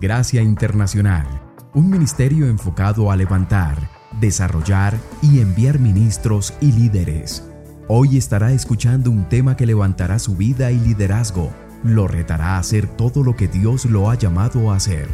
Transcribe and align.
Gracia 0.00 0.42
Internacional, 0.42 1.26
un 1.74 1.90
ministerio 1.90 2.46
enfocado 2.46 3.10
a 3.10 3.16
levantar, 3.16 3.90
desarrollar 4.20 4.96
y 5.22 5.40
enviar 5.40 5.80
ministros 5.80 6.54
y 6.60 6.70
líderes. 6.70 7.42
Hoy 7.88 8.16
estará 8.16 8.52
escuchando 8.52 9.10
un 9.10 9.28
tema 9.28 9.56
que 9.56 9.66
levantará 9.66 10.20
su 10.20 10.36
vida 10.36 10.70
y 10.70 10.78
liderazgo, 10.78 11.50
lo 11.82 12.06
retará 12.06 12.54
a 12.54 12.58
hacer 12.58 12.86
todo 12.86 13.24
lo 13.24 13.34
que 13.34 13.48
Dios 13.48 13.86
lo 13.86 14.08
ha 14.08 14.14
llamado 14.14 14.70
a 14.70 14.76
hacer. 14.76 15.08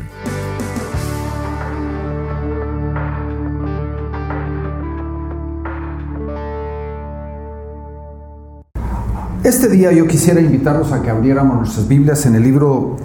Este 9.43 9.71
día 9.71 9.93
yo 9.93 10.07
quisiera 10.07 10.43
invitarlos 10.43 10.93
a 10.93 11.01
que 11.01 11.09
abriéramos 11.09 11.57
nuestras 11.57 11.89
Biblias 11.89 12.27
en 12.27 12.35
el 12.35 12.43
libro 12.43 12.97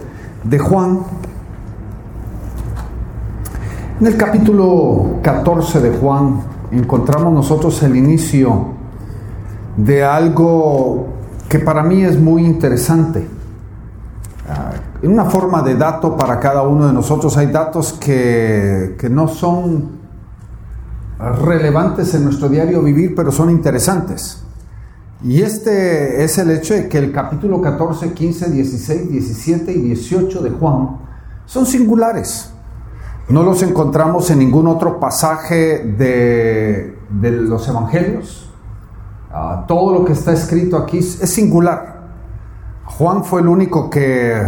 de 0.44 0.60
Juan. 0.60 1.00
En 4.00 4.08
el 4.08 4.16
capítulo 4.16 5.20
14 5.22 5.82
de 5.82 5.98
Juan 5.98 6.42
encontramos 6.72 7.34
nosotros 7.34 7.84
el 7.84 7.98
inicio 7.98 8.68
de 9.76 10.06
algo 10.06 11.08
que 11.50 11.60
para 11.60 11.84
mí 11.84 12.06
es 12.06 12.18
muy 12.18 12.46
interesante. 12.46 13.28
Ah, 14.48 14.72
en 15.02 15.12
una 15.12 15.26
forma 15.26 15.62
de 15.64 15.76
dato 15.76 16.16
para 16.16 16.40
cada 16.40 16.62
uno 16.62 16.88
de 16.88 16.94
nosotros 16.94 17.36
hay 17.36 17.48
datos 17.48 17.92
que, 17.92 18.96
que 18.98 19.10
no 19.10 19.28
son 19.28 19.90
relevantes 21.44 22.14
en 22.14 22.24
nuestro 22.24 22.48
diario 22.48 22.82
vivir, 22.82 23.14
pero 23.14 23.34
son 23.34 23.50
interesantes. 23.50 24.44
Y 25.26 25.42
este 25.42 26.24
es 26.24 26.38
el 26.38 26.52
hecho 26.52 26.74
de 26.74 26.88
que 26.88 27.00
el 27.00 27.12
capítulo 27.12 27.62
14, 27.62 28.14
15, 28.14 28.50
16, 28.50 29.12
17 29.12 29.74
y 29.74 29.82
18 29.82 30.42
de 30.42 30.52
Juan 30.52 31.00
son 31.46 31.66
singulares. 31.66 32.54
No 33.30 33.44
los 33.44 33.62
encontramos 33.62 34.30
en 34.32 34.40
ningún 34.40 34.68
otro 34.68 35.00
pasaje 35.00 35.84
de, 35.98 36.98
los 37.12 37.68
evangelios. 37.68 38.50
Ah, 39.32 39.66
todo 39.68 39.94
lo 39.94 40.06
que 40.06 40.14
está 40.14 40.34
escrito 40.34 40.78
aquí 40.78 40.98
es 40.98 41.30
singular. 41.30 42.10
Juan 42.86 43.24
fue 43.24 43.42
el 43.42 43.48
único 43.48 43.90
que 43.90 44.42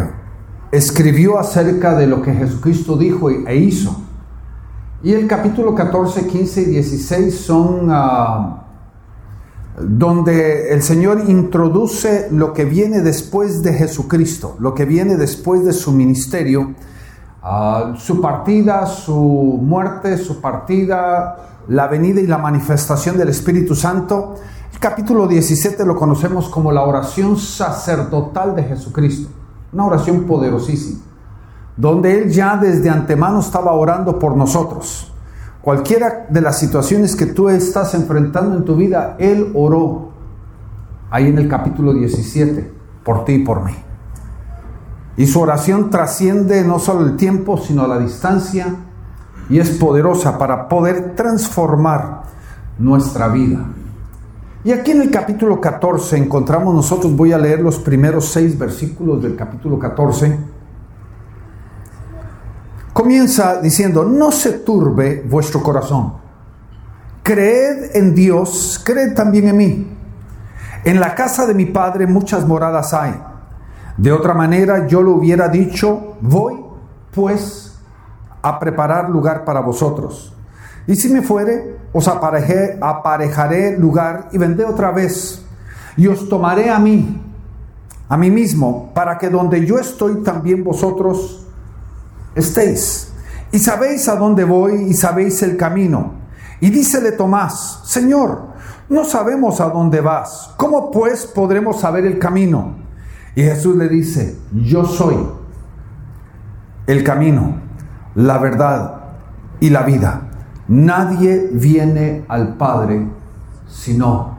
escribió 0.71 1.37
acerca 1.37 1.95
de 1.95 2.07
lo 2.07 2.21
que 2.23 2.33
Jesucristo 2.33 2.97
dijo 2.97 3.29
e 3.29 3.55
hizo. 3.55 4.01
Y 5.03 5.13
el 5.13 5.27
capítulo 5.27 5.75
14, 5.75 6.27
15 6.27 6.61
y 6.61 6.65
16 6.65 7.39
son... 7.39 7.87
Ah, 7.89 8.57
donde 9.79 10.73
el 10.73 10.83
Señor 10.83 11.23
introduce 11.27 12.27
lo 12.31 12.53
que 12.53 12.65
viene 12.65 13.01
después 13.01 13.63
de 13.63 13.73
Jesucristo, 13.73 14.55
lo 14.59 14.73
que 14.73 14.85
viene 14.85 15.15
después 15.15 15.63
de 15.65 15.73
su 15.73 15.91
ministerio, 15.91 16.75
ah, 17.41 17.93
su 17.97 18.21
partida, 18.21 18.85
su 18.85 19.15
muerte, 19.61 20.17
su 20.17 20.41
partida, 20.41 21.37
la 21.67 21.87
venida 21.87 22.21
y 22.21 22.27
la 22.27 22.37
manifestación 22.37 23.17
del 23.17 23.29
Espíritu 23.29 23.75
Santo. 23.75 24.35
El 24.73 24.79
capítulo 24.79 25.27
17 25.27 25.85
lo 25.85 25.95
conocemos 25.95 26.49
como 26.49 26.71
la 26.71 26.83
oración 26.83 27.37
sacerdotal 27.37 28.55
de 28.55 28.63
Jesucristo, 28.63 29.29
una 29.73 29.85
oración 29.85 30.23
poderosísima, 30.23 30.99
donde 31.77 32.17
Él 32.19 32.31
ya 32.31 32.57
desde 32.57 32.89
antemano 32.89 33.39
estaba 33.39 33.73
orando 33.73 34.17
por 34.17 34.35
nosotros. 34.35 35.11
Cualquiera 35.61 36.25
de 36.29 36.41
las 36.41 36.57
situaciones 36.57 37.15
que 37.15 37.27
tú 37.27 37.47
estás 37.49 37.93
enfrentando 37.93 38.57
en 38.57 38.65
tu 38.65 38.75
vida, 38.75 39.15
Él 39.19 39.51
oró 39.53 40.09
ahí 41.11 41.27
en 41.27 41.37
el 41.37 41.47
capítulo 41.47 41.93
17 41.93 42.71
por 43.03 43.25
ti 43.25 43.33
y 43.33 43.39
por 43.43 43.63
mí. 43.63 43.73
Y 45.21 45.27
su 45.27 45.39
oración 45.39 45.91
trasciende 45.91 46.63
no 46.63 46.79
solo 46.79 47.05
el 47.05 47.15
tiempo, 47.15 47.55
sino 47.55 47.85
la 47.85 47.99
distancia 47.99 48.75
y 49.51 49.59
es 49.59 49.69
poderosa 49.69 50.39
para 50.39 50.67
poder 50.67 51.13
transformar 51.13 52.23
nuestra 52.79 53.27
vida. 53.27 53.59
Y 54.63 54.71
aquí 54.71 54.89
en 54.89 55.03
el 55.03 55.11
capítulo 55.11 55.61
14 55.61 56.17
encontramos 56.17 56.73
nosotros, 56.73 57.15
voy 57.15 57.33
a 57.33 57.37
leer 57.37 57.59
los 57.59 57.77
primeros 57.77 58.29
seis 58.29 58.57
versículos 58.57 59.21
del 59.21 59.35
capítulo 59.35 59.77
14 59.77 60.39
comienza 62.91 63.61
diciendo, 63.61 64.03
no 64.03 64.31
se 64.31 64.53
turbe 64.53 65.23
vuestro 65.29 65.61
corazón. 65.61 66.13
Creed 67.21 67.95
en 67.95 68.15
Dios, 68.15 68.81
creed 68.83 69.13
también 69.13 69.49
en 69.49 69.57
mí. 69.57 69.97
En 70.83 70.99
la 70.99 71.13
casa 71.13 71.45
de 71.45 71.53
mi 71.53 71.65
Padre 71.65 72.07
muchas 72.07 72.47
moradas 72.47 72.91
hay. 72.95 73.30
De 74.01 74.11
otra 74.11 74.33
manera 74.33 74.87
yo 74.87 75.03
lo 75.03 75.11
hubiera 75.11 75.47
dicho, 75.47 76.15
voy 76.21 76.59
pues 77.11 77.77
a 78.41 78.57
preparar 78.57 79.11
lugar 79.11 79.45
para 79.45 79.59
vosotros. 79.59 80.33
Y 80.87 80.95
si 80.95 81.09
me 81.09 81.21
fuere, 81.21 81.77
os 81.93 82.07
aparejaré 82.07 83.77
lugar 83.77 84.29
y 84.31 84.39
vendré 84.39 84.65
otra 84.65 84.89
vez. 84.89 85.45
Y 85.97 86.07
os 86.07 86.27
tomaré 86.27 86.71
a 86.71 86.79
mí, 86.79 87.21
a 88.09 88.17
mí 88.17 88.31
mismo, 88.31 88.91
para 88.95 89.19
que 89.19 89.29
donde 89.29 89.63
yo 89.67 89.77
estoy 89.77 90.23
también 90.23 90.63
vosotros 90.63 91.45
estéis. 92.33 93.13
Y 93.51 93.59
sabéis 93.59 94.07
a 94.07 94.15
dónde 94.15 94.45
voy 94.45 94.81
y 94.81 94.95
sabéis 94.95 95.43
el 95.43 95.57
camino. 95.57 96.13
Y 96.59 96.71
dícele 96.71 97.11
Tomás, 97.11 97.81
Señor, 97.85 98.45
no 98.89 99.05
sabemos 99.05 99.61
a 99.61 99.69
dónde 99.69 100.01
vas. 100.01 100.55
¿Cómo 100.57 100.89
pues 100.89 101.27
podremos 101.27 101.81
saber 101.81 102.07
el 102.07 102.17
camino? 102.17 102.89
Y 103.35 103.43
Jesús 103.43 103.75
le 103.75 103.87
dice, 103.87 104.37
yo 104.51 104.85
soy 104.85 105.15
el 106.87 107.03
camino, 107.03 107.55
la 108.15 108.37
verdad 108.37 109.01
y 109.59 109.69
la 109.69 109.83
vida. 109.83 110.29
Nadie 110.67 111.49
viene 111.53 112.25
al 112.27 112.55
Padre 112.55 113.07
sino 113.67 114.37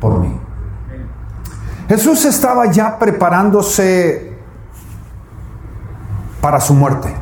por 0.00 0.20
mí. 0.20 0.38
Jesús 1.88 2.24
estaba 2.24 2.70
ya 2.70 2.98
preparándose 2.98 4.38
para 6.40 6.60
su 6.60 6.74
muerte. 6.74 7.14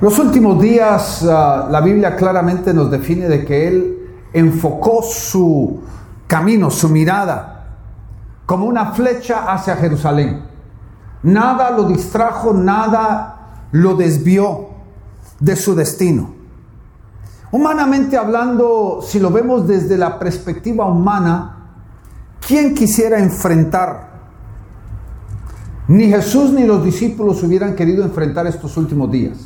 Los 0.00 0.18
últimos 0.18 0.60
días 0.60 1.24
ah, 1.28 1.68
la 1.70 1.80
Biblia 1.80 2.16
claramente 2.16 2.74
nos 2.74 2.90
define 2.90 3.28
de 3.28 3.44
que 3.44 3.68
Él 3.68 3.98
enfocó 4.32 5.02
su 5.02 5.82
camino, 6.26 6.70
su 6.70 6.88
mirada, 6.88 7.53
como 8.46 8.66
una 8.66 8.92
flecha 8.92 9.52
hacia 9.52 9.76
Jerusalén. 9.76 10.44
Nada 11.22 11.70
lo 11.70 11.84
distrajo, 11.84 12.52
nada 12.52 13.66
lo 13.72 13.94
desvió 13.94 14.68
de 15.40 15.56
su 15.56 15.74
destino. 15.74 16.34
Humanamente 17.50 18.16
hablando, 18.16 19.00
si 19.02 19.18
lo 19.20 19.30
vemos 19.30 19.66
desde 19.66 19.96
la 19.96 20.18
perspectiva 20.18 20.86
humana, 20.86 21.56
¿quién 22.46 22.74
quisiera 22.74 23.18
enfrentar 23.18 24.14
ni 25.86 26.08
Jesús 26.08 26.50
ni 26.50 26.64
los 26.64 26.82
discípulos 26.82 27.42
hubieran 27.42 27.74
querido 27.74 28.04
enfrentar 28.04 28.46
estos 28.46 28.76
últimos 28.76 29.10
días. 29.10 29.38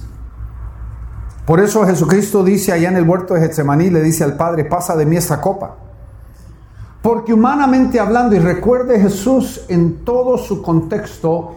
Por 1.44 1.60
eso 1.60 1.84
Jesucristo 1.84 2.44
dice 2.44 2.72
allá 2.72 2.90
en 2.90 2.96
el 2.96 3.08
huerto 3.08 3.34
de 3.34 3.40
Getsemaní, 3.40 3.90
le 3.90 4.02
dice 4.02 4.22
al 4.22 4.36
Padre, 4.36 4.64
pasa 4.64 4.94
de 4.96 5.06
mí 5.06 5.16
esta 5.16 5.40
copa. 5.40 5.76
Porque 7.08 7.32
humanamente 7.32 7.98
hablando, 7.98 8.36
y 8.36 8.38
recuerde 8.38 9.00
Jesús 9.00 9.64
en 9.68 10.04
todo 10.04 10.36
su 10.36 10.60
contexto, 10.60 11.54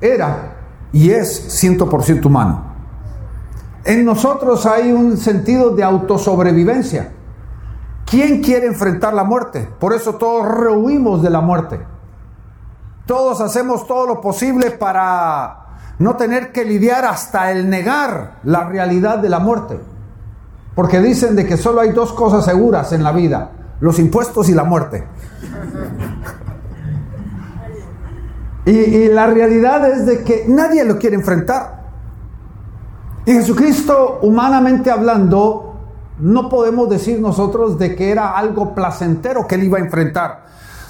era 0.00 0.58
y 0.92 1.10
es 1.10 1.60
100% 1.60 2.24
humano. 2.26 2.62
En 3.84 4.04
nosotros 4.04 4.64
hay 4.64 4.92
un 4.92 5.16
sentido 5.16 5.70
de 5.70 5.82
autosobrevivencia. 5.82 7.10
¿Quién 8.06 8.40
quiere 8.40 8.68
enfrentar 8.68 9.12
la 9.12 9.24
muerte? 9.24 9.68
Por 9.80 9.92
eso 9.92 10.14
todos 10.14 10.46
rehuimos 10.46 11.20
de 11.20 11.30
la 11.30 11.40
muerte. 11.40 11.80
Todos 13.06 13.40
hacemos 13.40 13.88
todo 13.88 14.06
lo 14.06 14.20
posible 14.20 14.70
para 14.70 15.66
no 15.98 16.14
tener 16.14 16.52
que 16.52 16.64
lidiar 16.64 17.04
hasta 17.06 17.50
el 17.50 17.68
negar 17.68 18.38
la 18.44 18.68
realidad 18.68 19.18
de 19.18 19.28
la 19.28 19.40
muerte. 19.40 19.80
Porque 20.76 21.00
dicen 21.00 21.34
de 21.34 21.44
que 21.44 21.56
solo 21.56 21.80
hay 21.80 21.90
dos 21.90 22.12
cosas 22.12 22.44
seguras 22.44 22.92
en 22.92 23.02
la 23.02 23.10
vida, 23.10 23.50
los 23.82 23.98
impuestos 23.98 24.48
y 24.48 24.54
la 24.54 24.62
muerte. 24.62 25.04
Y, 28.64 29.08
la 29.08 29.26
realidad 29.26 29.90
es 29.90 30.06
de 30.06 30.22
que 30.22 30.44
nadie 30.46 30.84
lo 30.84 30.98
quiere 30.98 31.16
enfrentar. 31.16 31.82
Y 33.26 33.32
Jesucristo, 33.32 34.20
humanamente 34.22 34.88
hablando, 34.88 35.74
no 36.20 36.48
podemos 36.48 36.88
decir 36.88 37.20
nosotros 37.20 37.76
de 37.76 37.96
que 37.96 38.12
era 38.12 38.38
algo 38.38 38.72
placentero 38.72 39.48
que 39.48 39.56
él 39.56 39.64
iba 39.64 39.78
a 39.78 39.80
enfrentar. 39.80 40.44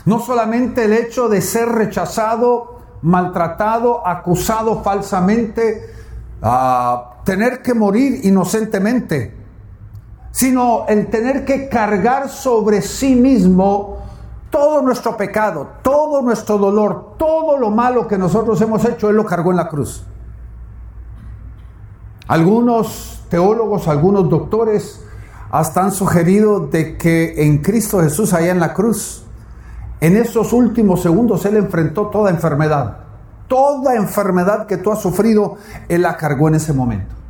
No 0.05 0.19
solamente 0.19 0.85
el 0.85 0.93
hecho 0.93 1.31
de 1.31 1.41
ser 1.41 1.71
rechazado, 1.71 2.79
maltratado, 3.01 4.07
acusado 4.07 4.83
falsamente, 4.83 5.95
a 6.43 7.23
tener 7.25 7.63
que 7.63 7.73
morir 7.73 8.21
inocentemente, 8.25 9.42
sino 10.33 10.87
el 10.89 11.09
tener 11.09 11.45
que 11.45 11.69
cargar 11.69 12.29
sobre 12.29 12.83
sí 12.83 13.15
mismo 13.15 13.99
todo 14.51 14.83
nuestro 14.83 15.17
pecado, 15.17 15.69
todo 15.83 16.21
nuestro 16.21 16.59
dolor, 16.59 17.15
todo 17.17 17.57
lo 17.57 17.71
malo 17.71 18.09
que 18.09 18.19
nosotros 18.19 18.61
hemos 18.61 18.85
hecho, 18.85 19.09
Él 19.09 19.17
lo 19.17 19.25
cargó 19.25 19.51
en 19.51 19.57
la 19.57 19.69
cruz. 19.69 20.05
Algunos 22.27 23.25
teólogos, 23.29 23.89
algunos 23.89 24.29
doctores 24.29 25.05
hasta 25.51 25.83
han 25.83 25.93
sugerido 25.93 26.67
de 26.67 26.97
que 26.97 27.45
en 27.45 27.59
Cristo 27.59 28.01
Jesús 28.01 28.33
allá 28.33 28.51
en 28.51 28.61
la 28.61 28.73
cruz, 28.73 29.25
en 30.01 30.17
esos 30.17 30.53
últimos 30.53 31.03
segundos 31.03 31.45
Él 31.45 31.57
enfrentó 31.57 32.09
toda 32.09 32.31
enfermedad. 32.31 32.99
Toda 33.49 33.97
enfermedad 33.97 34.67
que 34.67 34.79
tú 34.79 34.93
has 34.93 35.01
sufrido, 35.01 35.57
Él 35.89 36.03
la 36.03 36.17
cargó 36.17 36.49
en 36.49 36.55
ese 36.55 36.73
momento. 36.73 37.22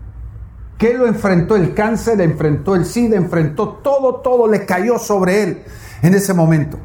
Que 0.82 0.94
lo 0.94 1.06
enfrentó 1.06 1.55
el 1.55 1.75
cáncer, 1.75 2.20
enfrentó 2.20 2.75
el 2.75 2.84
SIDA, 2.84 3.14
enfrentó 3.14 3.69
todo, 3.69 4.17
todo 4.17 4.49
le 4.49 4.67
cayó 4.67 4.99
sobre 4.99 5.44
Él 5.44 5.62
en 6.02 6.12
ese 6.12 6.34
momento. 6.34 6.76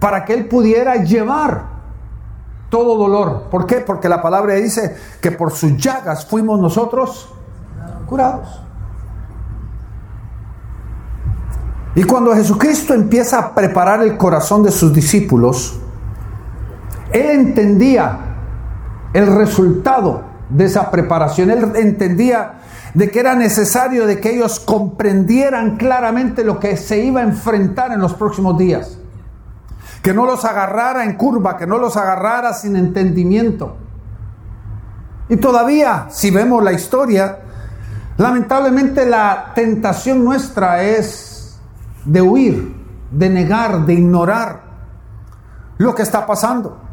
Para 0.00 0.24
que 0.24 0.34
Él 0.34 0.48
pudiera 0.48 0.96
llevar 0.96 1.62
todo 2.70 2.96
dolor. 2.96 3.44
¿Por 3.52 3.66
qué? 3.66 3.76
Porque 3.76 4.08
la 4.08 4.20
palabra 4.20 4.54
dice 4.54 4.96
que 5.20 5.30
por 5.30 5.52
sus 5.52 5.76
llagas 5.76 6.26
fuimos 6.26 6.58
nosotros 6.58 7.32
curados. 8.08 8.60
Y 11.94 12.02
cuando 12.02 12.34
Jesucristo 12.34 12.94
empieza 12.94 13.38
a 13.38 13.54
preparar 13.54 14.02
el 14.02 14.16
corazón 14.16 14.64
de 14.64 14.72
sus 14.72 14.92
discípulos, 14.92 15.78
Él 17.12 17.30
entendía 17.30 18.18
el 19.12 19.32
resultado 19.36 20.24
de 20.48 20.64
esa 20.64 20.90
preparación. 20.90 21.50
Él 21.50 21.76
entendía 21.76 22.54
de 22.94 23.10
que 23.10 23.20
era 23.20 23.34
necesario 23.34 24.06
de 24.06 24.20
que 24.20 24.34
ellos 24.34 24.60
comprendieran 24.60 25.76
claramente 25.76 26.44
lo 26.44 26.60
que 26.60 26.76
se 26.76 27.04
iba 27.04 27.20
a 27.20 27.24
enfrentar 27.24 27.92
en 27.92 28.00
los 28.00 28.14
próximos 28.14 28.56
días. 28.56 28.98
Que 30.00 30.14
no 30.14 30.24
los 30.26 30.44
agarrara 30.44 31.04
en 31.04 31.14
curva, 31.14 31.56
que 31.56 31.66
no 31.66 31.78
los 31.78 31.96
agarrara 31.96 32.52
sin 32.54 32.76
entendimiento. 32.76 33.76
Y 35.28 35.36
todavía, 35.36 36.06
si 36.10 36.30
vemos 36.30 36.62
la 36.62 36.72
historia, 36.72 37.38
lamentablemente 38.16 39.04
la 39.06 39.52
tentación 39.54 40.24
nuestra 40.24 40.84
es 40.84 41.58
de 42.04 42.22
huir, 42.22 42.76
de 43.10 43.28
negar, 43.28 43.86
de 43.86 43.94
ignorar 43.94 44.62
lo 45.78 45.94
que 45.94 46.02
está 46.02 46.26
pasando. 46.26 46.83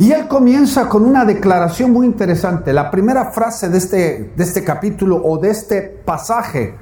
Y 0.00 0.12
él 0.12 0.28
comienza 0.28 0.88
con 0.88 1.04
una 1.04 1.26
declaración 1.26 1.92
muy 1.92 2.06
interesante. 2.06 2.72
La 2.72 2.90
primera 2.90 3.32
frase 3.32 3.68
de 3.68 3.76
este, 3.76 4.32
de 4.34 4.44
este 4.44 4.64
capítulo 4.64 5.20
o 5.22 5.36
de 5.36 5.50
este 5.50 5.82
pasaje 5.82 6.74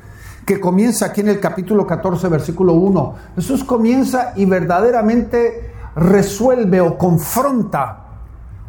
que 0.47 0.61
comienza 0.61 1.07
aquí 1.07 1.23
en 1.23 1.31
el 1.31 1.41
capítulo 1.41 1.85
14, 1.85 2.29
versículo 2.29 2.75
1. 2.75 3.15
Jesús 3.35 3.65
comienza 3.65 4.35
y 4.37 4.45
verdaderamente 4.45 5.73
resuelve 5.97 6.81
o 6.81 6.97
confronta 6.97 8.05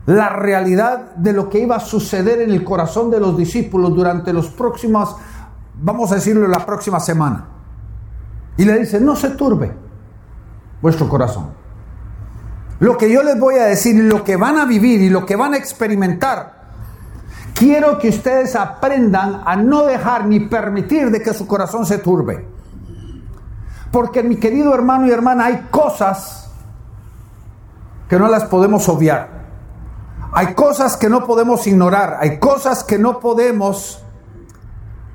la 0.08 0.30
realidad 0.30 1.14
de 1.16 1.32
lo 1.32 1.48
que 1.48 1.60
iba 1.60 1.76
a 1.76 1.80
suceder 1.80 2.42
en 2.42 2.50
el 2.50 2.64
corazón 2.64 3.12
de 3.12 3.20
los 3.20 3.38
discípulos 3.38 3.96
durante 3.96 4.34
los 4.34 4.50
próximos, 4.50 5.16
vamos 5.80 6.12
a 6.12 6.16
decirlo, 6.16 6.48
la 6.48 6.66
próxima 6.66 7.00
semana. 7.00 7.46
Y 8.58 8.66
le 8.66 8.80
dice, 8.80 9.00
no 9.00 9.16
se 9.16 9.30
turbe 9.30 9.72
vuestro 10.82 11.08
corazón. 11.08 11.59
Lo 12.80 12.98
que 12.98 13.12
yo 13.12 13.24
les 13.24 13.38
voy 13.38 13.56
a 13.56 13.66
decir 13.66 13.96
lo 14.04 14.24
que 14.24 14.38
van 14.38 14.58
a 14.58 14.66
vivir 14.66 15.02
y 15.02 15.10
lo 15.10 15.26
que 15.26 15.36
van 15.36 15.54
a 15.54 15.58
experimentar, 15.58 16.60
quiero 17.54 18.00
que 18.00 18.10
ustedes 18.10 18.56
aprendan 18.56 19.42
a 19.46 19.56
no 19.58 19.84
dejar 19.86 20.26
ni 20.26 20.40
permitir 20.40 21.12
de 21.12 21.22
que 21.22 21.34
su 21.34 21.46
corazón 21.46 21.86
se 21.86 21.98
turbe. 21.98 22.46
Porque 23.92 24.24
mi 24.24 24.38
querido 24.38 24.74
hermano 24.74 25.08
y 25.08 25.12
hermana, 25.12 25.46
hay 25.46 25.68
cosas 25.70 26.50
que 28.08 28.18
no 28.18 28.28
las 28.28 28.46
podemos 28.46 28.88
obviar. 28.88 29.40
Hay 30.32 30.54
cosas 30.54 30.96
que 30.96 31.10
no 31.10 31.26
podemos 31.26 31.66
ignorar. 31.68 32.18
Hay 32.22 32.40
cosas 32.40 32.84
que 32.84 32.98
no 32.98 33.20
podemos 33.20 34.02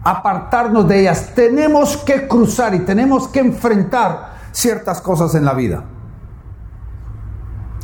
apartarnos 0.02 0.86
de 0.86 1.00
ellas. 1.00 1.30
Tenemos 1.34 1.96
que 1.96 2.28
cruzar 2.28 2.74
y 2.74 2.80
tenemos 2.80 3.28
que 3.28 3.40
enfrentar 3.40 4.34
ciertas 4.52 5.00
cosas 5.00 5.34
en 5.34 5.44
la 5.44 5.54
vida. 5.54 5.84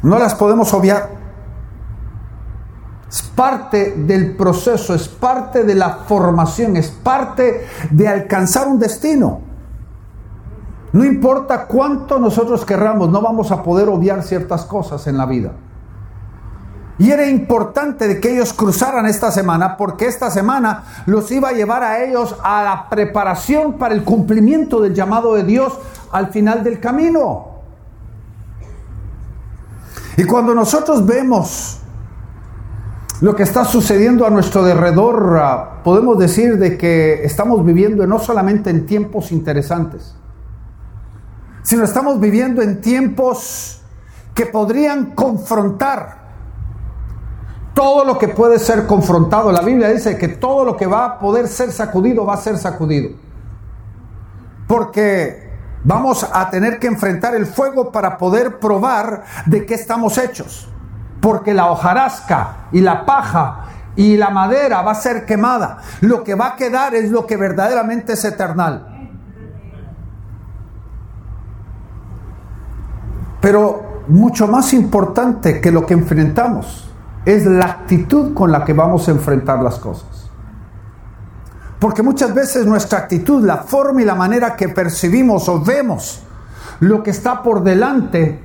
No 0.02 0.18
las 0.18 0.34
podemos 0.34 0.72
obviar. 0.72 1.10
Es 3.08 3.22
parte 3.22 3.94
del 3.96 4.36
proceso, 4.36 4.94
es 4.94 5.08
parte 5.08 5.64
de 5.64 5.74
la 5.74 5.90
formación, 6.06 6.76
es 6.76 6.90
parte 6.90 7.66
de 7.90 8.08
alcanzar 8.08 8.68
un 8.68 8.78
destino. 8.78 9.40
No 10.92 11.04
importa 11.04 11.66
cuánto 11.66 12.18
nosotros 12.18 12.64
querramos, 12.64 13.10
no 13.10 13.20
vamos 13.20 13.50
a 13.50 13.62
poder 13.62 13.88
obviar 13.88 14.22
ciertas 14.22 14.64
cosas 14.64 15.06
en 15.06 15.16
la 15.16 15.26
vida. 15.26 15.52
Y 16.98 17.10
era 17.10 17.26
importante 17.26 18.20
que 18.20 18.32
ellos 18.32 18.52
cruzaran 18.52 19.06
esta 19.06 19.30
semana 19.30 19.76
porque 19.76 20.06
esta 20.06 20.30
semana 20.30 20.84
los 21.06 21.30
iba 21.30 21.48
a 21.48 21.52
llevar 21.52 21.82
a 21.82 22.04
ellos 22.04 22.36
a 22.42 22.62
la 22.62 22.88
preparación 22.90 23.78
para 23.78 23.94
el 23.94 24.04
cumplimiento 24.04 24.80
del 24.80 24.94
llamado 24.94 25.34
de 25.34 25.44
Dios 25.44 25.78
al 26.12 26.28
final 26.28 26.62
del 26.62 26.78
camino. 26.78 27.49
Y 30.20 30.24
cuando 30.24 30.54
nosotros 30.54 31.06
vemos 31.06 31.78
lo 33.22 33.34
que 33.34 33.42
está 33.42 33.64
sucediendo 33.64 34.26
a 34.26 34.30
nuestro 34.30 34.62
derredor, 34.62 35.38
ah, 35.40 35.80
podemos 35.82 36.18
decir 36.18 36.58
de 36.58 36.76
que 36.76 37.24
estamos 37.24 37.64
viviendo 37.64 38.06
no 38.06 38.18
solamente 38.18 38.68
en 38.68 38.84
tiempos 38.84 39.32
interesantes, 39.32 40.14
sino 41.62 41.84
estamos 41.84 42.20
viviendo 42.20 42.60
en 42.60 42.82
tiempos 42.82 43.80
que 44.34 44.44
podrían 44.44 45.12
confrontar 45.12 46.18
todo 47.72 48.04
lo 48.04 48.18
que 48.18 48.28
puede 48.28 48.58
ser 48.58 48.86
confrontado. 48.86 49.50
La 49.50 49.62
Biblia 49.62 49.88
dice 49.88 50.18
que 50.18 50.28
todo 50.28 50.66
lo 50.66 50.76
que 50.76 50.84
va 50.84 51.06
a 51.06 51.18
poder 51.18 51.48
ser 51.48 51.72
sacudido 51.72 52.26
va 52.26 52.34
a 52.34 52.36
ser 52.36 52.58
sacudido. 52.58 53.16
Porque 54.68 55.49
vamos 55.84 56.28
a 56.32 56.50
tener 56.50 56.78
que 56.78 56.86
enfrentar 56.86 57.34
el 57.34 57.46
fuego 57.46 57.92
para 57.92 58.18
poder 58.18 58.58
probar 58.58 59.24
de 59.46 59.66
qué 59.66 59.74
estamos 59.74 60.18
hechos. 60.18 60.68
Porque 61.20 61.52
la 61.52 61.70
hojarasca 61.70 62.68
y 62.72 62.80
la 62.80 63.04
paja 63.04 63.66
y 63.96 64.16
la 64.16 64.30
madera 64.30 64.82
va 64.82 64.92
a 64.92 64.94
ser 64.94 65.26
quemada. 65.26 65.78
Lo 66.00 66.24
que 66.24 66.34
va 66.34 66.48
a 66.48 66.56
quedar 66.56 66.94
es 66.94 67.10
lo 67.10 67.26
que 67.26 67.36
verdaderamente 67.36 68.14
es 68.14 68.24
eternal. 68.24 68.86
Pero 73.40 74.04
mucho 74.08 74.46
más 74.46 74.72
importante 74.72 75.60
que 75.60 75.70
lo 75.70 75.86
que 75.86 75.94
enfrentamos 75.94 76.90
es 77.24 77.46
la 77.46 77.66
actitud 77.66 78.34
con 78.34 78.50
la 78.50 78.64
que 78.64 78.72
vamos 78.72 79.08
a 79.08 79.12
enfrentar 79.12 79.62
las 79.62 79.78
cosas. 79.78 80.19
Porque 81.80 82.02
muchas 82.02 82.34
veces 82.34 82.66
nuestra 82.66 82.98
actitud, 82.98 83.42
la 83.42 83.56
forma 83.56 84.02
y 84.02 84.04
la 84.04 84.14
manera 84.14 84.54
que 84.54 84.68
percibimos 84.68 85.48
o 85.48 85.60
vemos 85.60 86.22
lo 86.80 87.02
que 87.02 87.10
está 87.10 87.42
por 87.42 87.64
delante, 87.64 88.38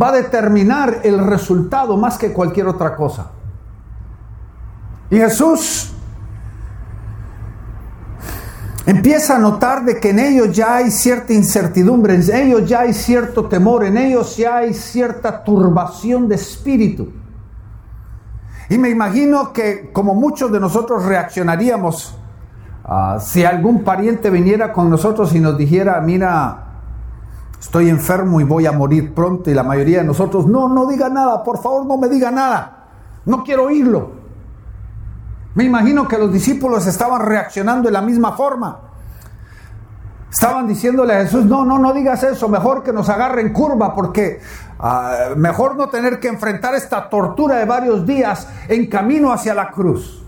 va 0.00 0.08
a 0.10 0.12
determinar 0.12 1.00
el 1.02 1.18
resultado 1.18 1.96
más 1.96 2.16
que 2.16 2.32
cualquier 2.32 2.68
otra 2.68 2.94
cosa. 2.94 3.32
Y 5.10 5.16
Jesús 5.16 5.92
empieza 8.86 9.36
a 9.36 9.38
notar 9.40 9.84
de 9.84 9.98
que 9.98 10.10
en 10.10 10.20
ellos 10.20 10.54
ya 10.54 10.76
hay 10.76 10.92
cierta 10.92 11.32
incertidumbre, 11.32 12.14
en 12.14 12.34
ellos 12.34 12.68
ya 12.68 12.80
hay 12.80 12.92
cierto 12.92 13.46
temor, 13.46 13.84
en 13.84 13.96
ellos 13.96 14.36
ya 14.36 14.58
hay 14.58 14.74
cierta 14.74 15.42
turbación 15.42 16.28
de 16.28 16.36
espíritu. 16.36 17.12
Y 18.68 18.78
me 18.78 18.90
imagino 18.90 19.52
que 19.52 19.90
como 19.92 20.14
muchos 20.14 20.52
de 20.52 20.60
nosotros 20.60 21.04
reaccionaríamos 21.04 22.15
ah, 22.86 23.18
si 23.20 23.44
algún 23.44 23.84
pariente 23.84 24.30
viniera 24.30 24.72
con 24.72 24.88
nosotros 24.88 25.34
y 25.34 25.40
nos 25.40 25.58
dijera, 25.58 26.00
mira, 26.00 26.66
estoy 27.60 27.88
enfermo 27.88 28.40
y 28.40 28.44
voy 28.44 28.66
a 28.66 28.72
morir 28.72 29.14
pronto. 29.14 29.50
Y 29.50 29.54
la 29.54 29.62
mayoría 29.62 29.98
de 29.98 30.04
nosotros, 30.04 30.46
no, 30.46 30.68
no 30.68 30.86
diga 30.86 31.08
nada, 31.08 31.42
por 31.42 31.60
favor 31.62 31.84
no 31.84 31.98
me 31.98 32.08
diga 32.08 32.30
nada, 32.30 32.86
no 33.24 33.42
quiero 33.44 33.64
oírlo. 33.64 34.12
Me 35.54 35.64
imagino 35.64 36.06
que 36.06 36.18
los 36.18 36.32
discípulos 36.32 36.86
estaban 36.86 37.22
reaccionando 37.22 37.88
de 37.88 37.92
la 37.92 38.02
misma 38.02 38.32
forma. 38.32 38.80
Estaban 40.30 40.66
diciéndole 40.66 41.14
a 41.14 41.22
Jesús, 41.22 41.46
no, 41.46 41.64
no, 41.64 41.78
no 41.78 41.94
digas 41.94 42.22
eso, 42.22 42.46
mejor 42.48 42.82
que 42.82 42.92
nos 42.92 43.08
agarre 43.08 43.40
en 43.40 43.54
curva, 43.54 43.94
porque 43.94 44.40
ah, 44.78 45.30
mejor 45.34 45.76
no 45.76 45.88
tener 45.88 46.20
que 46.20 46.28
enfrentar 46.28 46.74
esta 46.74 47.08
tortura 47.08 47.56
de 47.56 47.64
varios 47.64 48.04
días 48.04 48.46
en 48.68 48.86
camino 48.88 49.32
hacia 49.32 49.54
la 49.54 49.70
cruz. 49.70 50.25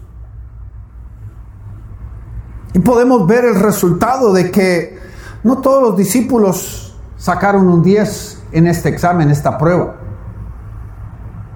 Y 2.75 2.79
podemos 2.81 3.27
ver 3.27 3.45
el 3.45 3.61
resultado 3.61 4.33
de 4.33 4.51
que 4.51 4.99
no 5.43 5.59
todos 5.59 5.83
los 5.83 5.97
discípulos 5.97 6.97
sacaron 7.17 7.69
un 7.69 7.83
10 7.83 8.43
en 8.53 8.67
este 8.67 8.89
examen, 8.89 9.31
esta 9.31 9.59
prueba. 9.59 9.97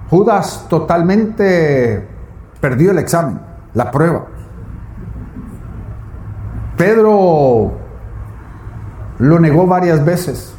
Judas 0.09 0.65
totalmente 0.69 2.07
perdió 2.59 2.91
el 2.91 2.99
examen, 2.99 3.39
la 3.73 3.91
prueba. 3.91 4.25
Pedro 6.77 7.71
lo 9.19 9.39
negó 9.39 9.67
varias 9.67 10.03
veces. 10.03 10.53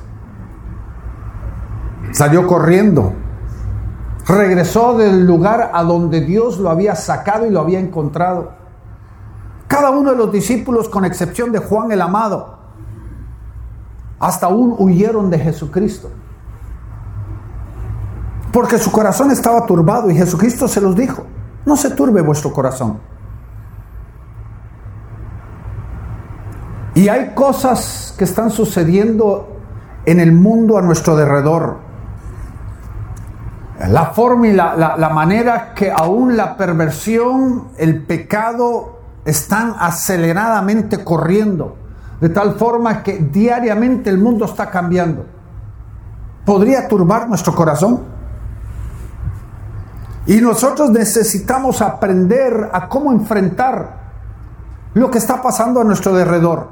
Salió 2.12 2.46
corriendo. 2.46 3.12
Regresó 4.26 4.96
del 4.96 5.26
lugar 5.26 5.70
a 5.74 5.82
donde 5.82 6.20
Dios 6.20 6.58
lo 6.58 6.70
había 6.70 6.94
sacado 6.94 7.46
y 7.46 7.50
lo 7.50 7.60
había 7.60 7.80
encontrado. 7.80 8.52
Cada 9.74 9.90
uno 9.90 10.12
de 10.12 10.16
los 10.16 10.30
discípulos, 10.30 10.88
con 10.88 11.04
excepción 11.04 11.50
de 11.50 11.58
Juan 11.58 11.90
el 11.90 12.00
Amado, 12.00 12.58
hasta 14.20 14.46
aún 14.46 14.76
huyeron 14.78 15.30
de 15.30 15.38
Jesucristo. 15.40 16.12
Porque 18.52 18.78
su 18.78 18.92
corazón 18.92 19.32
estaba 19.32 19.66
turbado 19.66 20.08
y 20.12 20.14
Jesucristo 20.14 20.68
se 20.68 20.80
los 20.80 20.94
dijo, 20.94 21.26
no 21.66 21.74
se 21.74 21.90
turbe 21.90 22.20
vuestro 22.20 22.52
corazón. 22.52 23.00
Y 26.94 27.08
hay 27.08 27.34
cosas 27.34 28.14
que 28.16 28.22
están 28.22 28.50
sucediendo 28.50 29.56
en 30.06 30.20
el 30.20 30.30
mundo 30.30 30.78
a 30.78 30.82
nuestro 30.82 31.16
derredor. 31.16 31.78
La 33.88 34.06
forma 34.12 34.46
y 34.46 34.52
la, 34.52 34.76
la, 34.76 35.08
manera 35.08 35.74
que 35.74 35.90
aún 35.90 36.36
la 36.36 36.56
perversión, 36.56 37.70
el 37.76 38.04
pecado 38.04 38.93
están 39.24 39.74
aceleradamente 39.78 41.04
corriendo. 41.04 41.76
De 42.20 42.28
tal 42.28 42.54
forma 42.54 43.02
que 43.02 43.18
diariamente 43.18 44.08
el 44.10 44.18
mundo 44.18 44.44
está 44.44 44.70
cambiando. 44.70 45.26
¿Podría 46.44 46.88
turbar 46.88 47.28
nuestro 47.28 47.54
corazón? 47.54 48.02
Y 50.26 50.40
nosotros 50.40 50.90
necesitamos 50.90 51.82
aprender 51.82 52.70
a 52.72 52.88
cómo 52.88 53.12
enfrentar 53.12 54.04
lo 54.94 55.10
que 55.10 55.18
está 55.18 55.42
pasando 55.42 55.80
a 55.80 55.84
nuestro 55.84 56.14
derredor. 56.14 56.68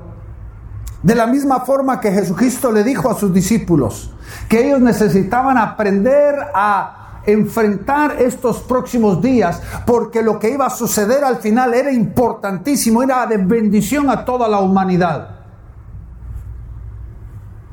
De 1.02 1.14
la 1.14 1.26
misma 1.26 1.60
forma 1.60 2.00
que 2.00 2.12
Jesucristo 2.12 2.70
le 2.70 2.84
dijo 2.84 3.10
a 3.10 3.14
sus 3.14 3.34
discípulos 3.34 4.14
que 4.48 4.66
ellos 4.66 4.80
necesitaban 4.80 5.58
aprender 5.58 6.36
a 6.54 7.01
enfrentar 7.26 8.20
estos 8.20 8.60
próximos 8.60 9.20
días, 9.20 9.60
porque 9.86 10.22
lo 10.22 10.38
que 10.38 10.50
iba 10.50 10.66
a 10.66 10.70
suceder 10.70 11.24
al 11.24 11.36
final 11.36 11.74
era 11.74 11.92
importantísimo, 11.92 13.02
era 13.02 13.26
de 13.26 13.38
bendición 13.38 14.10
a 14.10 14.24
toda 14.24 14.48
la 14.48 14.60
humanidad. 14.60 15.36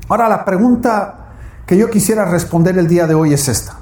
Ahora 0.08 0.27
la 0.27 0.44
pregunta 0.44 1.15
que 1.65 1.77
yo 1.77 1.89
quisiera 1.89 2.25
responder 2.25 2.77
el 2.77 2.88
día 2.88 3.06
de 3.06 3.13
hoy 3.13 3.34
es 3.34 3.48
esta. 3.48 3.77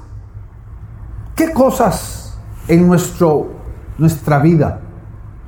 ¿Qué 1.34 1.52
cosas 1.52 2.38
en 2.66 2.86
nuestro, 2.86 3.48
nuestra 3.96 4.38
vida, 4.38 4.80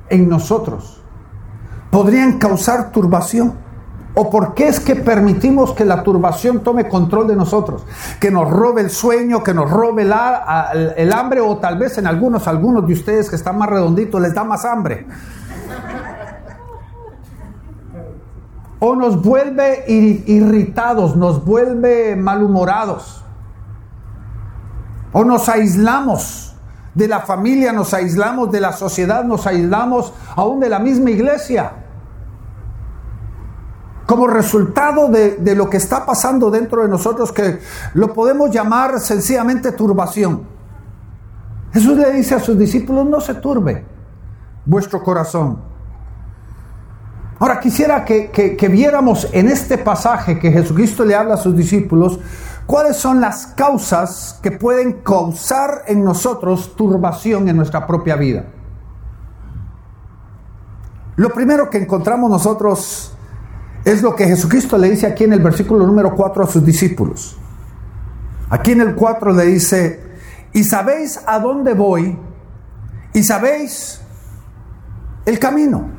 en 0.09 0.27
nosotros, 0.27 1.03
podrían 1.91 2.39
causar 2.39 2.91
turbación? 2.91 3.60
¿O 4.13 4.29
por 4.29 4.53
qué 4.53 4.67
es 4.67 4.79
que 4.81 4.95
permitimos 4.95 5.71
que 5.73 5.85
la 5.85 6.03
turbación 6.03 6.59
tome 6.59 6.89
control 6.89 7.27
de 7.27 7.35
nosotros? 7.35 7.85
Que 8.19 8.29
nos 8.29 8.49
robe 8.49 8.81
el 8.81 8.89
sueño, 8.89 9.41
que 9.41 9.53
nos 9.53 9.69
robe 9.69 10.01
el, 10.03 11.13
hambre 11.13 11.39
o 11.39 11.57
tal 11.57 11.77
vez 11.77 11.97
en 11.97 12.07
algunos, 12.07 12.47
algunos 12.47 12.85
de 12.85 12.93
ustedes 12.93 13.29
que 13.29 13.37
están 13.37 13.57
más 13.57 13.69
redonditos 13.69 14.19
les 14.19 14.33
da 14.33 14.43
más 14.43 14.65
hambre. 14.65 15.07
O 18.79 18.95
nos 18.95 19.21
vuelve 19.21 19.85
irritados, 19.87 21.15
nos 21.15 21.45
vuelve 21.45 22.17
malhumorados. 22.17 23.23
O 25.13 25.23
nos 25.23 25.47
aislamos 25.47 26.53
de 26.95 27.07
la 27.07 27.21
familia, 27.21 27.71
nos 27.71 27.93
aislamos 27.93 28.51
de 28.51 28.59
la 28.59 28.73
sociedad, 28.73 29.23
nos 29.23 29.47
aislamos 29.47 30.11
aún 30.35 30.59
de 30.59 30.67
la 30.67 30.79
misma 30.79 31.11
iglesia 31.11 31.80
como 34.11 34.27
resultado 34.27 35.07
de, 35.07 35.55
lo 35.55 35.69
que 35.69 35.77
está 35.77 36.05
pasando 36.05 36.51
dentro 36.51 36.81
de 36.81 36.89
nosotros, 36.89 37.31
que 37.31 37.59
lo 37.93 38.13
podemos 38.13 38.51
llamar 38.51 38.99
sencillamente 38.99 39.71
turbación. 39.71 40.41
Jesús 41.71 41.97
le 41.97 42.11
dice 42.11 42.35
a 42.35 42.41
sus 42.41 42.57
discípulos, 42.57 43.05
no 43.05 43.21
se 43.21 43.35
turbe 43.35 43.85
vuestro 44.65 45.01
corazón. 45.01 45.61
Ahora 47.39 47.61
quisiera 47.61 48.03
que, 48.03 48.31
que, 48.31 48.67
viéramos 48.67 49.29
en 49.31 49.47
este 49.47 49.77
pasaje 49.77 50.37
que 50.37 50.51
Jesucristo 50.51 51.05
le 51.05 51.15
habla 51.15 51.35
a 51.35 51.37
sus 51.37 51.55
discípulos, 51.55 52.19
cuáles 52.65 52.97
son 52.97 53.21
las 53.21 53.47
causas 53.47 54.37
que 54.43 54.51
pueden 54.51 55.03
causar 55.03 55.83
en 55.87 56.03
nosotros 56.03 56.75
turbación 56.75 57.47
en 57.47 57.55
nuestra 57.55 57.87
propia 57.87 58.17
vida. 58.17 58.43
Lo 61.15 61.29
primero 61.29 61.69
que 61.69 61.77
encontramos 61.77 62.29
nosotros 62.29 63.15
es 63.83 64.01
lo 64.01 64.15
que 64.15 64.25
Jesucristo 64.25 64.77
le 64.77 64.89
dice 64.89 65.07
aquí 65.07 65.23
en 65.23 65.33
el 65.33 65.39
versículo 65.39 65.85
número 65.85 66.15
4 66.15 66.43
a 66.43 66.47
sus 66.47 66.63
discípulos. 66.63 67.37
Aquí 68.49 68.71
en 68.71 68.81
el 68.81 68.95
4 68.95 69.33
le 69.33 69.45
dice, 69.45 70.03
y 70.53 70.63
sabéis 70.63 71.19
a 71.25 71.39
dónde 71.39 71.73
voy, 71.73 72.17
y 73.13 73.23
sabéis 73.23 74.01
el 75.25 75.39
camino. 75.39 75.89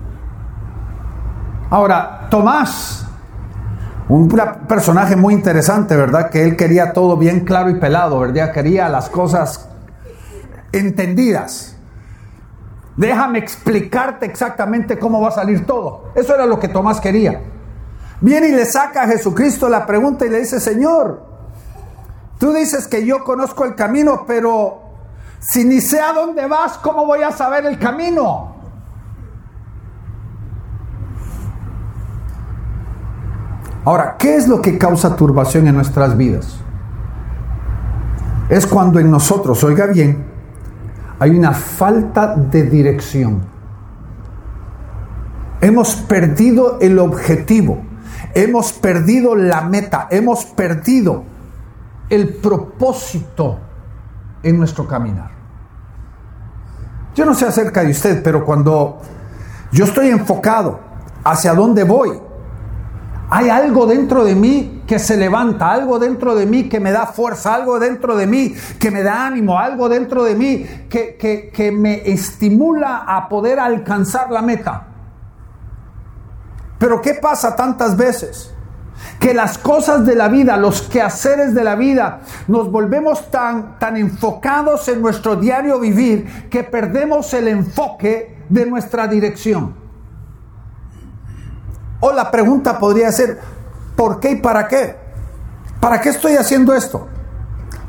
Ahora, 1.70 2.28
Tomás, 2.30 3.06
un 4.08 4.28
personaje 4.68 5.16
muy 5.16 5.34
interesante, 5.34 5.96
¿verdad? 5.96 6.28
Que 6.30 6.44
él 6.44 6.56
quería 6.56 6.92
todo 6.92 7.16
bien 7.16 7.40
claro 7.40 7.70
y 7.70 7.80
pelado, 7.80 8.20
¿verdad? 8.20 8.52
Quería 8.52 8.88
las 8.88 9.08
cosas 9.08 9.68
entendidas. 10.70 11.76
Déjame 12.96 13.38
explicarte 13.38 14.26
exactamente 14.26 14.98
cómo 14.98 15.20
va 15.20 15.28
a 15.28 15.32
salir 15.32 15.64
todo. 15.66 16.12
Eso 16.14 16.34
era 16.34 16.44
lo 16.44 16.60
que 16.60 16.68
Tomás 16.68 17.00
quería. 17.00 17.40
Viene 18.22 18.48
y 18.48 18.52
le 18.52 18.64
saca 18.64 19.02
a 19.02 19.06
Jesucristo 19.08 19.68
la 19.68 19.84
pregunta 19.84 20.24
y 20.24 20.30
le 20.30 20.38
dice, 20.38 20.60
Señor, 20.60 21.24
tú 22.38 22.52
dices 22.52 22.86
que 22.86 23.04
yo 23.04 23.24
conozco 23.24 23.64
el 23.64 23.74
camino, 23.74 24.24
pero 24.26 24.80
si 25.40 25.64
ni 25.64 25.80
sé 25.80 26.00
a 26.00 26.12
dónde 26.12 26.46
vas, 26.46 26.78
¿cómo 26.78 27.04
voy 27.04 27.22
a 27.24 27.32
saber 27.32 27.66
el 27.66 27.80
camino? 27.80 28.54
Ahora, 33.84 34.14
¿qué 34.16 34.36
es 34.36 34.46
lo 34.46 34.62
que 34.62 34.78
causa 34.78 35.16
turbación 35.16 35.66
en 35.66 35.74
nuestras 35.74 36.16
vidas? 36.16 36.58
Es 38.48 38.68
cuando 38.68 39.00
en 39.00 39.10
nosotros, 39.10 39.64
oiga 39.64 39.86
bien, 39.86 40.24
hay 41.18 41.30
una 41.36 41.50
falta 41.52 42.36
de 42.36 42.62
dirección. 42.62 43.42
Hemos 45.60 45.96
perdido 45.96 46.78
el 46.80 47.00
objetivo. 47.00 47.91
Hemos 48.34 48.72
perdido 48.72 49.34
la 49.34 49.62
meta, 49.62 50.08
hemos 50.10 50.44
perdido 50.44 51.24
el 52.08 52.34
propósito 52.34 53.58
en 54.42 54.58
nuestro 54.58 54.86
caminar. 54.86 55.30
Yo 57.14 57.24
no 57.24 57.34
sé 57.34 57.46
acerca 57.46 57.82
de 57.82 57.90
usted, 57.90 58.22
pero 58.22 58.44
cuando 58.44 59.00
yo 59.70 59.84
estoy 59.84 60.08
enfocado 60.08 60.80
hacia 61.24 61.54
dónde 61.54 61.84
voy, 61.84 62.18
hay 63.28 63.48
algo 63.48 63.86
dentro 63.86 64.24
de 64.24 64.34
mí 64.34 64.82
que 64.86 64.98
se 64.98 65.16
levanta, 65.16 65.70
algo 65.70 65.98
dentro 65.98 66.34
de 66.34 66.44
mí 66.44 66.68
que 66.68 66.80
me 66.80 66.92
da 66.92 67.06
fuerza, 67.06 67.54
algo 67.54 67.78
dentro 67.78 68.14
de 68.14 68.26
mí 68.26 68.54
que 68.78 68.90
me 68.90 69.02
da 69.02 69.26
ánimo, 69.26 69.58
algo 69.58 69.88
dentro 69.88 70.24
de 70.24 70.34
mí 70.34 70.66
que, 70.90 71.16
que, 71.16 71.50
que 71.50 71.72
me 71.72 72.10
estimula 72.10 73.04
a 73.06 73.28
poder 73.28 73.58
alcanzar 73.58 74.30
la 74.30 74.42
meta. 74.42 74.88
Pero 76.82 77.00
¿qué 77.00 77.14
pasa 77.14 77.54
tantas 77.54 77.96
veces? 77.96 78.52
Que 79.20 79.32
las 79.32 79.56
cosas 79.56 80.04
de 80.04 80.16
la 80.16 80.26
vida, 80.26 80.56
los 80.56 80.82
quehaceres 80.82 81.54
de 81.54 81.62
la 81.62 81.76
vida, 81.76 82.22
nos 82.48 82.72
volvemos 82.72 83.30
tan, 83.30 83.78
tan 83.78 83.96
enfocados 83.96 84.88
en 84.88 85.00
nuestro 85.00 85.36
diario 85.36 85.78
vivir 85.78 86.48
que 86.50 86.64
perdemos 86.64 87.32
el 87.34 87.46
enfoque 87.46 88.42
de 88.48 88.66
nuestra 88.66 89.06
dirección. 89.06 89.76
O 92.00 92.12
la 92.12 92.32
pregunta 92.32 92.80
podría 92.80 93.12
ser, 93.12 93.38
¿por 93.94 94.18
qué 94.18 94.32
y 94.32 94.36
para 94.40 94.66
qué? 94.66 94.96
¿Para 95.78 96.00
qué 96.00 96.08
estoy 96.08 96.34
haciendo 96.34 96.74
esto? 96.74 97.06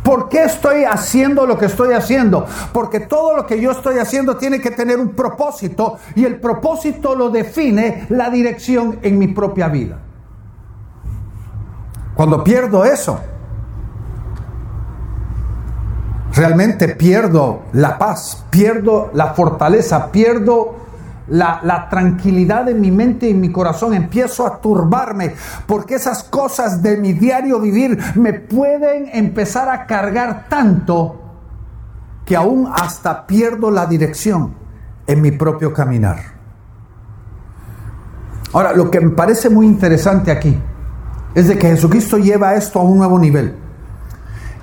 ¿Por 0.04 0.28
qué 0.28 0.44
estoy 0.44 0.84
haciendo 0.84 1.46
lo 1.46 1.58
que 1.58 1.68
estoy 1.68 1.94
haciendo? 1.94 2.46
Porque 2.74 3.00
todo 3.00 3.38
lo 3.38 3.48
que 3.48 3.60
yo 3.62 3.72
estoy 3.72 4.00
haciendo 4.00 4.36
tiene 4.36 4.60
que 4.60 4.72
tener 4.72 5.00
un 5.00 5.10
propósito 5.10 5.98
y 6.16 6.26
el 6.26 6.40
propósito 6.40 7.16
lo 7.16 7.30
define 7.30 8.06
la 8.10 8.30
dirección 8.30 9.00
en 9.02 9.18
mi 9.18 9.28
propia 9.30 9.70
vida. 9.70 10.00
Cuando 12.16 12.44
pierdo 12.44 12.84
eso, 12.84 13.20
realmente 16.36 16.90
pierdo 16.90 17.64
la 17.72 17.98
paz, 17.98 18.46
pierdo 18.50 19.10
la 19.14 19.34
fortaleza, 19.34 20.12
pierdo 20.12 20.83
la, 21.28 21.88
tranquilidad 21.90 22.66
de 22.66 22.74
mi 22.74 22.92
mente 22.92 23.30
y 23.30 23.34
mi 23.34 23.52
corazón, 23.52 23.94
empiezo 23.94 24.46
a 24.46 24.60
turbarme 24.60 25.36
porque 25.66 25.96
esas 25.96 26.24
cosas 26.24 26.82
de 26.82 26.98
mi 26.98 27.14
diario 27.14 27.60
vivir 27.60 27.98
me 28.16 28.34
pueden 28.34 29.10
empezar 29.14 29.70
a 29.70 29.86
cargar 29.86 30.48
tanto 30.50 31.20
que 32.26 32.36
aún 32.36 32.70
hasta 32.74 33.26
pierdo 33.28 33.72
la 33.72 33.86
dirección 33.86 34.54
en 35.08 35.22
mi 35.22 35.32
propio 35.32 35.74
caminar. 35.74 36.18
Ahora, 38.54 38.74
lo 38.74 38.92
que 38.92 39.02
me 39.02 39.10
parece 39.10 39.50
muy 39.50 39.66
interesante 39.66 40.32
aquí 40.32 40.58
es 41.34 41.48
de 41.48 41.58
que 41.58 41.70
Jesucristo 41.70 42.18
lleva 42.18 42.56
esto 42.56 42.80
a 42.80 42.84
un 42.84 43.00
nuevo 43.00 43.18
nivel. 43.18 43.56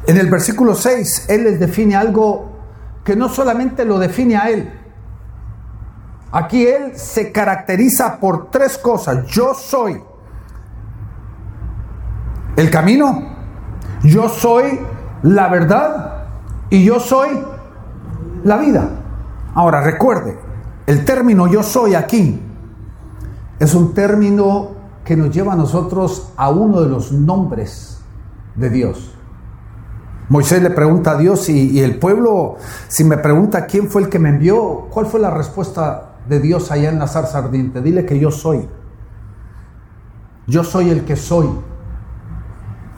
En 0.06 0.16
el 0.16 0.30
versículo 0.30 0.74
6, 0.74 1.26
Él 1.28 1.44
les 1.44 1.60
define 1.60 1.96
algo 1.96 2.50
que 3.04 3.16
no 3.16 3.28
solamente 3.28 3.84
lo 3.84 3.98
define 3.98 4.36
a 4.36 4.48
Él. 4.50 4.79
Aquí 6.32 6.66
Él 6.66 6.96
se 6.96 7.32
caracteriza 7.32 8.20
por 8.20 8.50
tres 8.50 8.78
cosas. 8.78 9.26
Yo 9.26 9.54
soy 9.54 10.00
el 12.56 12.70
camino, 12.70 13.22
yo 14.02 14.28
soy 14.28 14.80
la 15.22 15.48
verdad 15.48 16.24
y 16.68 16.84
yo 16.84 17.00
soy 17.00 17.28
la 18.44 18.56
vida. 18.58 18.88
Ahora 19.54 19.80
recuerde, 19.80 20.38
el 20.86 21.04
término 21.04 21.48
yo 21.48 21.62
soy 21.62 21.94
aquí 21.94 22.40
es 23.58 23.74
un 23.74 23.92
término 23.92 24.70
que 25.04 25.16
nos 25.16 25.34
lleva 25.34 25.52
a 25.54 25.56
nosotros 25.56 26.32
a 26.36 26.50
uno 26.50 26.80
de 26.80 26.88
los 26.88 27.12
nombres 27.12 28.00
de 28.54 28.70
Dios. 28.70 29.14
Moisés 30.28 30.62
le 30.62 30.70
pregunta 30.70 31.12
a 31.12 31.16
Dios 31.16 31.48
y, 31.48 31.80
el 31.80 31.98
pueblo, 31.98 32.56
si 32.88 33.02
me 33.02 33.18
pregunta 33.18 33.66
quién 33.66 33.90
fue 33.90 34.02
el 34.02 34.08
que 34.08 34.20
me 34.20 34.28
envió, 34.28 34.86
¿cuál 34.90 35.06
fue 35.06 35.18
la 35.18 35.30
respuesta 35.30 36.09
de 36.30 36.40
Dios 36.40 36.70
allá 36.70 36.88
en 36.88 36.98
la 36.98 37.08
zarza 37.08 37.38
ardiente? 37.38 37.82
Dile 37.82 38.06
que 38.06 38.18
yo 38.18 38.30
soy. 38.30 38.66
Yo 40.46 40.64
soy 40.64 40.88
el 40.88 41.04
que 41.04 41.16
soy. 41.16 41.50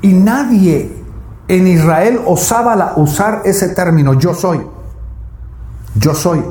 Y 0.02 0.12
nadie 0.12 1.02
en 1.48 1.66
Israel 1.66 2.20
osaba 2.26 2.92
usar 2.96 3.42
ese 3.44 3.70
término, 3.70 4.14
yo 4.14 4.34
soy. 4.34 4.60
Yo 5.94 6.14
soy. 6.14 6.44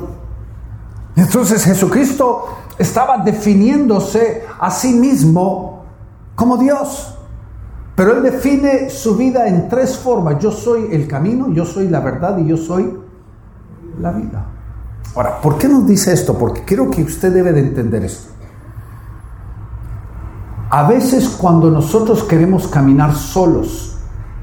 Entonces 1.16 1.64
Jesucristo 1.64 2.46
estaba 2.78 3.20
definiéndose 3.20 4.46
a 4.60 4.72
sí 4.72 4.94
mismo 4.94 5.86
como 6.36 6.58
Dios. 6.58 7.18
Pero 7.96 8.14
Él 8.14 8.24
define 8.24 8.90
su 8.90 9.16
vida 9.16 9.48
en 9.48 9.70
tres 9.70 9.98
formas. 9.98 10.40
Yo 10.40 10.52
soy 10.52 10.90
el 10.92 11.08
camino, 11.08 11.52
yo 11.52 11.66
soy 11.66 11.88
la 11.88 12.00
verdad 12.00 12.38
y 12.40 12.48
yo 12.48 12.58
soy 12.58 12.98
la 14.00 14.12
vida. 14.12 14.46
Ahora, 15.16 15.42
¿por 15.42 15.58
qué 15.58 15.68
nos 15.68 15.86
dice 15.86 16.14
esto? 16.14 16.38
Porque 16.38 16.64
quiero 16.64 16.90
que 16.90 17.04
usted 17.04 17.34
debe 17.34 17.52
de 17.52 17.60
entender 17.60 18.06
esto. 18.06 18.32
A 20.70 20.88
veces 20.88 21.28
cuando 21.28 21.70
nosotros 21.70 22.24
queremos 22.24 22.68
caminar 22.68 23.14
solos, 23.14 23.98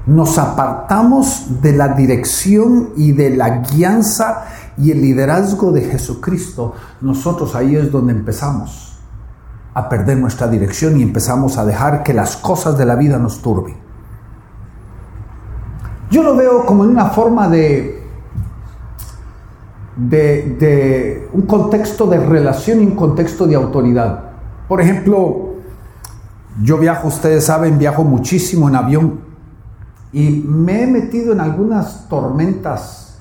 nos 0.06 0.38
apartamos 0.38 1.62
de 1.62 1.72
la 1.72 1.88
dirección 1.88 2.90
y 2.96 3.12
de 3.12 3.30
la 3.36 3.60
guianza 3.60 4.44
y 4.76 4.90
el 4.90 5.00
liderazgo 5.00 5.72
de 5.72 5.82
Jesucristo. 5.82 6.74
Nosotros 7.00 7.54
ahí 7.54 7.76
es 7.76 7.90
donde 7.90 8.12
empezamos 8.12 8.98
a 9.74 9.88
perder 9.88 10.18
nuestra 10.18 10.48
dirección 10.48 10.98
y 10.98 11.02
empezamos 11.02 11.56
a 11.56 11.64
dejar 11.64 12.02
que 12.02 12.12
las 12.12 12.36
cosas 12.36 12.76
de 12.76 12.84
la 12.84 12.94
vida 12.94 13.18
nos 13.18 13.40
turben. 13.40 13.76
Yo 16.10 16.22
lo 16.22 16.34
veo 16.34 16.64
como 16.64 16.84
en 16.84 16.90
una 16.90 17.06
forma 17.06 17.48
de, 17.48 17.97
de, 19.98 21.28
un 21.32 21.42
contexto 21.42 22.06
de 22.06 22.18
relación 22.18 22.82
y 22.82 22.86
un 22.86 22.94
contexto 22.94 23.46
de 23.46 23.56
autoridad. 23.56 24.20
Por 24.68 24.80
ejemplo, 24.80 25.54
yo 26.62 26.78
viajo, 26.78 27.08
ustedes 27.08 27.44
saben, 27.44 27.78
viajo 27.78 28.04
muchísimo 28.04 28.68
en 28.68 28.76
avión 28.76 29.20
y 30.12 30.44
me 30.46 30.82
he 30.82 30.86
metido 30.86 31.32
en 31.32 31.40
algunas 31.40 32.08
tormentas 32.08 33.18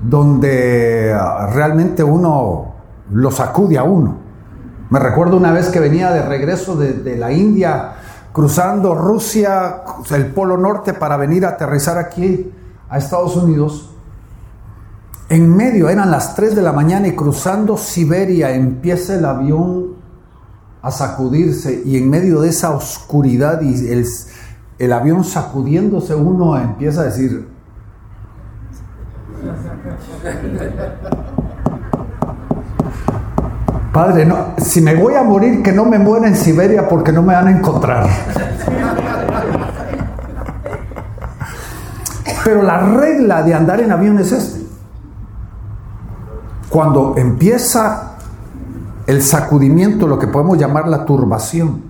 donde 0.00 1.16
realmente 1.52 2.04
uno 2.04 2.74
lo 3.10 3.30
sacude 3.30 3.78
a 3.78 3.82
uno. 3.82 4.18
Me 4.90 5.00
recuerdo 5.00 5.36
una 5.36 5.52
vez 5.52 5.68
que 5.70 5.80
venía 5.80 6.12
de 6.12 6.22
regreso 6.22 6.76
de, 6.76 7.16
la 7.16 7.32
India, 7.32 7.94
cruzando 8.32 8.94
Rusia, 8.94 9.82
el 10.10 10.26
Polo 10.26 10.56
Norte, 10.56 10.92
para 10.92 11.16
venir 11.16 11.44
a 11.44 11.50
aterrizar 11.50 11.98
aquí 11.98 12.52
a 12.88 12.98
Estados 12.98 13.34
Unidos. 13.36 13.95
En 15.28 15.56
medio, 15.56 15.88
eran 15.88 16.10
las 16.10 16.36
3 16.36 16.54
de 16.54 16.62
la 16.62 16.72
mañana 16.72 17.08
y 17.08 17.16
cruzando 17.16 17.76
Siberia 17.76 18.52
empieza 18.52 19.16
el 19.16 19.24
avión 19.24 19.96
a 20.82 20.92
sacudirse 20.92 21.82
y 21.84 21.96
en 21.96 22.08
medio 22.08 22.40
de 22.40 22.50
esa 22.50 22.70
oscuridad 22.70 23.60
y 23.60 23.90
el, 24.78 24.92
avión 24.92 25.24
sacudiéndose 25.24 26.14
uno 26.14 26.56
empieza 26.56 27.00
a 27.00 27.04
decir, 27.04 27.48
Padre, 33.92 34.26
no, 34.26 34.54
si 34.58 34.80
me 34.80 34.94
voy 34.94 35.14
a 35.14 35.24
morir, 35.24 35.60
que 35.60 35.72
no 35.72 35.86
me 35.86 35.98
muera 35.98 36.28
en 36.28 36.36
Siberia 36.36 36.86
porque 36.88 37.10
no 37.10 37.22
me 37.22 37.34
van 37.34 37.48
a 37.48 37.50
encontrar. 37.50 38.06
Pero 42.44 42.62
la 42.62 42.78
regla 42.78 43.42
de 43.42 43.54
andar 43.54 43.80
en 43.80 43.90
avión 43.90 44.20
es 44.20 44.30
esta. 44.30 44.55
Cuando 46.76 47.14
empieza 47.16 48.18
el 49.06 49.22
sacudimiento, 49.22 50.06
lo 50.06 50.18
que 50.18 50.26
podemos 50.26 50.58
llamar 50.58 50.88
la 50.88 51.06
turbación, 51.06 51.84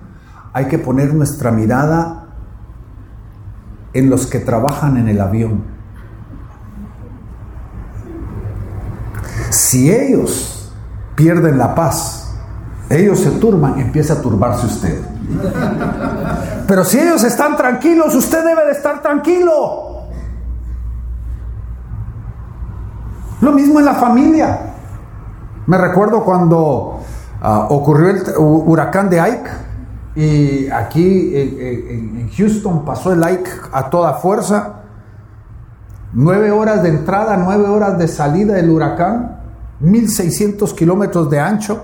hay 0.53 0.69
que 0.69 0.79
poner 0.79 1.13
nuestra 1.13 1.51
mirada 1.51 2.27
en 3.91 4.09
los 4.09 4.27
que 4.27 4.39
trabajan 4.39 4.95
en 4.95 5.09
el 5.09 5.19
avión. 5.19 5.61
Si 9.49 9.91
ellos 9.91 10.71
pierden 11.15 11.57
la 11.57 11.75
paz. 11.75 12.37
Ellos 12.89 13.19
se 13.19 13.31
turban, 13.31 13.81
empieza 13.81 14.13
a 14.13 14.21
turbarse 14.21 14.67
usted. 14.67 15.01
Pero 16.65 16.85
si 16.85 16.97
ellos 16.97 17.25
están 17.25 17.57
tranquilos, 17.57 18.15
usted 18.15 18.41
debe 18.41 18.63
de 18.67 18.71
estar 18.71 19.01
tranquilo. 19.01 20.03
Lo 23.41 23.51
mismo 23.51 23.79
en 23.79 23.85
la 23.85 23.95
familia. 23.95 24.75
Me 25.67 25.77
recuerdo 25.77 26.23
cuando 26.23 27.01
ah, 27.41 27.67
ocurrió 27.69 28.09
el 28.09 28.23
huracán 28.37 29.09
de 29.09 29.19
Ike 29.19 29.49
y 30.15 30.69
aquí 30.69 31.31
en 31.35 32.29
Houston 32.35 32.83
pasó 32.83 33.13
el 33.13 33.23
Ike 33.23 33.51
a 33.71 33.89
toda 33.89 34.13
fuerza. 34.13 34.81
Nueve 36.13 36.49
horas 36.51 36.81
de 36.81 36.89
entrada, 36.89 37.37
nueve 37.37 37.67
horas 37.67 37.99
de 37.99 38.07
salida 38.07 38.55
del 38.55 38.69
huracán. 38.71 39.37
1600 39.79 40.73
kilómetros 40.73 41.29
de 41.29 41.39
ancho. 41.39 41.83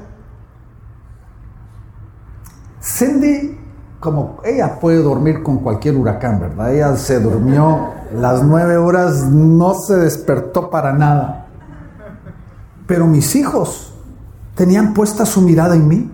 Cindy, 2.81 3.59
como 3.99 4.39
ella 4.43 4.79
puede 4.79 4.97
dormir 4.97 5.43
con 5.43 5.57
cualquier 5.59 5.95
huracán, 5.95 6.39
¿verdad? 6.39 6.73
Ella 6.73 6.95
se 6.95 7.19
durmió 7.19 7.91
las 8.15 8.43
nueve 8.43 8.77
horas, 8.77 9.25
no 9.25 9.75
se 9.75 9.95
despertó 9.97 10.69
para 10.69 10.91
nada. 10.93 11.42
Pero 12.93 13.07
mis 13.07 13.35
hijos 13.35 13.91
tenían 14.53 14.93
puesta 14.93 15.25
su 15.25 15.41
mirada 15.41 15.73
en 15.73 15.87
mí. 15.87 16.11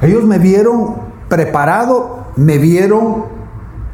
Ellos 0.00 0.24
me 0.24 0.38
vieron 0.38 1.02
preparado, 1.28 2.28
me 2.36 2.56
vieron 2.56 3.26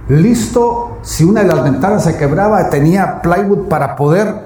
listo 0.08 0.98
si 1.02 1.24
una 1.24 1.42
de 1.42 1.48
las 1.48 1.64
ventanas 1.64 2.04
se 2.04 2.16
quebraba, 2.16 2.70
tenía 2.70 3.20
plywood 3.20 3.66
para 3.66 3.96
poder 3.96 4.44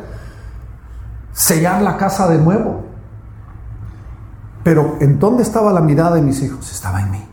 sellar 1.32 1.82
la 1.82 1.98
casa 1.98 2.26
de 2.26 2.38
nuevo. 2.38 2.86
Pero 4.64 4.96
¿en 5.00 5.18
dónde 5.18 5.42
estaba 5.42 5.74
la 5.74 5.82
mirada 5.82 6.14
de 6.14 6.22
mis 6.22 6.42
hijos? 6.42 6.72
Estaba 6.72 7.02
en 7.02 7.10
mí. 7.10 7.28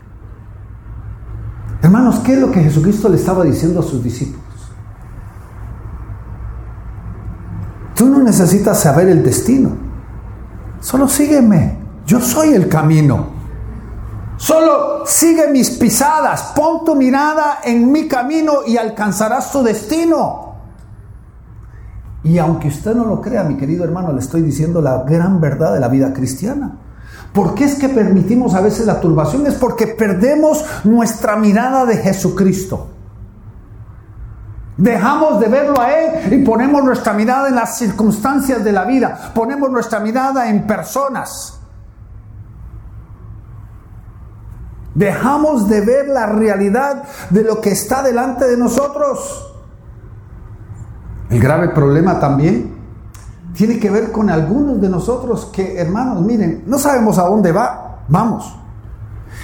Hermanos, 1.80 2.18
¿qué 2.18 2.34
es 2.34 2.40
lo 2.40 2.50
que 2.50 2.62
Jesucristo 2.62 3.08
le 3.08 3.16
estaba 3.16 3.42
diciendo 3.42 3.80
a 3.80 3.82
sus 3.82 4.04
discípulos? 4.04 4.44
Tú 7.96 8.06
no 8.10 8.15
necesitas 8.26 8.80
saber 8.80 9.08
el 9.08 9.22
destino. 9.22 9.70
Solo 10.80 11.08
sígueme. 11.08 11.78
Yo 12.04 12.20
soy 12.20 12.54
el 12.54 12.68
camino. 12.68 13.34
Solo 14.36 15.06
sigue 15.06 15.48
mis 15.48 15.70
pisadas, 15.70 16.52
pon 16.54 16.84
tu 16.84 16.94
mirada 16.94 17.60
en 17.64 17.90
mi 17.90 18.06
camino 18.06 18.66
y 18.66 18.76
alcanzarás 18.76 19.50
tu 19.50 19.62
destino. 19.62 20.56
Y 22.22 22.38
aunque 22.38 22.68
usted 22.68 22.94
no 22.94 23.06
lo 23.06 23.20
crea, 23.22 23.44
mi 23.44 23.56
querido 23.56 23.84
hermano, 23.84 24.12
le 24.12 24.18
estoy 24.18 24.42
diciendo 24.42 24.82
la 24.82 25.04
gran 25.04 25.40
verdad 25.40 25.72
de 25.72 25.80
la 25.80 25.88
vida 25.88 26.12
cristiana. 26.12 26.76
¿Por 27.32 27.54
qué 27.54 27.64
es 27.64 27.76
que 27.76 27.88
permitimos 27.88 28.54
a 28.54 28.60
veces 28.60 28.86
la 28.86 29.00
turbación? 29.00 29.46
Es 29.46 29.54
porque 29.54 29.86
perdemos 29.86 30.64
nuestra 30.84 31.36
mirada 31.36 31.86
de 31.86 31.96
Jesucristo. 31.96 32.88
Dejamos 34.76 35.40
de 35.40 35.48
verlo 35.48 35.80
a 35.80 35.90
Él 35.90 36.32
y 36.34 36.44
ponemos 36.44 36.84
nuestra 36.84 37.14
mirada 37.14 37.48
en 37.48 37.54
las 37.54 37.78
circunstancias 37.78 38.62
de 38.62 38.72
la 38.72 38.84
vida. 38.84 39.32
Ponemos 39.34 39.70
nuestra 39.70 40.00
mirada 40.00 40.50
en 40.50 40.66
personas. 40.66 41.58
Dejamos 44.94 45.68
de 45.68 45.80
ver 45.80 46.08
la 46.08 46.26
realidad 46.26 47.04
de 47.30 47.42
lo 47.42 47.60
que 47.60 47.70
está 47.70 48.02
delante 48.02 48.46
de 48.46 48.56
nosotros. 48.56 49.54
El 51.30 51.40
grave 51.40 51.70
problema 51.70 52.20
también 52.20 52.76
tiene 53.54 53.78
que 53.78 53.90
ver 53.90 54.12
con 54.12 54.28
algunos 54.28 54.80
de 54.80 54.88
nosotros 54.88 55.50
que, 55.52 55.78
hermanos, 55.78 56.22
miren, 56.22 56.64
no 56.66 56.78
sabemos 56.78 57.18
a 57.18 57.22
dónde 57.22 57.52
va, 57.52 58.02
vamos. 58.08 58.58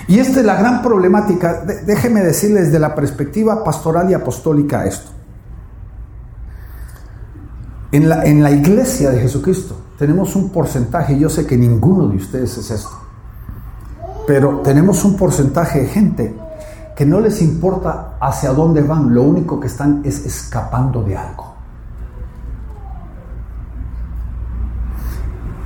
Y 0.09 0.19
esta 0.19 0.41
es 0.41 0.47
la 0.47 0.57
gran 0.57 0.83
problemática. 0.83 1.63
Déjeme 1.87 2.23
decirles 2.23 2.67
desde 2.67 2.79
la 2.79 2.95
perspectiva 2.95 3.65
pastoral 3.65 4.11
y 4.11 4.15
apostólica 4.15 4.85
esto. 4.85 5.22
En 7.93 8.09
la, 8.09 8.25
en 8.25 8.43
la 8.43 8.51
iglesia 8.51 9.11
de 9.11 9.21
Jesucristo 9.21 9.77
tenemos 9.99 10.35
un 10.35 10.49
porcentaje, 10.49 11.19
yo 11.19 11.29
sé 11.29 11.47
que 11.47 11.57
ninguno 11.57 12.09
de 12.09 12.17
ustedes 12.17 12.57
es 12.57 12.71
esto, 12.71 12.99
pero 14.27 14.61
tenemos 14.61 15.05
un 15.05 15.17
porcentaje 15.17 15.83
de 15.83 15.87
gente 15.89 16.35
que 16.97 17.05
no 17.05 17.21
les 17.21 17.41
importa 17.43 18.17
hacia 18.21 18.53
dónde 18.53 18.83
van, 18.83 19.15
lo 19.15 19.23
único 19.23 19.61
que 19.61 19.67
están 19.67 20.01
es 20.05 20.25
escapando 20.25 21.03
de 21.03 21.17
algo. 21.17 21.53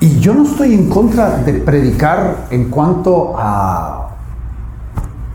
Y 0.00 0.18
yo 0.20 0.34
no 0.34 0.44
estoy 0.44 0.74
en 0.74 0.90
contra 0.90 1.38
de 1.38 1.54
predicar 1.54 2.46
en 2.50 2.70
cuanto 2.70 3.34
a, 3.36 4.10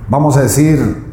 vamos 0.07 0.37
a 0.37 0.43
decir, 0.43 1.03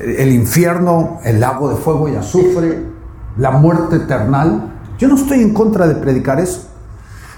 el 0.00 0.32
infierno, 0.32 1.18
el 1.24 1.40
lago 1.40 1.70
de 1.70 1.76
fuego 1.76 2.08
y 2.08 2.16
azufre, 2.16 2.93
la 3.36 3.50
muerte 3.50 3.96
eternal. 3.96 4.72
Yo 4.98 5.08
no 5.08 5.16
estoy 5.16 5.40
en 5.40 5.52
contra 5.52 5.86
de 5.86 5.96
predicar 5.96 6.40
eso. 6.40 6.68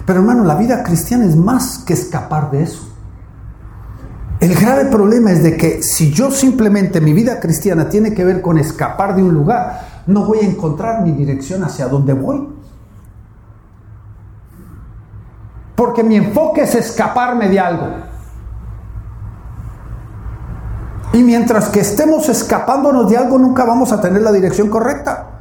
Pero 0.05 0.21
hermano, 0.21 0.45
la 0.45 0.55
vida 0.55 0.83
cristiana 0.83 1.25
es 1.25 1.37
más 1.37 1.79
que 1.79 1.95
escapar 1.95 2.51
de 2.51 2.63
eso. 2.63 2.89
El 4.39 4.55
grave 4.55 4.85
problema 4.87 5.33
es 5.33 5.43
de 5.43 5.57
que 5.57 5.83
si 5.83 6.13
yo 6.13 6.31
simplemente 6.31 7.01
mi 7.01 7.13
vida 7.13 7.41
cristiana 7.41 7.89
tiene 7.89 8.13
que 8.13 8.25
ver 8.25 8.43
con 8.43 8.59
escapar 8.59 9.17
de 9.17 9.23
un 9.23 9.33
lugar, 9.33 10.03
no 10.07 10.25
voy 10.25 10.39
a 10.39 10.47
encontrar 10.47 11.03
mi 11.03 11.13
dirección 11.13 11.65
hacia 11.65 11.89
dónde 11.89 12.13
voy. 12.13 12.49
Porque 15.75 16.05
mi 16.05 16.17
enfoque 16.17 16.63
es 16.63 16.75
escaparme 16.75 17.49
de 17.49 17.59
algo. 17.61 17.89
Y 21.13 21.23
mientras 21.23 21.71
que 21.71 21.81
estemos 21.81 22.29
escapándonos 22.29 23.09
de 23.11 23.17
algo, 23.17 23.39
nunca 23.39 23.65
vamos 23.65 23.91
a 23.91 24.01
tener 24.01 24.21
la 24.21 24.33
dirección 24.33 24.69
correcta. 24.69 25.36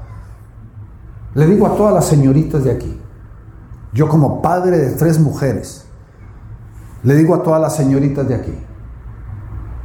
Le 1.35 1.45
digo 1.45 1.67
a 1.67 1.75
todas 1.75 1.93
las 1.93 2.05
señoritas 2.05 2.63
de 2.63 2.71
aquí, 2.71 2.99
yo 3.93 4.09
como 4.09 4.41
padre 4.41 4.77
de 4.77 4.91
tres 4.91 5.19
mujeres, 5.19 5.85
le 7.03 7.15
digo 7.15 7.35
a 7.35 7.43
todas 7.43 7.61
las 7.61 7.75
señoritas 7.75 8.27
de 8.27 8.35
aquí, 8.35 8.57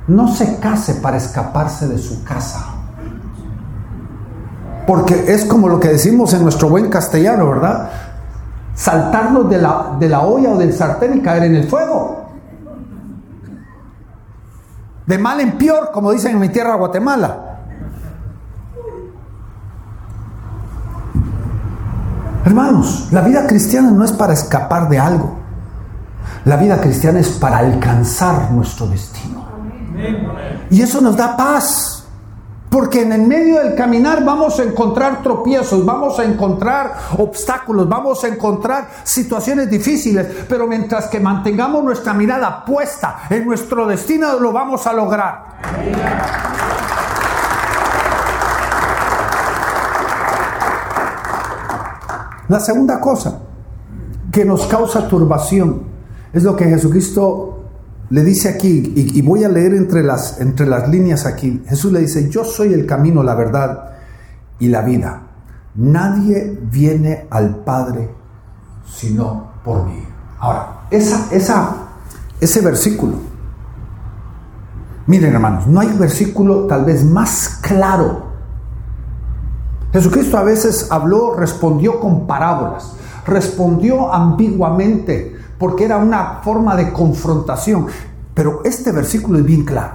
no 0.09 0.29
se 0.29 0.57
case 0.57 0.95
para 0.95 1.19
escaparse 1.19 1.87
de 1.87 1.99
su 1.99 2.25
casa. 2.25 2.65
Porque 4.87 5.33
es 5.33 5.45
como 5.45 5.69
lo 5.69 5.79
que 5.79 5.89
decimos 5.89 6.33
en 6.33 6.43
nuestro 6.43 6.69
buen 6.69 6.89
castellano, 6.89 7.51
¿verdad? 7.51 7.91
saltarnos 8.81 9.51
de 9.51 9.59
la, 9.59 9.97
de 9.99 10.09
la 10.09 10.21
olla 10.21 10.53
o 10.53 10.57
del 10.57 10.73
sartén 10.73 11.19
y 11.19 11.21
caer 11.21 11.45
en 11.45 11.57
el 11.57 11.69
fuego. 11.69 12.31
De 15.07 15.19
mal 15.19 15.41
en 15.41 15.59
peor, 15.59 15.91
como 15.93 16.13
dicen 16.13 16.33
en 16.33 16.41
mi 16.41 16.49
tierra 16.49 16.77
Guatemala. 16.77 17.50
Hermanos, 22.51 23.07
la 23.13 23.21
vida 23.21 23.47
cristiana 23.47 23.93
no 23.93 24.05
es 24.05 24.11
para 24.11 24.33
escapar 24.33 24.89
de 24.89 24.99
algo. 24.99 25.37
La 26.45 26.57
vida 26.57 26.81
cristiana 26.81 27.21
es 27.21 27.29
para 27.29 27.59
alcanzar 27.59 28.51
nuestro 28.51 28.89
destino. 28.89 29.47
Y 30.69 30.83
eso 30.83 31.01
nos 31.01 31.17
da 31.17 31.37
paz. 31.37 32.09
Porque 32.69 33.03
en 33.03 33.13
el 33.13 33.23
medio 33.23 33.63
del 33.63 33.77
caminar 33.77 34.25
vamos 34.25 34.59
a 34.59 34.65
encontrar 34.65 35.23
tropiezos, 35.23 35.87
vamos 35.87 36.19
a 36.19 36.25
encontrar 36.25 36.93
obstáculos, 37.19 37.89
vamos 37.89 38.25
a 38.25 38.27
encontrar 38.27 38.89
situaciones 39.05 39.71
difíciles, 39.71 40.27
pero 40.49 40.67
mientras 40.67 41.07
que 41.07 41.21
mantengamos 41.21 41.85
nuestra 41.85 42.15
mirada 42.15 42.65
puesta 42.65 43.21
en 43.31 43.47
nuestro 43.47 43.87
destino, 43.87 44.41
lo 44.41 44.51
vamos 44.51 44.89
a 44.89 44.93
lograr. 44.93 45.45
La 52.51 52.59
segunda 52.59 52.99
cosa 52.99 53.39
que 54.33 54.45
nos 54.45 54.67
causa 54.67 55.07
turbación 55.07 55.83
es 56.33 56.43
lo 56.43 56.57
que 56.57 56.65
Jesucristo 56.65 57.63
le 58.09 58.25
dice 58.25 58.49
aquí, 58.49 58.93
y, 58.97 59.23
voy 59.23 59.45
a 59.45 59.49
leer 59.49 59.73
entre 59.73 60.03
las, 60.03 60.41
entre 60.41 60.67
las 60.67 60.89
líneas 60.89 61.27
aquí, 61.27 61.63
Jesús 61.69 61.93
le 61.93 62.01
dice, 62.01 62.29
yo 62.29 62.45
soy 62.45 62.75
el 62.75 62.87
camino, 62.87 63.23
la 63.23 63.37
verdad 63.37 63.93
y 64.59 64.67
la 64.67 64.83
vida. 64.83 65.29
Nadie 65.77 66.59
viene 66.61 67.29
al 67.31 67.59
Padre 67.59 68.11
sino 68.97 69.53
por 69.65 69.87
mí. 69.87 70.03
Ahora, 70.41 70.87
esa, 70.91 71.29
esa, 71.31 71.73
ese 72.41 72.61
versículo, 72.63 73.15
miren 75.07 75.35
hermanos, 75.35 75.69
no 75.69 75.79
hay 75.79 75.97
versículo 75.97 76.67
tal 76.67 76.85
vez 76.85 77.05
más 77.05 77.61
claro. 77.63 78.30
Jesucristo 79.93 80.39
a 80.39 80.45
veces 80.45 80.91
habló, 80.91 81.35
respondió 81.35 81.99
con 81.99 82.27
parábolas, 82.27 82.95
respondió 83.27 84.13
ambiguamente, 84.13 85.37
porque 85.59 85.85
era 85.85 85.99
una 85.99 86.41
forma 86.43 86.77
de 86.77 86.93
confrontación. 86.93 87.87
Pero 88.35 88.63
este 88.65 88.93
versículo 88.93 89.39
es 89.39 89.45
bien 89.45 89.65
claro. 89.65 89.95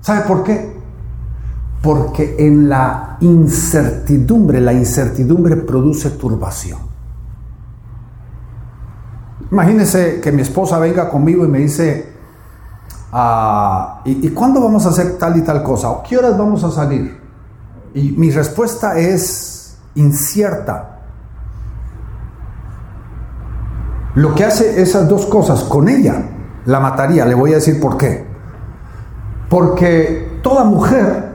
¿Sabe 0.00 0.20
por 0.22 0.44
qué? 0.44 0.78
Porque 1.82 2.36
en 2.38 2.68
la 2.68 3.16
incertidumbre, 3.20 4.60
la 4.60 4.72
incertidumbre 4.72 5.56
produce 5.56 6.10
turbación. 6.10 6.78
Imagínese 9.50 10.20
que 10.20 10.30
mi 10.30 10.42
esposa 10.42 10.78
venga 10.78 11.10
conmigo 11.10 11.44
y 11.44 11.48
me 11.48 11.58
dice, 11.58 12.12
ah, 13.12 14.00
¿y, 14.04 14.26
¿y 14.26 14.30
cuándo 14.30 14.60
vamos 14.60 14.86
a 14.86 14.90
hacer 14.90 15.18
tal 15.18 15.36
y 15.36 15.42
tal 15.42 15.64
cosa? 15.64 15.90
¿O 15.90 16.02
qué 16.04 16.16
horas 16.16 16.38
vamos 16.38 16.62
a 16.62 16.70
salir? 16.70 17.19
Y 17.94 18.12
mi 18.12 18.30
respuesta 18.30 18.98
es 18.98 19.76
incierta. 19.94 20.98
Lo 24.14 24.34
que 24.34 24.44
hace 24.44 24.82
esas 24.82 25.08
dos 25.08 25.26
cosas 25.26 25.64
con 25.64 25.88
ella, 25.88 26.22
la 26.66 26.80
mataría. 26.80 27.24
Le 27.24 27.34
voy 27.34 27.52
a 27.52 27.56
decir 27.56 27.80
por 27.80 27.96
qué. 27.96 28.26
Porque 29.48 30.40
toda 30.42 30.64
mujer 30.64 31.30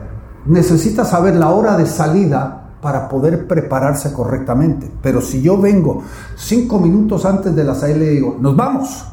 necesita 0.46 1.06
saber 1.06 1.36
la 1.36 1.50
hora 1.50 1.78
de 1.78 1.86
salida 1.86 2.62
para 2.82 3.10
poder 3.10 3.48
prepararse 3.48 4.14
correctamente. 4.14 4.92
Pero 5.02 5.22
si 5.22 5.42
yo 5.42 5.60
vengo 5.60 6.04
cinco 6.36 6.80
minutos 6.80 7.26
antes 7.26 7.56
de 7.56 7.64
la 7.64 7.76
salida 7.76 7.98
y 7.98 8.00
le 8.00 8.10
digo, 8.10 8.38
nos 8.40 8.56
vamos. 8.56 9.12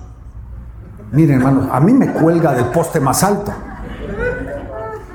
Miren, 1.12 1.38
hermanos, 1.38 1.68
a 1.70 1.81
mí 1.81 1.92
me 1.92 2.12
cuelga 2.12 2.52
del 2.55 2.66
poste 2.66 3.00
más 3.00 3.22
alto. 3.22 3.52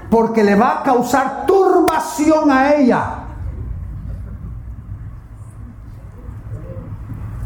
Porque 0.10 0.44
le 0.44 0.56
va 0.56 0.80
a 0.80 0.84
causar 0.84 1.46
turbación 1.46 2.52
a 2.52 2.76
ella. 2.76 3.28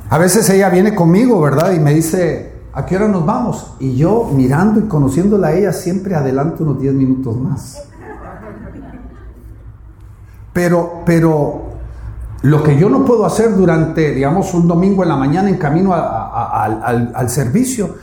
A 0.09 0.17
veces 0.17 0.49
ella 0.49 0.69
viene 0.69 0.93
conmigo, 0.93 1.39
¿verdad? 1.39 1.71
Y 1.71 1.79
me 1.79 1.93
dice, 1.93 2.53
¿a 2.73 2.85
qué 2.85 2.97
hora 2.97 3.07
nos 3.07 3.25
vamos? 3.25 3.75
Y 3.79 3.95
yo 3.95 4.29
mirando 4.33 4.81
y 4.81 4.83
conociéndola 4.83 5.47
a 5.47 5.53
ella 5.53 5.71
siempre 5.71 6.15
adelanto 6.15 6.63
unos 6.63 6.81
10 6.81 6.93
minutos 6.95 7.37
más. 7.37 7.83
Pero, 10.51 11.03
pero 11.05 11.61
lo 12.41 12.61
que 12.61 12.77
yo 12.77 12.89
no 12.89 13.05
puedo 13.05 13.25
hacer 13.25 13.55
durante, 13.55 14.11
digamos, 14.11 14.53
un 14.53 14.67
domingo 14.67 15.03
en 15.03 15.09
la 15.09 15.15
mañana 15.15 15.47
en 15.47 15.55
camino 15.55 15.93
al, 15.93 17.13
al 17.15 17.29
servicio, 17.29 17.95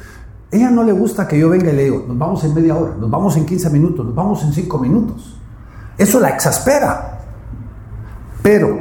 ella 0.50 0.70
no 0.70 0.82
le 0.82 0.92
gusta 0.92 1.28
que 1.28 1.38
yo 1.38 1.50
venga 1.50 1.70
y 1.70 1.76
le 1.76 1.84
digo, 1.84 2.04
nos 2.08 2.16
vamos 2.16 2.42
en 2.44 2.54
media 2.54 2.74
hora, 2.74 2.94
nos 2.98 3.10
vamos 3.10 3.36
en 3.36 3.44
15 3.44 3.70
minutos, 3.70 4.06
nos 4.06 4.14
vamos 4.14 4.42
en 4.44 4.52
5 4.52 4.78
minutos. 4.78 5.38
Eso 5.98 6.20
la 6.20 6.30
exaspera. 6.30 7.20
Pero 8.42 8.78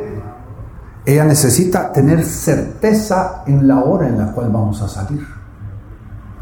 ella 1.06 1.26
necesita 1.26 1.92
tener 1.92 2.24
certeza 2.24 3.44
en 3.48 3.68
la 3.68 3.84
hora 3.84 4.08
en 4.08 4.18
la 4.18 4.32
cual 4.32 4.50
vamos 4.50 4.82
a 4.82 4.88
salir. 4.88 5.26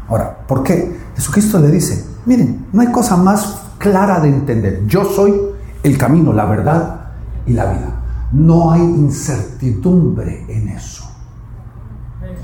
Ahora, 0.08 0.46
¿por 0.46 0.62
qué? 0.62 0.96
Jesucristo 1.16 1.58
le 1.58 1.70
dice, 1.70 2.04
miren, 2.26 2.66
no 2.72 2.80
hay 2.82 2.92
cosa 2.92 3.16
más 3.16 3.62
clara 3.78 4.20
de 4.20 4.28
entender. 4.28 4.86
Yo 4.86 5.04
soy 5.04 5.34
el 5.82 5.98
camino, 5.98 6.32
la 6.32 6.44
verdad 6.44 7.00
y 7.46 7.52
la 7.52 7.64
vida. 7.72 8.02
No 8.32 8.70
hay 8.70 8.82
incertidumbre 8.82 10.44
en 10.48 10.68
eso. 10.68 11.04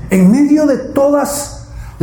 En 0.09 0.31
medio 0.31 0.65
de 0.65 0.77
todas 0.77 1.52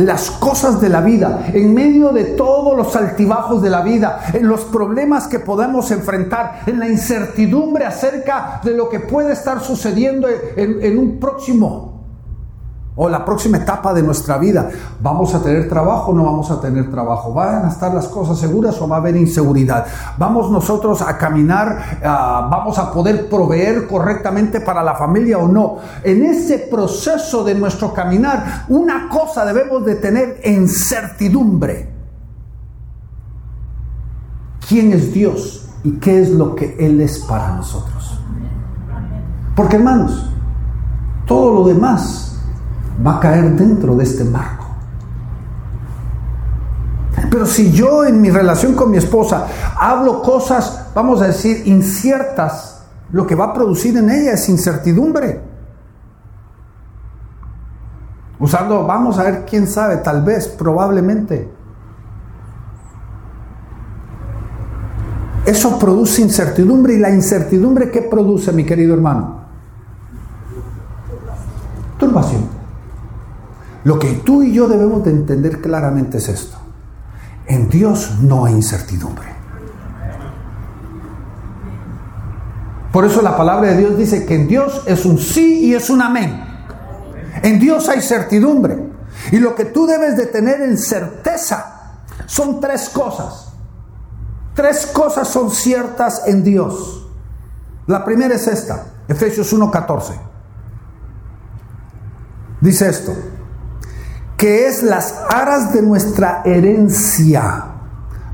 las 0.05 0.31
cosas 0.31 0.81
de 0.81 0.89
la 0.89 1.01
vida, 1.01 1.47
en 1.53 1.73
medio 1.73 2.09
de 2.09 2.23
todos 2.23 2.75
los 2.75 2.95
altibajos 2.95 3.61
de 3.61 3.69
la 3.69 3.81
vida, 3.81 4.21
en 4.33 4.47
los 4.47 4.61
problemas 4.61 5.27
que 5.27 5.39
podemos 5.39 5.91
enfrentar, 5.91 6.61
en 6.65 6.79
la 6.79 6.87
incertidumbre 6.87 7.85
acerca 7.85 8.61
de 8.63 8.73
lo 8.73 8.89
que 8.89 8.99
puede 8.99 9.33
estar 9.33 9.61
sucediendo 9.61 10.27
en, 10.55 10.97
un 10.97 11.19
próximo 11.19 11.90
o 12.95 13.07
la 13.07 13.23
próxima 13.23 13.57
etapa 13.57 13.93
de 13.93 14.03
nuestra 14.03 14.37
vida. 14.37 14.69
¿Vamos 15.01 15.33
a 15.33 15.41
tener 15.41 15.69
trabajo 15.69 16.11
o 16.11 16.13
no 16.13 16.25
vamos 16.25 16.51
a 16.51 16.59
tener 16.59 16.91
trabajo? 16.91 17.33
¿Van 17.33 17.65
a 17.65 17.69
estar 17.69 17.93
las 17.93 18.07
cosas 18.07 18.37
seguras 18.37 18.79
o 18.81 18.87
va 18.87 18.97
a 18.97 18.99
haber 18.99 19.15
inseguridad? 19.15 19.85
¿Vamos 20.17 20.51
nosotros 20.51 21.01
a 21.01 21.17
caminar? 21.17 21.99
Ah, 22.03 22.47
¿Vamos 22.51 22.77
a 22.77 22.91
poder 22.91 23.29
proveer 23.29 23.87
correctamente 23.87 24.59
para 24.61 24.83
la 24.83 24.95
familia 24.95 25.37
o 25.37 25.47
no? 25.47 25.77
En 26.03 26.23
ese 26.23 26.59
proceso 26.59 27.43
de 27.43 27.55
nuestro 27.55 27.93
caminar, 27.93 28.65
una 28.67 29.07
cosa 29.07 29.45
debemos 29.45 29.85
de 29.85 29.95
tener 29.95 30.41
en 30.43 30.67
certidumbre. 30.67 31.89
¿Quién 34.67 34.93
es 34.93 35.13
Dios 35.13 35.69
y 35.83 35.93
qué 35.93 36.21
es 36.21 36.29
lo 36.29 36.55
que 36.55 36.75
Él 36.79 36.99
es 37.01 37.19
para 37.19 37.55
nosotros? 37.55 38.19
Porque 39.55 39.77
hermanos, 39.77 40.29
todo 41.25 41.53
lo 41.53 41.67
demás 41.67 42.30
va 43.05 43.17
a 43.17 43.19
caer 43.19 43.55
dentro 43.55 43.95
de 43.95 44.03
este 44.03 44.23
marco. 44.23 44.65
Pero 47.29 47.45
si 47.45 47.71
yo 47.71 48.03
en 48.03 48.19
mi 48.19 48.29
relación 48.29 48.75
con 48.75 48.91
mi 48.91 48.97
esposa 48.97 49.47
hablo 49.79 50.21
cosas, 50.21 50.87
vamos 50.93 51.21
a 51.21 51.27
decir, 51.27 51.63
inciertas, 51.65 52.83
lo 53.11 53.25
que 53.25 53.35
va 53.35 53.45
a 53.45 53.53
producir 53.53 53.95
en 53.97 54.09
ella 54.09 54.33
es 54.33 54.49
incertidumbre. 54.49 55.41
Usando, 58.37 58.85
vamos 58.85 59.17
a 59.17 59.23
ver, 59.23 59.45
quién 59.45 59.67
sabe, 59.67 59.97
tal 59.97 60.23
vez, 60.23 60.47
probablemente. 60.47 61.49
Eso 65.45 65.79
produce 65.79 66.21
incertidumbre 66.21 66.93
y 66.93 66.99
la 66.99 67.09
incertidumbre 67.09 67.91
¿qué 67.91 68.01
produce, 68.01 68.51
mi 68.51 68.65
querido 68.65 68.93
hermano? 68.93 69.41
Turbación. 71.97 72.50
Lo 73.83 73.97
que 73.97 74.11
tú 74.13 74.43
y 74.43 74.53
yo 74.53 74.67
debemos 74.67 75.03
de 75.03 75.11
entender 75.11 75.61
claramente 75.61 76.17
es 76.17 76.29
esto. 76.29 76.57
En 77.47 77.69
Dios 77.69 78.19
no 78.21 78.45
hay 78.45 78.53
incertidumbre. 78.53 79.27
Por 82.91 83.05
eso 83.05 83.21
la 83.21 83.37
palabra 83.37 83.71
de 83.71 83.77
Dios 83.77 83.97
dice 83.97 84.25
que 84.25 84.35
en 84.35 84.47
Dios 84.47 84.83
es 84.85 85.05
un 85.05 85.17
sí 85.17 85.65
y 85.65 85.73
es 85.73 85.89
un 85.89 86.01
amén. 86.01 86.43
En 87.41 87.59
Dios 87.59 87.87
hay 87.89 88.01
certidumbre. 88.01 88.91
Y 89.31 89.39
lo 89.39 89.55
que 89.55 89.65
tú 89.65 89.87
debes 89.87 90.17
de 90.17 90.27
tener 90.27 90.61
en 90.61 90.77
certeza 90.77 92.01
son 92.25 92.59
tres 92.59 92.89
cosas. 92.89 93.53
Tres 94.53 94.85
cosas 94.87 95.27
son 95.27 95.49
ciertas 95.49 96.27
en 96.27 96.43
Dios. 96.43 97.07
La 97.87 98.03
primera 98.03 98.35
es 98.35 98.47
esta, 98.47 98.85
Efesios 99.07 99.51
1:14. 99.53 100.13
Dice 102.59 102.89
esto, 102.89 103.15
que 104.41 104.65
es 104.65 104.81
las 104.81 105.13
aras 105.29 105.71
de 105.71 105.83
nuestra 105.83 106.41
herencia 106.43 107.63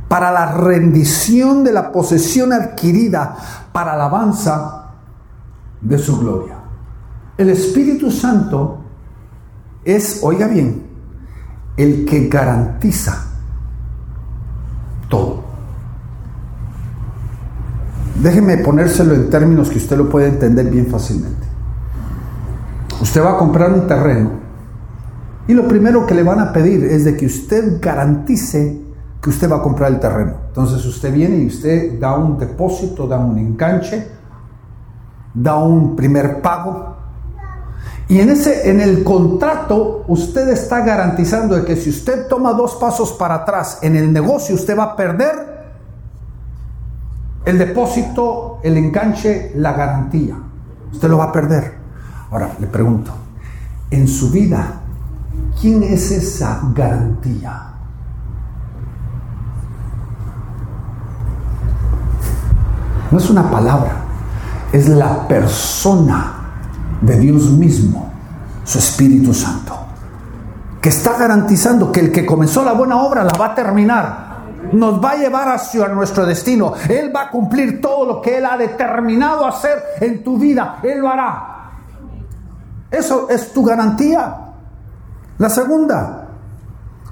para 0.08 0.32
la 0.32 0.54
rendición 0.54 1.66
de 1.66 1.74
la 1.74 1.92
posesión 1.92 2.54
adquirida 2.54 3.36
para 3.74 3.92
alabanza 3.92 4.94
de 5.82 6.00
su 6.00 6.18
gloria. 6.18 6.60
El 7.38 7.50
Espíritu 7.50 8.10
Santo 8.10 8.86
es, 9.84 10.22
oiga 10.24 10.48
bien, 10.48 10.88
el 11.76 12.06
que 12.06 12.30
garantiza 12.30 13.26
todo. 15.10 15.44
Déjeme 18.24 18.60
ponérselo 18.60 19.14
en 19.14 19.30
términos 19.30 19.70
que 19.70 19.78
usted 19.78 19.98
lo 19.98 20.10
puede 20.10 20.30
entender 20.30 20.70
bien 20.70 20.88
fácilmente. 20.88 21.46
Usted 23.02 23.22
va 23.22 23.34
a 23.34 23.38
comprar 23.38 23.74
un 23.74 23.86
terreno 23.88 24.47
y 25.48 25.54
lo 25.54 25.68
primero 25.68 26.06
que 26.06 26.14
le 26.14 26.24
van 26.24 26.40
a 26.40 26.52
pedir 26.52 26.84
es 26.84 27.06
de 27.06 27.16
que 27.16 27.26
usted 27.26 27.80
garantice 27.82 28.82
que 29.22 29.30
usted 29.30 29.50
va 29.50 29.58
a 29.58 29.62
comprar 29.62 29.92
el 29.92 30.00
terreno. 30.00 30.34
Entonces 30.48 30.86
usted 30.86 31.14
viene 31.14 31.38
y 31.38 31.48
usted 31.48 32.00
da 32.00 32.16
un 32.16 32.38
depósito, 32.38 33.08
da 33.08 33.18
un 33.18 33.38
enganche, 33.38 34.08
da 35.34 35.56
un 35.56 35.96
primer 35.96 36.42
pago. 36.42 36.96
Y 38.10 38.20
en, 38.20 38.30
ese, 38.30 38.70
en 38.70 38.80
el 38.82 39.04
contrato 39.04 40.04
usted 40.08 40.50
está 40.50 40.82
garantizando 40.82 41.56
de 41.56 41.66
que 41.66 41.76
si 41.76 41.90
usted 41.90 42.28
toma 42.28 42.54
dos 42.54 42.76
pasos 42.76 43.14
para 43.14 43.36
atrás 43.36 43.80
en 43.82 43.96
el 43.96 44.12
negocio, 44.12 44.56
usted 44.56 44.78
va 44.78 44.84
a 44.84 44.96
perder 44.96 45.58
el 47.46 47.58
depósito, 47.58 48.60
el 48.64 48.76
enganche, 48.76 49.54
la 49.56 49.72
garantía. 49.72 50.38
Usted 50.92 51.10
lo 51.10 51.18
va 51.18 51.26
a 51.26 51.32
perder. 51.32 51.76
Ahora, 52.32 52.52
le 52.60 52.68
pregunto, 52.68 53.12
en 53.90 54.08
su 54.08 54.30
vida, 54.30 54.82
¿Quién 55.60 55.82
es 55.82 56.12
esa 56.12 56.62
garantía? 56.74 57.68
No 63.10 63.18
es 63.18 63.30
una 63.30 63.50
palabra, 63.50 64.04
es 64.72 64.88
la 64.88 65.28
persona 65.28 66.34
de 67.02 67.18
Dios 67.20 67.50
mismo, 67.50 68.12
su 68.64 68.78
Espíritu 68.78 69.34
Santo, 69.34 69.76
que 70.80 70.90
está 70.90 71.18
garantizando 71.18 71.92
que 71.92 72.02
el 72.02 72.12
que 72.12 72.26
comenzó 72.26 72.64
la 72.64 72.74
buena 72.74 72.98
obra 73.02 73.24
la 73.24 73.34
va 73.34 73.48
a 73.48 73.56
terminar. 73.56 74.28
Nos 74.74 75.04
va 75.04 75.12
a 75.12 75.16
llevar 75.16 75.48
hacia 75.50 75.88
nuestro 75.88 76.26
destino. 76.26 76.74
Él 76.90 77.12
va 77.16 77.24
a 77.24 77.30
cumplir 77.32 77.82
todo 77.82 78.06
lo 78.06 78.22
que 78.22 78.38
Él 78.38 78.46
ha 78.46 78.58
determinado 78.58 79.48
hacer 79.48 79.82
en 80.02 80.24
tu 80.24 80.38
vida. 80.38 80.80
Él 80.84 81.00
lo 81.00 81.10
hará. 81.10 81.72
Eso 82.92 83.28
es 83.30 83.54
tu 83.54 83.64
garantía. 83.64 84.47
La 85.38 85.50
segunda, 85.50 86.30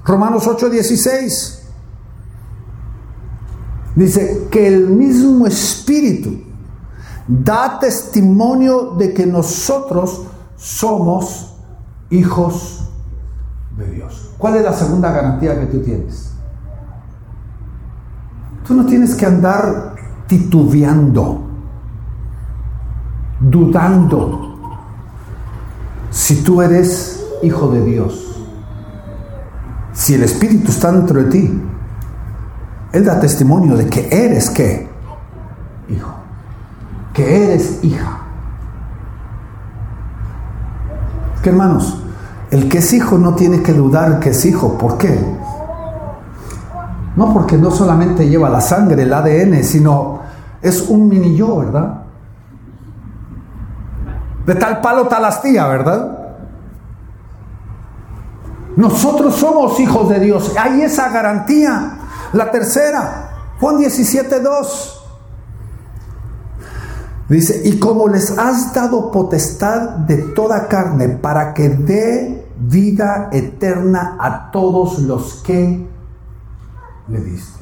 Romanos 0.04 0.46
8:16, 0.46 1.62
dice 3.94 4.48
que 4.50 4.66
el 4.66 4.88
mismo 4.88 5.46
Espíritu 5.46 6.42
da 7.28 7.78
testimonio 7.78 8.94
de 8.96 9.12
que 9.12 9.26
nosotros 9.26 10.22
somos 10.56 11.56
hijos 12.10 12.88
de 13.76 13.90
Dios. 13.90 14.30
¿Cuál 14.38 14.56
es 14.56 14.64
la 14.64 14.72
segunda 14.72 15.10
garantía 15.12 15.58
que 15.58 15.66
tú 15.66 15.80
tienes? 15.82 16.32
Tú 18.66 18.74
no 18.74 18.86
tienes 18.86 19.14
que 19.14 19.26
andar 19.26 19.94
titubeando, 20.26 21.42
dudando 23.40 24.56
si 26.10 26.42
tú 26.42 26.60
eres 26.62 27.15
hijo 27.42 27.68
de 27.68 27.84
Dios. 27.84 28.36
Si 29.92 30.14
el 30.14 30.22
Espíritu 30.22 30.70
está 30.70 30.92
dentro 30.92 31.22
de 31.22 31.30
ti, 31.30 31.62
Él 32.92 33.04
da 33.04 33.18
testimonio 33.18 33.76
de 33.76 33.86
que 33.86 34.08
eres 34.10 34.50
qué? 34.50 34.88
Hijo. 35.88 36.14
Que 37.12 37.44
eres 37.44 37.82
hija. 37.82 38.20
Que 41.42 41.50
hermanos, 41.50 42.02
el 42.50 42.68
que 42.68 42.78
es 42.78 42.92
hijo 42.92 43.18
no 43.18 43.34
tiene 43.34 43.62
que 43.62 43.72
dudar 43.72 44.20
que 44.20 44.30
es 44.30 44.44
hijo. 44.44 44.76
¿Por 44.76 44.98
qué? 44.98 45.18
No 47.16 47.32
porque 47.32 47.56
no 47.56 47.70
solamente 47.70 48.28
lleva 48.28 48.50
la 48.50 48.60
sangre, 48.60 49.02
el 49.02 49.12
ADN, 49.12 49.64
sino 49.64 50.20
es 50.60 50.88
un 50.88 51.08
mini 51.08 51.36
yo, 51.36 51.58
¿verdad? 51.58 52.02
De 54.44 54.54
tal 54.54 54.80
palo 54.80 55.06
tal 55.06 55.24
astilla, 55.24 55.66
¿verdad? 55.66 56.15
Nosotros 58.76 59.34
somos 59.36 59.80
hijos 59.80 60.08
de 60.10 60.20
Dios. 60.20 60.52
Hay 60.58 60.82
esa 60.82 61.08
garantía. 61.08 61.98
La 62.32 62.50
tercera, 62.50 63.54
Juan 63.58 63.78
17, 63.78 64.40
2. 64.40 65.02
Dice, 67.28 67.62
y 67.64 67.78
como 67.78 68.06
les 68.06 68.38
has 68.38 68.72
dado 68.72 69.10
potestad 69.10 69.90
de 70.06 70.18
toda 70.18 70.68
carne 70.68 71.08
para 71.08 71.54
que 71.54 71.70
dé 71.70 72.48
vida 72.58 73.30
eterna 73.32 74.16
a 74.20 74.50
todos 74.50 75.00
los 75.00 75.42
que 75.42 75.88
le 77.08 77.20
diste. 77.20 77.56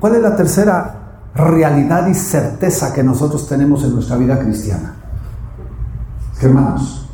¿Cuál 0.00 0.16
es 0.16 0.22
la 0.22 0.36
tercera 0.36 0.94
realidad 1.34 2.06
y 2.06 2.14
certeza 2.14 2.92
que 2.92 3.02
nosotros 3.02 3.48
tenemos 3.48 3.82
en 3.84 3.94
nuestra 3.94 4.16
vida 4.16 4.38
cristiana? 4.38 4.94
Hermanos, 6.40 7.07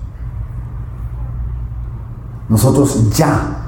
nosotros 2.49 3.11
ya 3.17 3.65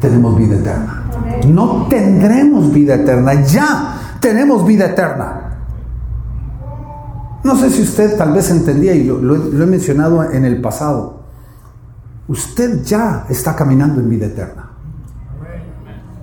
tenemos 0.00 0.36
vida 0.36 0.56
eterna. 0.56 1.04
No 1.46 1.86
tendremos 1.88 2.72
vida 2.72 2.94
eterna, 2.96 3.42
ya 3.42 4.16
tenemos 4.20 4.66
vida 4.66 4.86
eterna. 4.86 5.38
No 7.44 7.56
sé 7.56 7.70
si 7.70 7.82
usted 7.82 8.16
tal 8.16 8.32
vez 8.32 8.50
entendía, 8.50 8.94
y 8.94 9.04
lo, 9.04 9.34
he 9.34 9.66
mencionado 9.66 10.30
en 10.30 10.44
el 10.44 10.60
pasado, 10.60 11.22
usted 12.28 12.82
ya 12.84 13.26
está 13.28 13.54
caminando 13.56 14.00
en 14.00 14.08
vida 14.08 14.26
eterna. 14.26 14.70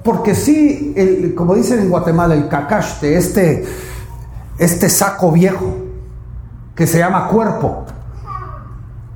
Porque 0.04 0.34
si, 0.34 0.94
el, 0.96 1.36
como 1.36 1.56
dicen 1.56 1.80
en 1.80 1.90
Guatemala, 1.90 2.36
el 2.36 2.48
cacaste, 2.48 3.18
este, 3.18 3.66
este 4.58 4.90
saco 4.90 5.32
viejo 5.32 5.76
que 6.74 6.88
se 6.88 7.00
llama 7.00 7.28
cuerpo, 7.28 7.86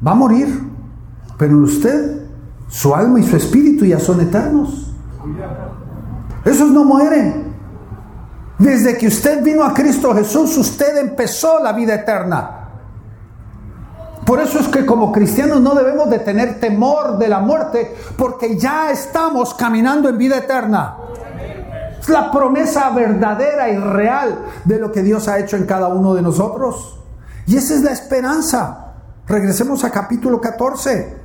va 0.05 0.11
a 0.11 0.15
morir 0.15 0.72
Pero 1.37 1.57
usted, 1.57 2.27
su 2.67 2.93
alma 2.93 3.19
y 3.19 3.23
su 3.23 3.35
espíritu 3.35 3.85
ya 3.85 3.99
son 3.99 4.21
eternos. 4.21 4.91
Esos 6.45 6.71
no 6.71 6.83
mueren. 6.83 7.53
Desde 8.59 8.97
que 8.97 9.07
usted 9.07 9.43
vino 9.43 9.63
a 9.63 9.73
Cristo 9.73 10.13
Jesús, 10.13 10.57
usted 10.57 10.97
empezó 10.97 11.59
la 11.61 11.73
vida 11.73 11.95
eterna. 11.95 12.59
Por 14.25 14.39
eso 14.39 14.59
es 14.59 14.67
que 14.69 14.85
como 14.85 15.11
cristianos 15.11 15.59
no 15.59 15.75
debemos 15.75 16.09
de 16.09 16.19
tener 16.19 16.59
temor 16.59 17.17
de 17.17 17.27
la 17.27 17.39
muerte, 17.39 17.93
porque 18.17 18.57
ya 18.57 18.89
estamos 18.91 19.53
caminando 19.53 20.07
en 20.07 20.17
vida 20.17 20.37
eterna. 20.37 20.95
Es 21.99 22.07
la 22.09 22.31
promesa 22.31 22.89
verdadera 22.91 23.69
y 23.69 23.77
real 23.77 24.45
de 24.63 24.79
lo 24.79 24.91
que 24.91 25.03
Dios 25.03 25.27
ha 25.27 25.39
hecho 25.39 25.57
en 25.57 25.65
cada 25.65 25.87
uno 25.89 26.13
de 26.13 26.21
nosotros. 26.21 26.99
Y 27.47 27.57
esa 27.57 27.75
es 27.75 27.81
la 27.81 27.91
esperanza. 27.91 28.93
Regresemos 29.27 29.83
a 29.83 29.89
capítulo 29.89 30.39
14, 30.39 31.22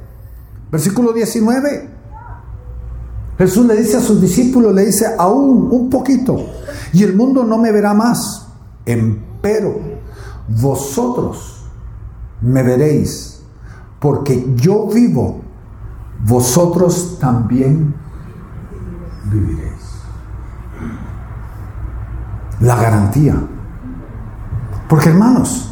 versículo 0.70 1.12
19. 1.12 1.98
Jesús 3.38 3.66
le 3.66 3.76
dice 3.76 3.96
a 3.96 4.00
sus 4.00 4.20
discípulos, 4.20 4.74
le 4.74 4.86
dice, 4.86 5.06
aún 5.16 5.68
un 5.70 5.88
poquito, 5.88 6.44
y 6.92 7.04
el 7.04 7.14
mundo 7.14 7.44
no 7.44 7.56
me 7.58 7.70
verá 7.70 7.94
más. 7.94 8.48
Empero, 8.84 9.78
vosotros 10.48 11.64
me 12.40 12.62
veréis, 12.64 13.42
porque 14.00 14.52
yo 14.56 14.88
vivo, 14.88 15.40
vosotros 16.26 17.18
también 17.20 17.94
viviréis. 19.30 19.68
La 22.60 22.74
garantía. 22.74 23.36
Porque 24.88 25.10
hermanos, 25.10 25.70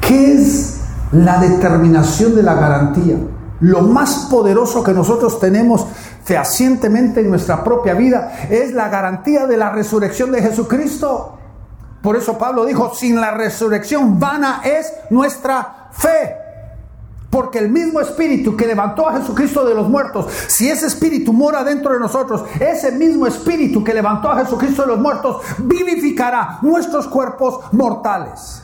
¿qué 0.00 0.32
es 0.32 0.80
la 1.12 1.40
determinación 1.40 2.34
de 2.34 2.42
la 2.42 2.54
garantía? 2.54 3.18
Lo 3.66 3.82
más 3.82 4.28
poderoso 4.30 4.84
que 4.84 4.92
nosotros 4.92 5.40
tenemos 5.40 5.84
fehacientemente 6.22 7.20
en 7.20 7.30
nuestra 7.30 7.64
propia 7.64 7.94
vida 7.94 8.46
es 8.48 8.72
la 8.72 8.88
garantía 8.88 9.48
de 9.48 9.56
la 9.56 9.70
resurrección 9.70 10.30
de 10.30 10.40
Jesucristo. 10.40 11.36
Por 12.00 12.14
eso 12.14 12.38
Pablo 12.38 12.64
dijo, 12.64 12.94
sin 12.94 13.20
la 13.20 13.32
resurrección 13.32 14.20
vana 14.20 14.60
es 14.62 14.92
nuestra 15.10 15.88
fe. 15.90 16.36
Porque 17.28 17.58
el 17.58 17.68
mismo 17.68 18.00
espíritu 18.00 18.56
que 18.56 18.68
levantó 18.68 19.08
a 19.08 19.18
Jesucristo 19.18 19.64
de 19.64 19.74
los 19.74 19.88
muertos, 19.88 20.32
si 20.46 20.70
ese 20.70 20.86
espíritu 20.86 21.32
mora 21.32 21.64
dentro 21.64 21.92
de 21.92 21.98
nosotros, 21.98 22.44
ese 22.60 22.92
mismo 22.92 23.26
espíritu 23.26 23.82
que 23.82 23.92
levantó 23.92 24.30
a 24.30 24.44
Jesucristo 24.44 24.82
de 24.82 24.88
los 24.88 25.00
muertos 25.00 25.42
vivificará 25.58 26.60
nuestros 26.62 27.08
cuerpos 27.08 27.64
mortales. 27.72 28.62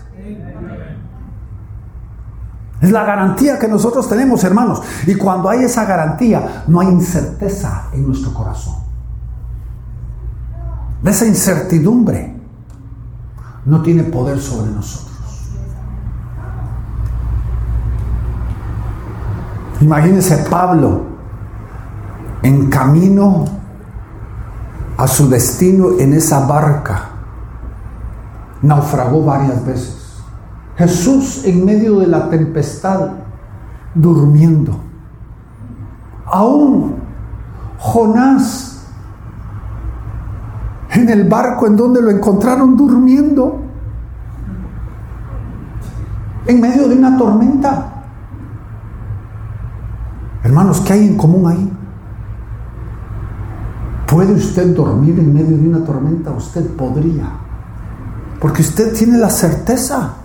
Es 2.83 2.91
la 2.91 3.05
garantía 3.05 3.61
que 3.61 3.69
nosotros 3.69 4.09
tenemos, 4.09 4.43
hermanos. 4.43 4.83
Y 5.07 5.15
cuando 5.15 5.49
hay 5.49 5.63
esa 5.63 5.85
garantía, 5.85 6.65
no 6.67 6.81
hay 6.81 6.89
incerteza 6.89 7.85
en 7.93 8.09
nuestro 8.09 8.35
corazón. 8.35 8.75
Esa 11.05 11.25
incertidumbre 11.25 12.35
no 13.65 13.83
tiene 13.83 14.03
poder 14.03 14.41
sobre 14.41 14.73
nosotros. 14.73 15.13
Imagínese 19.81 20.39
Pablo 20.51 21.03
en 22.43 22.69
camino 22.69 23.45
a 24.97 25.07
su 25.07 25.29
destino 25.29 26.01
en 26.01 26.15
esa 26.15 26.47
barca. 26.47 27.11
Naufragó 28.61 29.25
varias 29.25 29.65
veces. 29.65 30.02
Jesús 30.83 31.45
en 31.45 31.65
medio 31.65 32.01
de 32.01 32.09
la 32.09 32.29
tempestad, 32.29 33.11
durmiendo. 33.95 34.75
Aún 36.27 36.97
Jonás 37.79 38.85
en 40.91 41.09
el 41.09 41.29
barco 41.29 41.69
en 41.69 41.77
donde 41.77 42.03
lo 42.03 42.11
encontraron 42.11 42.77
durmiendo, 42.77 43.61
en 46.47 46.61
medio 46.61 46.89
de 46.89 46.97
una 46.97 47.17
tormenta. 47.17 47.93
Hermanos, 50.43 50.81
¿qué 50.81 50.95
hay 50.95 51.07
en 51.07 51.17
común 51.17 51.49
ahí? 51.49 51.73
¿Puede 54.09 54.33
usted 54.33 54.75
dormir 54.75 55.17
en 55.21 55.33
medio 55.33 55.57
de 55.57 55.69
una 55.69 55.85
tormenta? 55.85 56.33
Usted 56.33 56.67
podría. 56.75 57.31
Porque 58.41 58.63
usted 58.63 58.93
tiene 58.93 59.17
la 59.19 59.31
certeza 59.31 60.17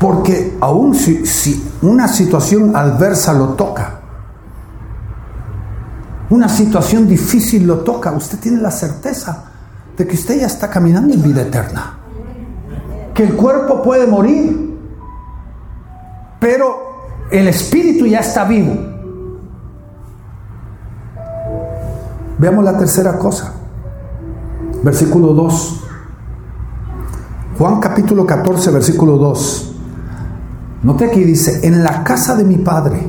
Porque 0.00 0.56
aún 0.62 0.94
si, 0.94 1.70
una 1.82 2.08
situación 2.08 2.74
adversa 2.74 3.34
lo 3.34 3.48
toca, 3.48 4.00
una 6.30 6.48
situación 6.48 7.06
difícil 7.06 7.66
lo 7.66 7.80
toca, 7.80 8.10
usted 8.12 8.38
tiene 8.38 8.62
la 8.62 8.70
certeza 8.70 9.50
de 9.98 10.06
que 10.06 10.14
usted 10.14 10.40
ya 10.40 10.46
está 10.46 10.70
caminando 10.70 11.12
en 11.12 11.22
vida 11.22 11.42
eterna. 11.42 11.98
Que 13.12 13.24
el 13.24 13.36
cuerpo 13.36 13.82
puede 13.82 14.06
morir, 14.06 14.74
pero 16.40 17.02
el 17.30 17.48
espíritu 17.48 18.06
ya 18.06 18.20
está 18.20 18.44
vivo. 18.44 18.72
Veamos 22.38 22.64
la 22.64 22.78
tercera 22.78 23.18
cosa. 23.18 23.52
Versículo 24.82 25.34
2. 25.34 25.84
Juan 27.58 27.80
capítulo 27.80 28.24
14, 28.24 28.70
versículo 28.70 29.18
2. 29.18 29.69
Note 30.82 31.04
aquí 31.04 31.24
dice, 31.24 31.66
en 31.66 31.84
la 31.84 32.04
casa 32.04 32.34
de 32.36 32.44
mi 32.44 32.56
padre 32.56 33.06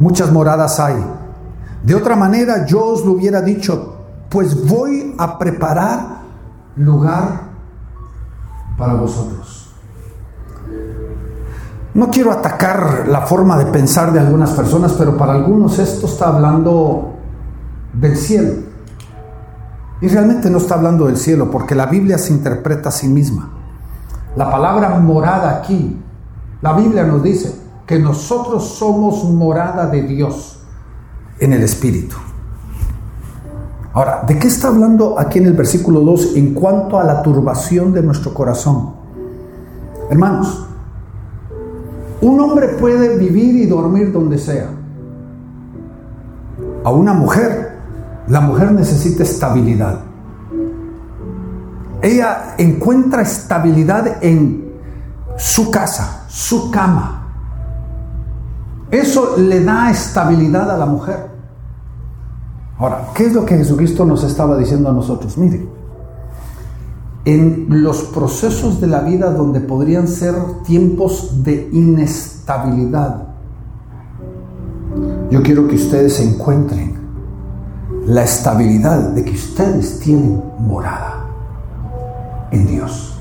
muchas 0.00 0.32
moradas 0.32 0.80
hay. 0.80 0.96
De 1.84 1.94
otra 1.94 2.16
manera 2.16 2.66
yo 2.66 2.84
os 2.84 3.04
lo 3.04 3.12
hubiera 3.12 3.40
dicho, 3.42 3.94
pues 4.28 4.66
voy 4.66 5.14
a 5.18 5.38
preparar 5.38 6.22
lugar 6.76 7.42
para 8.76 8.94
vosotros. 8.94 9.72
No 11.94 12.10
quiero 12.10 12.32
atacar 12.32 13.06
la 13.06 13.20
forma 13.20 13.56
de 13.56 13.66
pensar 13.66 14.12
de 14.12 14.18
algunas 14.18 14.50
personas, 14.50 14.94
pero 14.94 15.16
para 15.16 15.34
algunos 15.34 15.78
esto 15.78 16.06
está 16.06 16.26
hablando 16.28 17.12
del 17.92 18.16
cielo. 18.16 18.54
Y 20.00 20.08
realmente 20.08 20.50
no 20.50 20.58
está 20.58 20.74
hablando 20.74 21.06
del 21.06 21.16
cielo, 21.16 21.52
porque 21.52 21.76
la 21.76 21.86
Biblia 21.86 22.18
se 22.18 22.32
interpreta 22.32 22.88
a 22.88 22.92
sí 22.92 23.06
misma. 23.06 23.50
La 24.34 24.50
palabra 24.50 24.98
morada 24.98 25.56
aquí 25.58 26.02
la 26.62 26.72
Biblia 26.72 27.04
nos 27.04 27.22
dice 27.22 27.54
que 27.86 27.98
nosotros 27.98 28.64
somos 28.78 29.24
morada 29.24 29.86
de 29.86 30.02
Dios 30.02 30.60
en 31.38 31.52
el 31.52 31.62
Espíritu. 31.62 32.16
Ahora, 33.92 34.24
¿de 34.26 34.38
qué 34.38 34.48
está 34.48 34.68
hablando 34.68 35.18
aquí 35.18 35.38
en 35.38 35.46
el 35.46 35.52
versículo 35.52 36.00
2 36.00 36.34
en 36.34 36.54
cuanto 36.54 36.98
a 36.98 37.04
la 37.04 37.22
turbación 37.22 37.92
de 37.92 38.02
nuestro 38.02 38.34
corazón? 38.34 38.94
Hermanos, 40.10 40.66
un 42.20 42.40
hombre 42.40 42.68
puede 42.68 43.16
vivir 43.16 43.54
y 43.56 43.66
dormir 43.66 44.10
donde 44.10 44.38
sea. 44.38 44.68
A 46.82 46.90
una 46.90 47.12
mujer, 47.12 47.76
la 48.28 48.40
mujer 48.40 48.72
necesita 48.72 49.22
estabilidad. 49.22 50.00
Ella 52.02 52.54
encuentra 52.58 53.22
estabilidad 53.22 54.22
en 54.22 54.63
su 55.36 55.70
casa, 55.70 56.24
su 56.28 56.70
cama. 56.70 57.20
Eso 58.90 59.36
le 59.36 59.64
da 59.64 59.90
estabilidad 59.90 60.70
a 60.70 60.76
la 60.76 60.86
mujer. 60.86 61.30
Ahora, 62.78 63.08
¿qué 63.14 63.26
es 63.26 63.32
lo 63.32 63.44
que 63.44 63.56
Jesucristo 63.56 64.04
nos 64.04 64.24
estaba 64.24 64.56
diciendo 64.56 64.90
a 64.90 64.92
nosotros? 64.92 65.38
Mire, 65.38 65.66
en 67.24 67.66
los 67.68 68.02
procesos 68.02 68.80
de 68.80 68.86
la 68.86 69.00
vida 69.00 69.30
donde 69.30 69.60
podrían 69.60 70.08
ser 70.08 70.34
tiempos 70.64 71.42
de 71.44 71.68
inestabilidad, 71.72 73.28
yo 75.30 75.42
quiero 75.42 75.66
que 75.66 75.76
ustedes 75.76 76.20
encuentren 76.20 76.94
la 78.06 78.22
estabilidad 78.22 79.10
de 79.10 79.24
que 79.24 79.32
ustedes 79.32 79.98
tienen 80.00 80.42
morada 80.58 81.26
en 82.50 82.66
Dios. 82.66 83.13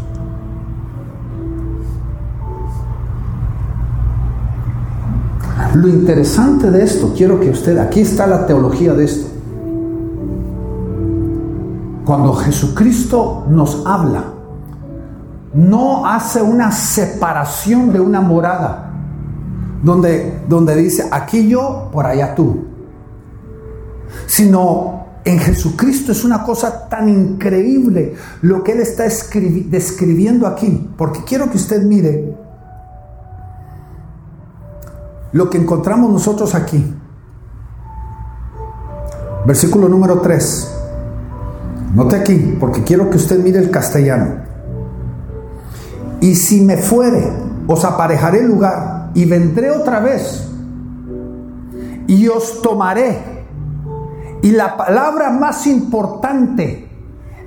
Lo 5.73 5.87
interesante 5.87 6.69
de 6.69 6.83
esto, 6.83 7.13
quiero 7.17 7.39
que 7.39 7.49
usted, 7.49 7.77
aquí 7.79 8.01
está 8.01 8.27
la 8.27 8.45
teología 8.45 8.93
de 8.93 9.05
esto. 9.05 9.27
Cuando 12.05 12.33
Jesucristo 12.33 13.45
nos 13.49 13.83
habla, 13.85 14.25
no 15.53 16.05
hace 16.05 16.41
una 16.41 16.71
separación 16.71 17.91
de 17.91 17.99
una 17.99 18.21
morada, 18.21 18.91
donde, 19.81 20.41
donde 20.47 20.75
dice, 20.75 21.07
aquí 21.11 21.49
yo, 21.49 21.89
por 21.91 22.05
allá 22.05 22.35
tú. 22.35 22.65
Sino 24.27 25.05
en 25.25 25.39
Jesucristo 25.39 26.11
es 26.11 26.23
una 26.23 26.43
cosa 26.43 26.87
tan 26.87 27.09
increíble 27.09 28.13
lo 28.41 28.63
que 28.63 28.73
Él 28.73 28.81
está 28.81 29.03
describiendo 29.03 30.45
aquí, 30.45 30.89
porque 30.97 31.21
quiero 31.25 31.49
que 31.49 31.57
usted 31.57 31.81
mire 31.81 32.42
lo 35.33 35.49
que 35.49 35.57
encontramos 35.57 36.11
nosotros 36.11 36.55
aquí. 36.55 36.95
Versículo 39.45 39.89
número 39.89 40.19
3. 40.21 40.79
Note 41.95 42.15
aquí, 42.15 42.57
porque 42.59 42.83
quiero 42.83 43.09
que 43.09 43.17
usted 43.17 43.43
mire 43.43 43.59
el 43.59 43.69
castellano. 43.69 44.35
Y 46.21 46.35
si 46.35 46.61
me 46.61 46.77
fuere, 46.77 47.33
os 47.67 47.83
aparejaré 47.83 48.39
el 48.39 48.47
lugar 48.47 49.11
y 49.13 49.25
vendré 49.25 49.71
otra 49.71 49.99
vez 49.99 50.49
y 52.07 52.27
os 52.27 52.61
tomaré. 52.61 53.33
Y 54.41 54.51
la 54.51 54.75
palabra 54.75 55.29
más 55.29 55.67
importante 55.67 56.89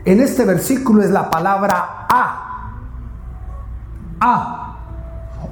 en 0.05 0.20
este 0.20 0.45
versículo 0.45 1.03
es 1.03 1.11
la 1.11 1.30
palabra 1.30 2.07
a. 2.09 2.43
A. 4.20 4.76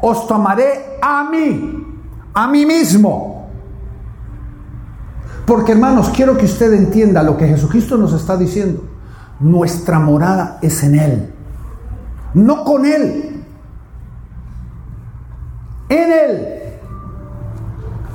Os 0.01 0.27
tomaré 0.27 0.99
a 1.03 1.25
mí, 1.25 1.84
a 2.35 2.49
mí 2.49 2.67
mismo. 2.67 3.49
Porque 5.47 5.73
hermanos, 5.73 6.11
quiero 6.15 6.37
que 6.37 6.47
usted 6.47 6.73
entienda 6.73 7.23
lo 7.23 7.37
que 7.37 7.47
Jesucristo 7.47 7.97
nos 7.97 8.13
está 8.13 8.37
diciendo. 8.37 8.85
Nuestra 9.41 9.99
morada 9.99 10.59
es 10.63 10.83
en 10.83 10.99
Él, 10.99 11.33
no 12.35 12.65
con 12.65 12.85
Él. 12.85 13.45
En 15.89 16.13
Él. 16.13 16.49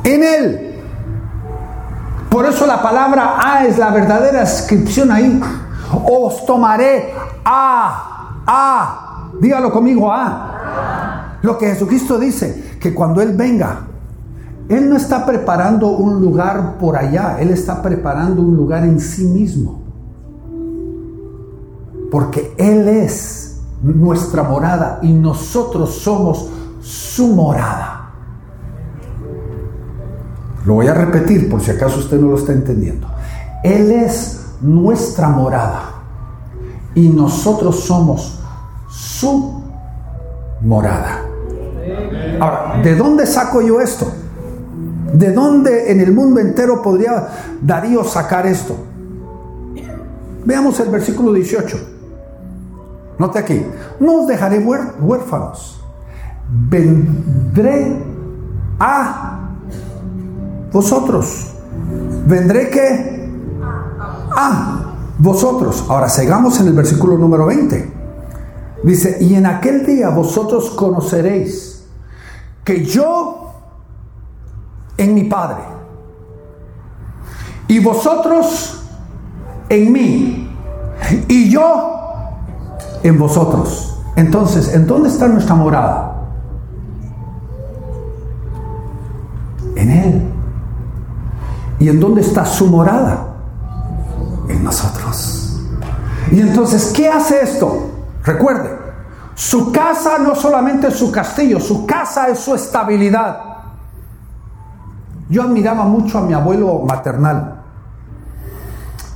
En 0.03 0.23
Él. 0.23 0.65
Por 2.29 2.45
eso 2.45 2.65
la 2.65 2.81
palabra 2.81 3.37
A 3.43 3.65
es 3.65 3.77
la 3.77 3.89
verdadera 3.91 4.41
inscripción 4.41 5.11
ahí. 5.11 5.39
Os 5.91 6.45
tomaré 6.45 7.13
a, 7.43 8.41
a. 8.45 9.29
Dígalo 9.39 9.71
conmigo, 9.71 10.11
a. 10.11 11.37
Lo 11.41 11.57
que 11.57 11.67
Jesucristo 11.67 12.19
dice, 12.19 12.77
que 12.79 12.93
cuando 12.93 13.21
Él 13.21 13.33
venga, 13.35 13.81
Él 14.69 14.87
no 14.87 14.95
está 14.95 15.25
preparando 15.25 15.87
un 15.87 16.21
lugar 16.21 16.77
por 16.77 16.95
allá, 16.95 17.37
Él 17.39 17.49
está 17.49 17.81
preparando 17.81 18.43
un 18.43 18.55
lugar 18.55 18.83
en 18.83 18.99
sí 18.99 19.25
mismo. 19.25 19.81
Porque 22.11 22.53
Él 22.57 22.87
es 22.87 23.61
nuestra 23.81 24.43
morada 24.43 24.99
y 25.01 25.11
nosotros 25.11 25.95
somos 25.95 26.49
su 26.81 27.29
morada. 27.29 28.11
Lo 30.65 30.75
voy 30.75 30.87
a 30.87 30.93
repetir 30.93 31.49
por 31.49 31.61
si 31.61 31.71
acaso 31.71 31.97
usted 31.99 32.19
no 32.19 32.27
lo 32.27 32.37
está 32.37 32.51
entendiendo. 32.51 33.07
Él 33.63 33.91
es 33.91 34.53
nuestra 34.61 35.29
morada 35.29 35.81
y 36.93 37.09
nosotros 37.09 37.79
somos 37.79 38.39
su 38.87 39.63
morada. 40.61 41.25
Ahora, 42.39 42.81
¿de 42.83 42.95
dónde 42.95 43.25
saco 43.25 43.61
yo 43.61 43.81
esto? 43.81 44.11
¿De 45.13 45.31
dónde 45.31 45.91
en 45.91 46.01
el 46.01 46.11
mundo 46.13 46.39
entero 46.39 46.81
podría 46.81 47.27
Darío 47.61 48.03
sacar 48.03 48.45
esto? 48.45 48.75
Veamos 50.45 50.79
el 50.79 50.89
versículo 50.89 51.33
18. 51.33 51.77
Note 53.17 53.39
aquí, 53.39 53.65
no 53.99 54.21
os 54.21 54.27
dejaré 54.27 54.59
huérfanos. 54.59 55.83
Vendré 56.69 57.97
a 58.79 59.39
vosotros. 60.71 61.53
Vendré 62.25 62.69
que 62.69 63.29
a 64.35 64.95
vosotros. 65.17 65.85
Ahora 65.89 66.07
sigamos 66.07 66.59
en 66.61 66.67
el 66.67 66.73
versículo 66.73 67.17
número 67.17 67.45
20. 67.45 67.93
Dice, 68.83 69.17
y 69.19 69.35
en 69.35 69.45
aquel 69.45 69.85
día 69.85 70.09
vosotros 70.09 70.69
conoceréis 70.71 71.83
que 72.63 72.85
yo 72.85 73.48
en 74.99 75.15
mi 75.15 75.23
Padre 75.23 75.63
y 77.67 77.79
vosotros 77.79 78.83
en 79.69 79.91
mí 79.91 80.49
y 81.27 81.49
yo 81.49 81.99
en 83.03 83.17
vosotros. 83.17 83.97
Entonces, 84.15 84.73
¿en 84.73 84.85
dónde 84.85 85.09
está 85.09 85.27
nuestra 85.27 85.55
morada? 85.55 86.15
En 89.75 89.89
Él. 89.89 90.31
¿Y 91.79 91.87
en 91.87 91.99
dónde 91.99 92.21
está 92.21 92.45
su 92.45 92.67
morada? 92.67 93.27
En 94.49 94.63
nosotros. 94.63 95.61
Y 96.31 96.41
entonces, 96.41 96.91
¿qué 96.93 97.07
hace 97.07 97.41
esto? 97.41 97.91
Recuerde, 98.23 98.77
su 99.35 99.71
casa 99.71 100.17
no 100.19 100.35
solamente 100.35 100.87
es 100.87 100.95
su 100.95 101.11
castillo, 101.11 101.59
su 101.59 101.85
casa 101.85 102.27
es 102.27 102.39
su 102.39 102.53
estabilidad. 102.53 103.48
Yo 105.29 105.43
admiraba 105.43 105.85
mucho 105.85 106.17
a 106.17 106.21
mi 106.21 106.33
abuelo 106.33 106.79
maternal, 106.79 107.61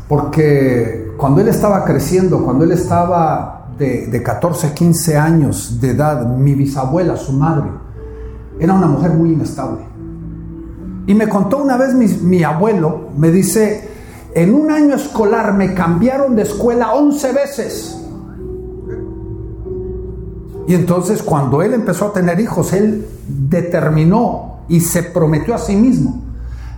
porque 0.08 1.14
cuando 1.18 1.42
él 1.42 1.48
estaba 1.48 1.84
creciendo, 1.84 2.44
cuando 2.44 2.64
él 2.64 2.72
estaba 2.72 3.68
de, 3.78 4.08
de 4.08 4.24
14, 4.24 4.74
15 4.74 5.18
años 5.18 5.82
de 5.82 5.90
edad, 5.92 6.26
mi 6.28 6.54
bisabuela, 6.54 7.18
su 7.18 7.34
madre, 7.34 7.70
era 8.60 8.74
una 8.74 8.88
mujer 8.88 9.12
muy 9.12 9.34
inestable. 9.34 9.94
Y 11.06 11.14
me 11.14 11.28
contó 11.28 11.58
una 11.58 11.76
vez 11.78 11.94
mi, 11.94 12.44
abuelo, 12.44 13.10
me 13.18 13.30
dice, 13.30 13.90
en 14.34 14.54
un 14.54 14.72
año 14.72 14.96
escolar 14.96 15.54
me 15.54 15.74
cambiaron 15.74 16.36
de 16.36 16.44
escuela 16.44 16.94
11 16.94 17.34
veces. 17.34 18.00
Y 20.66 20.76
entonces 20.76 21.22
cuando 21.22 21.62
él 21.62 21.74
empezó 21.74 22.08
a 22.08 22.14
tener 22.14 22.40
hijos, 22.40 22.72
él 22.72 23.06
determinó 23.28 24.53
y 24.68 24.80
se 24.80 25.04
prometió 25.04 25.56
a 25.56 25.58
sí 25.58 25.76
mismo 25.76 26.24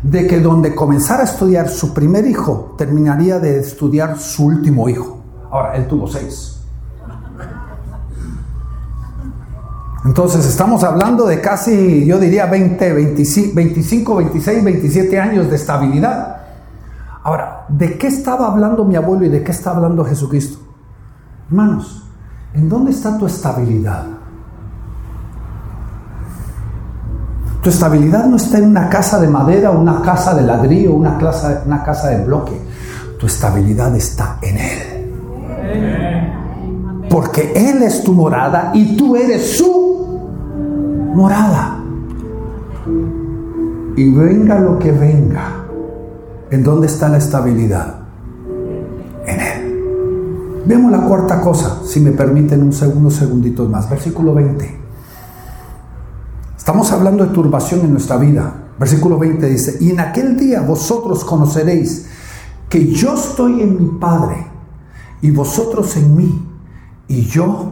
de 0.03 0.27
que 0.27 0.39
donde 0.39 0.75
comenzara 0.75 1.21
a 1.21 1.25
estudiar 1.25 1.67
su 1.67 1.93
primer 1.93 2.27
hijo, 2.27 2.75
terminaría 2.77 3.39
de 3.39 3.59
estudiar 3.59 4.19
su 4.19 4.45
último 4.45 4.87
hijo. 4.87 5.19
Ahora, 5.49 5.75
él 5.75 5.87
tuvo 5.87 6.07
seis. 6.07 6.59
Entonces 10.05 10.45
estamos 10.45 10.83
hablando 10.83 11.25
de 11.25 11.41
casi, 11.41 12.05
yo 12.05 12.19
diría 12.19 12.45
20, 12.45 12.93
25, 12.93 14.15
26, 14.15 14.63
27 14.63 15.19
años 15.19 15.49
de 15.49 15.55
estabilidad. 15.55 16.43
Ahora, 17.23 17.65
¿de 17.69 17.97
qué 17.97 18.05
estaba 18.05 18.45
hablando 18.45 18.85
mi 18.85 18.95
abuelo 18.95 19.25
y 19.25 19.29
de 19.29 19.43
qué 19.43 19.51
está 19.51 19.71
hablando 19.71 20.05
Jesucristo? 20.05 20.59
Hermanos, 21.49 22.07
¿en 22.53 22.69
dónde 22.69 22.91
está 22.91 23.17
tu 23.17 23.25
estabilidad? 23.25 24.05
Tu 27.65 27.71
estabilidad 27.71 28.25
no 28.27 28.35
está 28.35 28.59
en 28.59 28.65
una 28.65 28.87
casa 28.89 29.19
de 29.19 29.27
madera, 29.27 29.71
una 29.71 29.99
casa 30.03 30.35
de 30.35 30.43
ladrillo, 30.43 30.93
una 30.93 31.17
casa, 31.17 31.63
una 31.65 31.81
casa 31.83 32.09
de 32.09 32.23
bloque. 32.23 32.51
Tu 33.19 33.25
estabilidad 33.25 33.95
está 33.95 34.37
en 34.43 34.57
Él. 34.59 34.79
Porque 37.09 37.53
Él 37.55 37.81
es 37.81 38.03
tu 38.03 38.13
morada 38.13 38.69
y 38.75 38.95
tú 38.95 39.15
eres 39.15 39.57
su 39.57 40.29
morada. 41.15 41.79
Y 43.95 44.11
venga 44.11 44.59
lo 44.59 44.77
que 44.77 44.91
venga, 44.91 45.65
¿en 46.51 46.63
dónde 46.63 46.85
está 46.85 47.09
la 47.09 47.17
estabilidad? 47.17 47.95
En 49.25 49.39
Él. 49.39 50.61
Vemos 50.67 50.91
la 50.91 51.01
cuarta 51.01 51.41
cosa, 51.41 51.79
si 51.83 51.99
me 51.99 52.11
permiten 52.11 52.61
un 52.61 52.73
segundo, 52.73 53.09
segunditos 53.09 53.67
más. 53.67 53.89
Versículo 53.89 54.35
20. 54.35 54.84
Estamos 56.65 56.91
hablando 56.91 57.23
de 57.23 57.31
turbación 57.31 57.81
en 57.81 57.91
nuestra 57.91 58.17
vida. 58.17 58.51
Versículo 58.79 59.19
20 59.19 59.45
dice, 59.45 59.77
y 59.81 59.91
en 59.91 59.99
aquel 59.99 60.35
día 60.35 60.61
vosotros 60.61 61.23
conoceréis 61.23 62.07
que 62.67 62.87
yo 62.87 63.13
estoy 63.13 63.61
en 63.61 63.79
mi 63.79 63.99
Padre 63.99 64.47
y 65.21 65.29
vosotros 65.29 65.95
en 65.95 66.15
mí 66.15 66.49
y 67.07 67.21
yo 67.27 67.71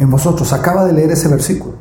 en 0.00 0.10
vosotros. 0.10 0.52
Acaba 0.52 0.84
de 0.86 0.92
leer 0.92 1.12
ese 1.12 1.28
versículo. 1.28 1.74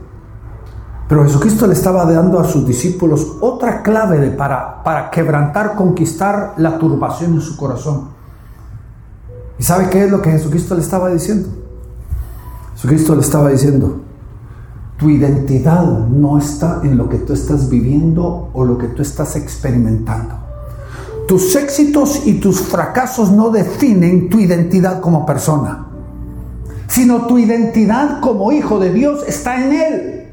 Pero 1.09 1.23
Jesucristo 1.23 1.65
le 1.65 1.73
estaba 1.73 2.05
dando 2.05 2.39
a 2.39 2.43
sus 2.43 2.63
discípulos 2.63 3.37
otra 3.41 3.81
clave 3.81 4.29
para, 4.29 4.83
para 4.83 5.09
quebrantar, 5.09 5.73
conquistar 5.73 6.53
la 6.57 6.77
turbación 6.77 7.33
en 7.33 7.41
su 7.41 7.57
corazón. 7.57 8.09
¿Y 9.57 9.63
sabe 9.63 9.89
qué 9.89 10.03
es 10.03 10.11
lo 10.11 10.21
que 10.21 10.29
Jesucristo 10.29 10.75
le 10.75 10.81
estaba 10.81 11.09
diciendo? 11.09 11.49
Jesucristo 12.75 13.15
le 13.15 13.21
estaba 13.21 13.49
diciendo, 13.49 14.12
tu 15.03 15.09
identidad 15.09 16.07
no 16.07 16.37
está 16.37 16.79
en 16.81 16.97
lo 16.97 17.09
que 17.09 17.17
tú 17.17 17.33
estás 17.33 17.69
viviendo 17.69 18.49
o 18.53 18.63
lo 18.63 18.77
que 18.77 18.87
tú 18.87 19.01
estás 19.01 19.35
experimentando. 19.35 20.35
Tus 21.27 21.57
éxitos 21.57 22.25
y 22.25 22.35
tus 22.35 22.61
fracasos 22.61 23.29
no 23.29 23.49
definen 23.49 24.29
tu 24.29 24.39
identidad 24.39 25.01
como 25.01 25.25
persona, 25.25 25.87
sino 26.87 27.27
tu 27.27 27.37
identidad 27.37 28.21
como 28.21 28.53
hijo 28.53 28.79
de 28.79 28.93
Dios 28.93 29.25
está 29.27 29.61
en 29.61 29.73
Él. 29.73 30.27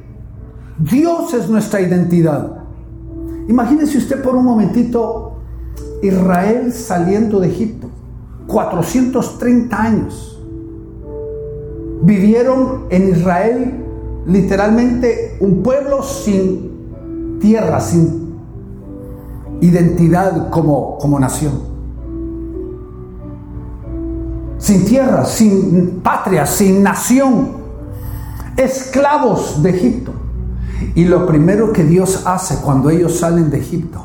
Dios 0.78 1.34
es 1.34 1.48
nuestra 1.48 1.80
identidad. 1.80 2.62
Imagínese 3.48 3.98
usted 3.98 4.22
por 4.22 4.36
un 4.36 4.44
momentito 4.44 5.40
Israel 6.00 6.72
saliendo 6.72 7.40
de 7.40 7.48
Egipto. 7.48 7.88
430 8.46 9.82
años. 9.82 10.40
Vivieron 12.02 12.84
en 12.90 13.08
Israel 13.10 13.89
literalmente 14.30 15.36
un 15.40 15.62
pueblo 15.62 16.02
sin 16.02 17.38
tierra, 17.40 17.80
sin 17.80 18.34
identidad 19.60 20.50
como, 20.50 20.98
como 20.98 21.18
nación. 21.18 21.70
Sin 24.58 24.84
tierra, 24.84 25.24
sin 25.24 26.00
patria, 26.02 26.46
sin 26.46 26.82
nación. 26.82 27.60
Esclavos 28.56 29.62
de 29.62 29.70
Egipto. 29.70 30.12
Y 30.94 31.04
lo 31.04 31.26
primero 31.26 31.72
que 31.72 31.84
Dios 31.84 32.22
hace 32.26 32.56
cuando 32.56 32.90
ellos 32.90 33.18
salen 33.18 33.50
de 33.50 33.58
Egipto, 33.58 34.04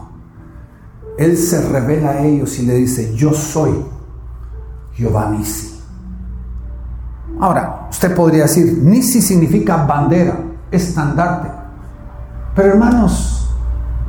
Él 1.17 1.37
se 1.37 1.61
revela 1.69 2.11
a 2.11 2.25
ellos 2.25 2.57
y 2.59 2.65
le 2.65 2.75
dice, 2.75 3.13
yo 3.15 3.33
soy 3.33 3.73
Jehová 4.93 5.29
Nisi. 5.29 5.74
Ahora, 7.39 7.87
usted 7.89 8.15
podría 8.15 8.43
decir, 8.43 8.79
Nisi 8.81 9.21
significa 9.21 9.85
bandera, 9.85 10.37
estandarte. 10.71 11.49
Pero 12.55 12.69
hermanos, 12.69 13.49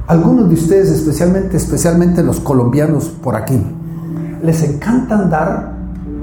algunos 0.07 0.49
de 0.49 0.55
ustedes, 0.55 0.91
especialmente, 0.91 1.57
especialmente 1.57 2.23
los 2.23 2.39
colombianos 2.39 3.09
por 3.09 3.35
aquí, 3.35 3.61
les 4.43 4.63
encanta 4.63 5.17
andar 5.17 5.73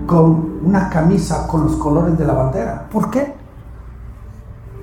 con 0.07 0.59
una 0.63 0.89
camisa 0.89 1.47
con 1.47 1.65
los 1.65 1.75
colores 1.75 2.17
de 2.17 2.25
la 2.25 2.33
bandera. 2.33 2.87
¿Por 2.89 3.09
qué? 3.09 3.33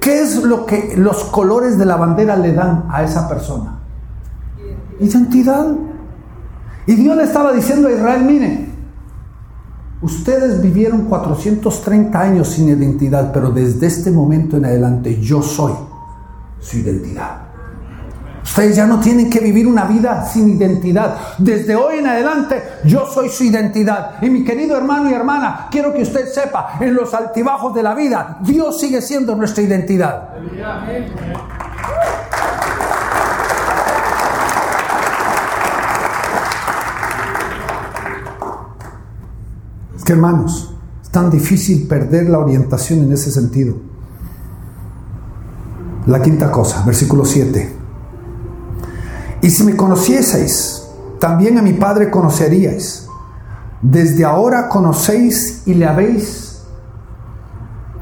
¿Qué 0.01 0.23
es 0.23 0.43
lo 0.43 0.67
que 0.67 0.95
los 0.97 1.25
colores 1.25 1.79
de 1.79 1.87
la 1.87 1.97
bandera 1.97 2.37
le 2.37 2.53
dan 2.53 2.85
a 2.91 3.03
esa 3.03 3.29
persona? 3.29 3.79
Identidad. 4.99 5.75
Y 6.87 6.95
Dios 6.95 7.17
le 7.17 7.25
estaba 7.25 7.53
diciendo 7.53 7.89
a 7.89 7.93
Israel, 7.93 8.25
miren, 8.25 8.70
ustedes 10.03 10.63
vivieron 10.63 11.07
430 11.07 12.21
años 12.21 12.49
sin 12.49 12.69
identidad, 12.69 13.33
pero 13.33 13.51
desde 13.51 13.87
este 13.87 14.11
momento 14.11 14.57
en 14.57 14.65
adelante 14.65 15.21
yo 15.21 15.43
soy 15.43 15.73
su 16.61 16.79
identidad. 16.79 17.51
Ustedes 18.43 18.75
ya 18.75 18.87
no 18.87 18.99
tienen 18.99 19.31
que 19.31 19.39
vivir 19.39 19.67
una 19.67 19.85
vida 19.85 20.25
sin 20.25 20.49
identidad. 20.49 21.17
Desde 21.39 21.77
hoy 21.77 21.99
en 21.99 22.07
adelante 22.07 22.63
yo 22.85 23.07
soy 23.07 23.29
su 23.29 23.45
identidad. 23.45 24.23
Y 24.23 24.31
mi 24.31 24.45
querido 24.45 24.77
hermano 24.77 25.09
y 25.09 25.15
hermana, 25.15 25.69
quiero 25.71 25.93
que 25.93 26.03
usted 26.03 26.27
sepa, 26.27 26.77
en 26.81 26.95
los 26.95 27.15
altibajos 27.15 27.75
de 27.75 27.83
la 27.83 27.95
vida, 27.95 28.39
Dios 28.41 28.81
sigue 28.81 29.03
siendo 29.03 29.37
nuestra 29.37 29.63
identidad. 29.63 30.31
Hermanos, 40.13 40.75
es 41.03 41.11
tan 41.11 41.31
difícil 41.31 41.87
perder 41.87 42.29
la 42.29 42.39
orientación 42.39 43.01
en 43.01 43.13
ese 43.13 43.31
sentido. 43.31 43.77
La 46.07 46.23
quinta 46.23 46.51
cosa, 46.51 46.83
versículo 46.85 47.25
7. 47.25 47.77
Y 49.43 49.51
si 49.51 49.65
me 49.65 49.77
conocieseis, 49.77 50.87
también 51.19 51.59
a 51.59 51.63
mi 51.63 51.75
Padre 51.75 52.11
conoceríais. 52.11 53.07
Desde 53.83 54.25
ahora 54.25 54.69
conocéis 54.69 55.63
y 55.67 55.75
le 55.75 55.87
habéis 55.87 56.63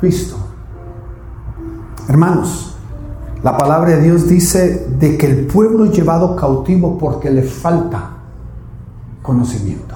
visto. 0.00 0.36
Hermanos, 2.08 2.76
la 3.42 3.56
palabra 3.56 3.90
de 3.90 4.02
Dios 4.02 4.28
dice 4.28 4.88
de 4.98 5.16
que 5.16 5.26
el 5.26 5.46
pueblo 5.46 5.84
es 5.84 5.92
llevado 5.92 6.34
cautivo 6.34 6.98
porque 6.98 7.30
le 7.30 7.42
falta 7.42 8.10
conocimiento. 9.22 9.87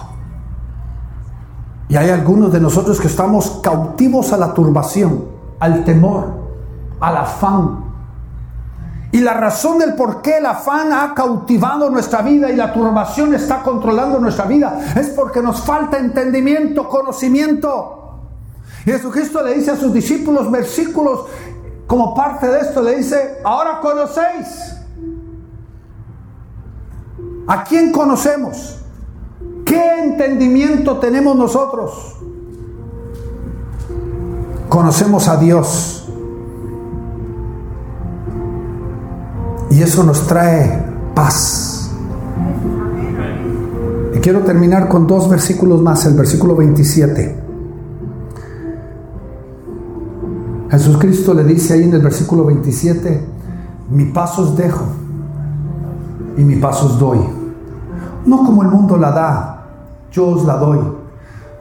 Y 1.93 1.97
hay 1.99 2.09
algunos 2.09 2.51
de 2.51 2.59
nosotros 2.59 2.99
que 2.99 3.07
estamos 3.07 3.61
cautivos 3.63 4.33
a 4.33 4.39
la 4.39 4.55
turbación, 4.55 5.27
al 5.61 5.85
temor, 5.85 6.25
al 6.99 7.19
afán, 7.19 7.85
y 9.11 9.21
la 9.21 9.35
razón 9.35 9.79
del 9.79 9.93
por 9.93 10.23
qué 10.23 10.39
el 10.39 10.47
afán 10.47 10.91
ha 10.91 11.13
cautivado 11.13 11.91
nuestra 11.91 12.23
vida 12.23 12.51
y 12.51 12.57
la 12.57 12.73
turbación 12.73 13.35
está 13.35 13.63
controlando 13.63 14.19
nuestra 14.19 14.47
vida 14.47 14.95
es 14.97 15.11
porque 15.11 15.43
nos 15.43 15.61
falta 15.61 15.99
entendimiento, 15.99 16.89
conocimiento. 16.89 18.23
Jesucristo 18.87 19.43
le 19.43 19.53
dice 19.53 19.73
a 19.73 19.77
sus 19.77 19.93
discípulos 19.93 20.51
versículos 20.51 21.27
como 21.87 22.15
parte 22.15 22.47
de 22.47 22.61
esto, 22.61 22.81
le 22.81 22.97
dice, 22.97 23.43
ahora 23.45 23.81
conocéis. 23.83 24.79
¿A 27.47 27.63
quién 27.65 27.93
conocemos? 27.93 28.82
¿Qué 29.65 30.05
entendimiento 30.05 30.99
tenemos 30.99 31.37
nosotros? 31.37 32.17
Conocemos 34.69 35.29
a 35.29 35.37
Dios 35.37 36.03
Y 39.73 39.83
eso 39.83 40.05
nos 40.05 40.27
trae 40.27 40.85
paz. 41.15 41.91
Y 44.15 44.19
quiero 44.19 44.41
terminar 44.41 44.87
con 44.89 45.07
dos 45.07 45.31
versículos 45.31 45.81
más, 45.81 46.05
el 46.05 46.13
versículo 46.13 46.55
27. 46.55 47.41
Jesucristo 50.71 51.33
le 51.33 51.45
dice 51.45 51.73
ahí 51.73 51.85
en 51.85 51.95
el 51.95 52.03
versículo 52.03 52.45
27, 52.45 53.27
mi 53.93 54.07
paso 54.07 54.43
os 54.43 54.57
dejo 54.59 54.85
y 56.37 56.43
mi 56.43 56.57
paso 56.57 56.87
os 56.87 56.99
doy. 56.99 57.21
No 58.27 58.45
como 58.45 58.63
el 58.63 58.69
mundo 58.69 58.99
la 58.99 59.11
da, 59.11 59.52
yo 60.13 60.29
os 60.29 60.45
la 60.45 60.57
doy. 60.57 60.81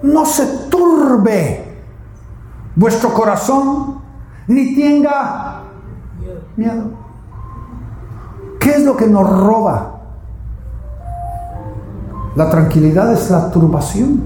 No 0.03 0.25
se 0.25 0.45
turbe 0.69 1.65
vuestro 2.75 3.13
corazón, 3.13 4.01
ni 4.47 4.75
tenga 4.75 5.63
miedo. 6.55 6.83
¿Qué 8.59 8.71
es 8.71 8.83
lo 8.83 8.95
que 8.95 9.07
nos 9.07 9.27
roba? 9.27 9.99
La 12.35 12.49
tranquilidad 12.49 13.11
es 13.13 13.29
la 13.29 13.51
turbación. 13.51 14.21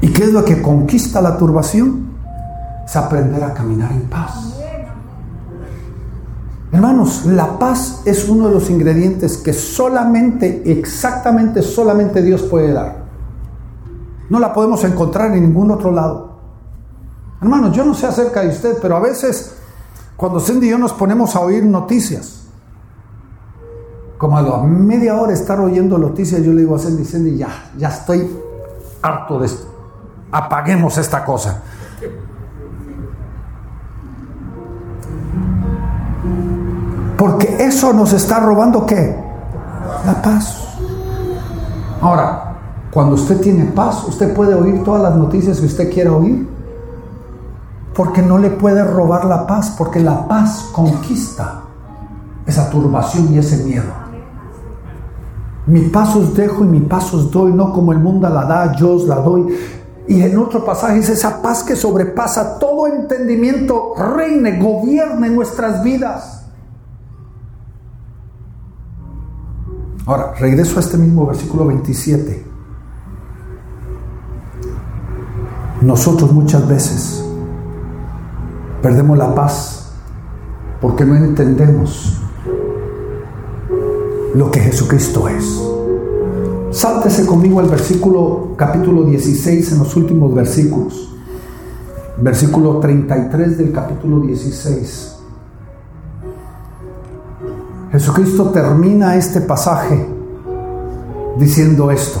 ¿Y 0.00 0.12
qué 0.12 0.24
es 0.24 0.32
lo 0.32 0.44
que 0.44 0.62
conquista 0.62 1.20
la 1.20 1.36
turbación? 1.36 2.14
Es 2.84 2.96
aprender 2.96 3.42
a 3.42 3.54
caminar 3.54 3.92
en 3.92 4.02
paz. 4.02 4.54
Hermanos, 6.72 7.24
la 7.26 7.58
paz 7.58 8.02
es 8.04 8.28
uno 8.28 8.48
de 8.48 8.54
los 8.54 8.68
ingredientes 8.68 9.36
que 9.36 9.52
solamente, 9.52 10.62
exactamente, 10.66 11.62
solamente 11.62 12.20
Dios 12.20 12.42
puede 12.42 12.72
dar. 12.72 13.03
No 14.30 14.38
la 14.38 14.52
podemos 14.52 14.82
encontrar 14.84 15.34
en 15.34 15.42
ningún 15.42 15.70
otro 15.70 15.90
lado. 15.90 16.34
Hermanos, 17.40 17.76
yo 17.76 17.84
no 17.84 17.94
sé 17.94 18.06
acerca 18.06 18.40
de 18.40 18.48
usted, 18.48 18.78
pero 18.80 18.96
a 18.96 19.00
veces 19.00 19.56
cuando 20.16 20.40
Cindy 20.40 20.68
y 20.68 20.70
yo 20.70 20.78
nos 20.78 20.92
ponemos 20.92 21.34
a 21.36 21.40
oír 21.40 21.64
noticias, 21.64 22.44
como 24.16 24.38
a 24.38 24.42
la 24.42 24.58
media 24.62 25.20
hora 25.20 25.32
estar 25.32 25.60
oyendo 25.60 25.98
noticias, 25.98 26.42
yo 26.42 26.52
le 26.52 26.60
digo 26.60 26.76
a 26.76 26.78
Cindy, 26.78 27.04
Cindy, 27.04 27.36
ya, 27.36 27.70
ya 27.76 27.88
estoy 27.88 28.30
harto 29.02 29.38
de 29.38 29.46
esto. 29.46 29.66
Apaguemos 30.30 30.96
esta 30.96 31.24
cosa. 31.24 31.62
Porque 37.18 37.56
eso 37.58 37.92
nos 37.92 38.12
está 38.12 38.40
robando 38.40 38.86
qué? 38.86 39.16
La 40.06 40.22
paz. 40.22 40.76
Ahora, 42.00 42.53
cuando 42.94 43.16
usted 43.16 43.40
tiene 43.40 43.64
paz, 43.64 44.04
usted 44.06 44.32
puede 44.32 44.54
oír 44.54 44.84
todas 44.84 45.02
las 45.02 45.16
noticias 45.16 45.58
que 45.58 45.66
usted 45.66 45.92
quiera 45.92 46.12
oír. 46.12 46.46
Porque 47.92 48.22
no 48.22 48.38
le 48.38 48.50
puede 48.50 48.84
robar 48.84 49.24
la 49.24 49.48
paz, 49.48 49.74
porque 49.76 49.98
la 49.98 50.28
paz 50.28 50.70
conquista 50.72 51.62
esa 52.46 52.70
turbación 52.70 53.34
y 53.34 53.38
ese 53.38 53.64
miedo. 53.64 53.90
Mi 55.66 55.80
paso 55.88 56.20
os 56.20 56.34
dejo 56.34 56.62
y 56.62 56.68
mi 56.68 56.80
paso 56.80 57.16
os 57.16 57.32
doy, 57.32 57.52
no 57.52 57.72
como 57.72 57.90
el 57.90 57.98
mundo 57.98 58.28
la 58.28 58.44
da, 58.44 58.76
yo 58.76 58.94
os 58.94 59.08
la 59.08 59.16
doy. 59.16 59.52
Y 60.06 60.22
en 60.22 60.38
otro 60.38 60.64
pasaje 60.64 60.94
dice, 60.96 61.14
esa 61.14 61.42
paz 61.42 61.64
que 61.64 61.74
sobrepasa 61.74 62.60
todo 62.60 62.86
entendimiento, 62.86 63.94
reine, 63.96 64.60
gobierne 64.60 65.30
nuestras 65.30 65.82
vidas. 65.82 66.46
Ahora, 70.06 70.34
regreso 70.38 70.76
a 70.76 70.80
este 70.80 70.96
mismo 70.96 71.26
versículo 71.26 71.66
27. 71.66 72.53
Nosotros 75.84 76.32
muchas 76.32 76.66
veces 76.66 77.22
perdemos 78.80 79.18
la 79.18 79.34
paz 79.34 79.90
porque 80.80 81.04
no 81.04 81.14
entendemos 81.14 82.22
lo 84.34 84.50
que 84.50 84.60
Jesucristo 84.60 85.28
es. 85.28 85.62
Sáltese 86.70 87.26
conmigo 87.26 87.60
al 87.60 87.68
versículo 87.68 88.54
capítulo 88.56 89.02
16 89.02 89.72
en 89.72 89.78
los 89.80 89.94
últimos 89.94 90.34
versículos. 90.34 91.14
Versículo 92.16 92.78
33 92.78 93.58
del 93.58 93.70
capítulo 93.70 94.20
16. 94.20 95.16
Jesucristo 97.92 98.44
termina 98.48 99.16
este 99.16 99.42
pasaje 99.42 100.08
diciendo 101.38 101.90
esto. 101.90 102.20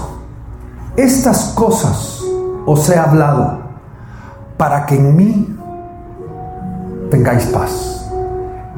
Estas 0.98 1.54
cosas 1.54 2.23
os 2.66 2.88
he 2.88 2.98
hablado 2.98 3.60
para 4.56 4.86
que 4.86 4.96
en 4.96 5.16
mí 5.16 5.58
tengáis 7.10 7.46
paz. 7.46 8.10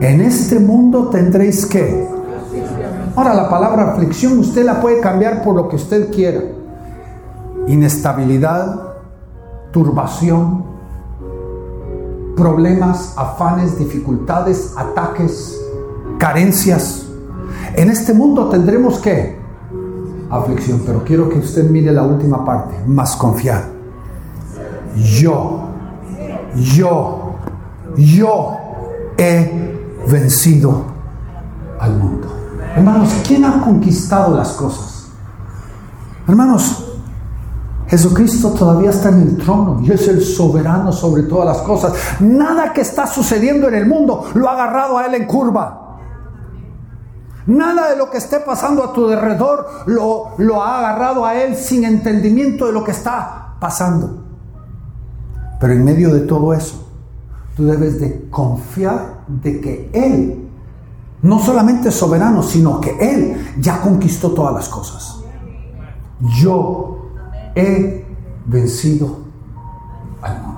En 0.01 0.21
este 0.21 0.59
mundo 0.59 1.09
tendréis 1.09 1.65
que 1.67 2.17
Ahora 3.17 3.33
la 3.33 3.49
palabra 3.49 3.93
aflicción 3.93 4.39
usted 4.39 4.63
la 4.63 4.79
puede 4.79 5.01
cambiar 5.01 5.43
por 5.43 5.55
lo 5.55 5.71
que 5.71 5.77
usted 5.77 6.11
quiera. 6.11 6.43
Inestabilidad, 7.67 8.93
turbación, 9.73 10.65
problemas, 12.37 13.15
afanes, 13.17 13.79
dificultades, 13.79 14.75
ataques, 14.77 15.59
carencias. 16.19 17.07
En 17.75 17.89
este 17.89 18.13
mundo 18.13 18.51
tendremos 18.51 18.99
que 18.99 19.39
aflicción, 20.29 20.83
pero 20.85 21.03
quiero 21.03 21.31
que 21.31 21.39
usted 21.39 21.71
mire 21.71 21.93
la 21.93 22.03
última 22.03 22.45
parte, 22.45 22.75
más 22.87 23.17
confiar. 23.17 23.76
Yo, 24.97 25.69
yo, 26.57 27.35
yo 27.97 28.57
he 29.19 29.77
vencido 30.09 30.85
al 31.79 31.95
mundo. 31.95 32.29
Hermanos, 32.75 33.15
¿quién 33.27 33.45
ha 33.45 33.61
conquistado 33.61 34.37
las 34.37 34.53
cosas? 34.53 35.09
Hermanos, 36.27 36.87
Jesucristo 37.89 38.51
todavía 38.51 38.91
está 38.91 39.11
en 39.11 39.21
el 39.23 39.37
trono 39.39 39.81
y 39.83 39.93
es 39.93 40.09
el 40.09 40.23
soberano 40.23 40.93
sobre 40.93 41.23
todas 41.25 41.47
las 41.47 41.59
cosas. 41.59 41.93
Nada 42.21 42.73
que 42.73 42.81
está 42.81 43.07
sucediendo 43.07 43.69
en 43.69 43.75
el 43.75 43.87
mundo 43.87 44.25
lo 44.35 44.49
ha 44.49 44.53
agarrado 44.53 44.99
a 44.99 45.07
Él 45.07 45.15
en 45.15 45.27
curva. 45.27 45.99
Nada 47.47 47.91
de 47.91 47.97
lo 47.97 48.11
que 48.11 48.19
esté 48.19 48.41
pasando 48.41 48.83
a 48.83 48.93
tu 48.93 49.09
alrededor 49.09 49.69
lo, 49.87 50.33
lo 50.39 50.63
ha 50.63 50.79
agarrado 50.79 51.25
a 51.25 51.37
Él 51.37 51.55
sin 51.55 51.85
entendimiento 51.85 52.67
de 52.67 52.73
lo 52.73 52.83
que 52.83 52.91
está 52.91 53.55
pasando. 53.61 54.26
Pero 55.61 55.73
en 55.73 55.85
medio 55.85 56.13
de 56.13 56.21
todo 56.21 56.53
eso, 56.53 56.87
tú 57.57 57.65
debes 57.65 58.01
de 58.01 58.29
confiar 58.31 59.25
de 59.27 59.61
que 59.61 59.91
Él, 59.93 60.49
no 61.23 61.39
solamente 61.39 61.89
es 61.89 61.95
soberano, 61.95 62.43
sino 62.43 62.81
que 62.81 62.97
Él 62.99 63.37
ya 63.59 63.81
conquistó 63.81 64.33
todas 64.33 64.55
las 64.55 64.69
cosas. 64.69 65.21
Yo 66.21 67.11
he 67.55 68.05
vencido 68.47 69.19
al 70.23 70.43
mundo. 70.43 70.57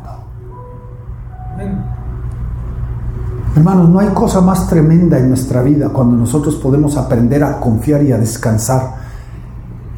Hermanos, 3.57 3.89
no 3.89 3.99
hay 3.99 4.09
cosa 4.09 4.41
más 4.41 4.69
tremenda 4.69 5.19
en 5.19 5.29
nuestra 5.29 5.63
vida 5.63 5.89
cuando 5.89 6.17
nosotros 6.17 6.57
podemos 6.57 6.97
aprender 6.97 7.43
a 7.43 7.59
confiar 7.59 8.03
y 8.03 8.13
a 8.13 8.19
descansar 8.19 8.97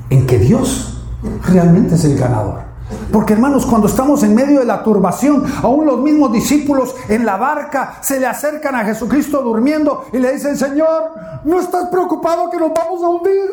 en 0.08 0.26
que 0.26 0.38
Dios 0.38 1.02
realmente 1.46 1.94
es 1.94 2.04
el 2.04 2.18
ganador. 2.18 2.69
Porque 3.12 3.32
hermanos, 3.32 3.66
cuando 3.66 3.88
estamos 3.88 4.22
en 4.22 4.34
medio 4.34 4.60
de 4.60 4.66
la 4.66 4.82
turbación, 4.82 5.44
aún 5.62 5.86
los 5.86 5.98
mismos 6.00 6.32
discípulos 6.32 6.94
en 7.08 7.26
la 7.26 7.36
barca 7.36 7.94
se 8.00 8.20
le 8.20 8.26
acercan 8.26 8.74
a 8.74 8.84
Jesucristo 8.84 9.42
durmiendo 9.42 10.04
y 10.12 10.18
le 10.18 10.32
dicen, 10.32 10.56
Señor, 10.56 11.10
¿no 11.44 11.60
estás 11.60 11.88
preocupado 11.88 12.50
que 12.50 12.58
nos 12.58 12.70
vamos 12.72 13.02
a 13.02 13.08
hundir? 13.08 13.50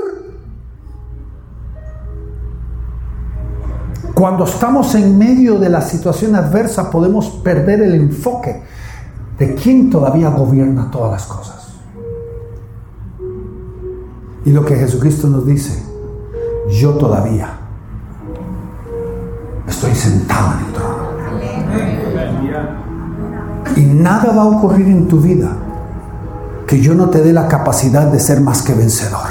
Cuando 4.14 4.46
estamos 4.46 4.94
en 4.96 5.18
medio 5.18 5.60
de 5.60 5.70
la 5.70 5.82
situación 5.82 6.36
adversa 6.36 6.90
podemos 6.90 7.30
perder 7.30 7.82
el 7.82 7.96
enfoque 7.96 8.64
de 9.38 9.56
quién 9.56 9.90
todavía 9.90 10.30
gobierna 10.30 10.90
todas 10.92 11.12
las 11.12 11.26
cosas. 11.26 11.68
Y 14.46 14.52
lo 14.52 14.66
que 14.66 14.76
Jesucristo 14.76 15.28
nos 15.28 15.46
dice, 15.46 15.84
yo 16.70 16.96
todavía 16.96 17.67
estoy 19.68 19.94
sentado 19.94 20.54
en 20.54 20.66
el 20.66 20.74
trono. 20.74 21.08
Y 23.76 23.82
nada 23.82 24.34
va 24.34 24.44
a 24.44 24.46
ocurrir 24.46 24.88
en 24.88 25.08
tu 25.08 25.20
vida 25.20 25.50
que 26.66 26.80
yo 26.82 26.96
no 26.96 27.10
te 27.10 27.22
dé 27.22 27.34
la 27.34 27.48
capacidad 27.48 28.12
de 28.12 28.20
ser 28.20 28.42
más 28.42 28.62
que 28.62 28.74
vencedor. 28.74 29.28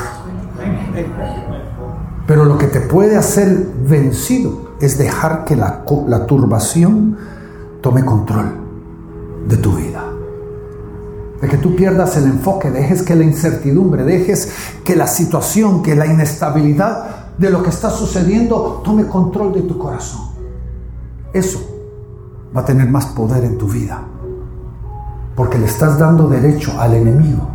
Pero 2.27 2.45
lo 2.45 2.59
que 2.59 2.67
te 2.67 2.81
puede 2.81 3.17
hacer 3.17 3.69
vencido 3.89 4.73
es 4.81 4.99
dejar 4.99 5.45
que 5.45 5.57
la, 5.57 5.85
la 6.09 6.27
turbación 6.27 7.17
tome 7.81 8.05
control 8.05 8.53
de 9.49 9.57
tu 9.59 9.73
vida. 9.73 10.05
De 11.41 11.49
que 11.49 11.59
tú 11.59 11.77
pierdas 11.77 12.17
el 12.17 12.25
enfoque, 12.25 12.71
dejes 12.71 13.03
que 13.03 13.15
la 13.15 13.25
incertidumbre, 13.25 14.05
dejes 14.05 14.51
que 14.85 14.97
la 14.97 15.07
situación, 15.07 15.83
que 15.83 15.95
la 15.95 16.07
inestabilidad 16.07 17.16
de 17.39 17.51
lo 17.51 17.63
que 17.63 17.71
está 17.71 17.91
sucediendo 17.91 18.81
tome 18.85 19.07
control 19.07 19.53
de 19.53 19.63
tu 19.63 19.79
corazón. 19.79 20.23
Eso 21.33 21.61
va 22.57 22.63
a 22.63 22.65
tener 22.65 22.89
más 22.89 23.07
poder 23.07 23.45
en 23.45 23.59
tu 23.59 23.69
vida. 23.69 24.03
Porque 25.35 25.59
le 25.59 25.67
estás 25.67 25.99
dando 25.99 26.29
derecho 26.29 26.81
al 26.81 26.95
enemigo 26.95 27.47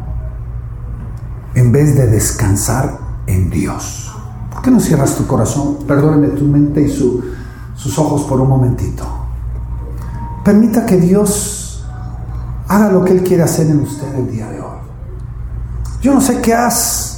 en 1.55 1.71
vez 1.71 1.95
de 1.95 2.07
descansar 2.07 2.99
en 3.25 3.49
Dios. 3.49 4.15
¿Por 4.51 4.61
qué 4.61 4.71
no 4.71 4.79
cierras 4.79 5.15
tu 5.15 5.25
corazón? 5.25 5.77
Perdóname 5.88 6.27
tu 6.29 6.45
mente 6.45 6.82
y 6.82 6.89
sus 6.89 7.97
ojos 7.97 8.23
por 8.23 8.39
un 8.39 8.49
momentito. 8.49 9.03
Permita 10.43 10.86
que 10.86 10.97
Dios 10.97 11.84
haga 12.67 12.91
lo 12.91 13.03
que 13.03 13.13
Él 13.13 13.23
quiere 13.23 13.43
hacer 13.43 13.67
en 13.67 13.82
usted 13.82 14.13
el 14.15 14.32
día 14.32 14.49
de 14.49 14.61
hoy. 14.61 14.77
Yo 16.01 16.13
no 16.13 16.21
sé 16.21 16.39
qué 16.41 16.53
has 16.53 17.11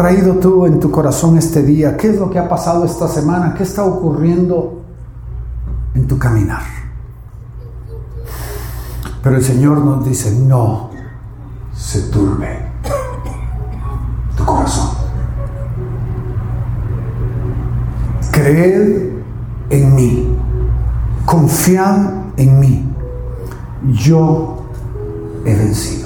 traído 0.00 0.36
tú 0.36 0.64
en 0.64 0.80
tu 0.80 0.90
corazón 0.90 1.36
este 1.36 1.62
día, 1.62 1.94
qué 1.94 2.08
es 2.08 2.18
lo 2.18 2.30
que 2.30 2.38
ha 2.38 2.48
pasado 2.48 2.86
esta 2.86 3.06
semana, 3.06 3.52
qué 3.52 3.64
está 3.64 3.84
ocurriendo 3.84 4.80
en 5.94 6.06
tu 6.06 6.18
caminar. 6.18 6.62
Pero 9.22 9.36
el 9.36 9.44
Señor 9.44 9.84
nos 9.84 10.02
dice, 10.02 10.34
no 10.40 10.88
se 11.74 12.00
turbe 12.08 12.64
tu 14.38 14.44
corazón. 14.46 14.88
Creed 18.32 19.10
en 19.68 19.94
mí, 19.94 20.34
confiad 21.26 22.06
en 22.38 22.58
mí 22.58 22.88
yo 23.92 24.62
he 25.44 25.54
vencido. 25.54 25.99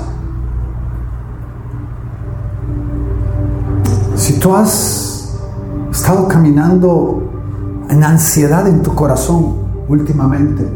Tú 4.44 4.54
has 4.54 5.34
estado 5.90 6.28
caminando 6.28 7.30
en 7.88 8.04
ansiedad 8.04 8.68
en 8.68 8.82
tu 8.82 8.94
corazón 8.94 9.54
últimamente, 9.88 10.68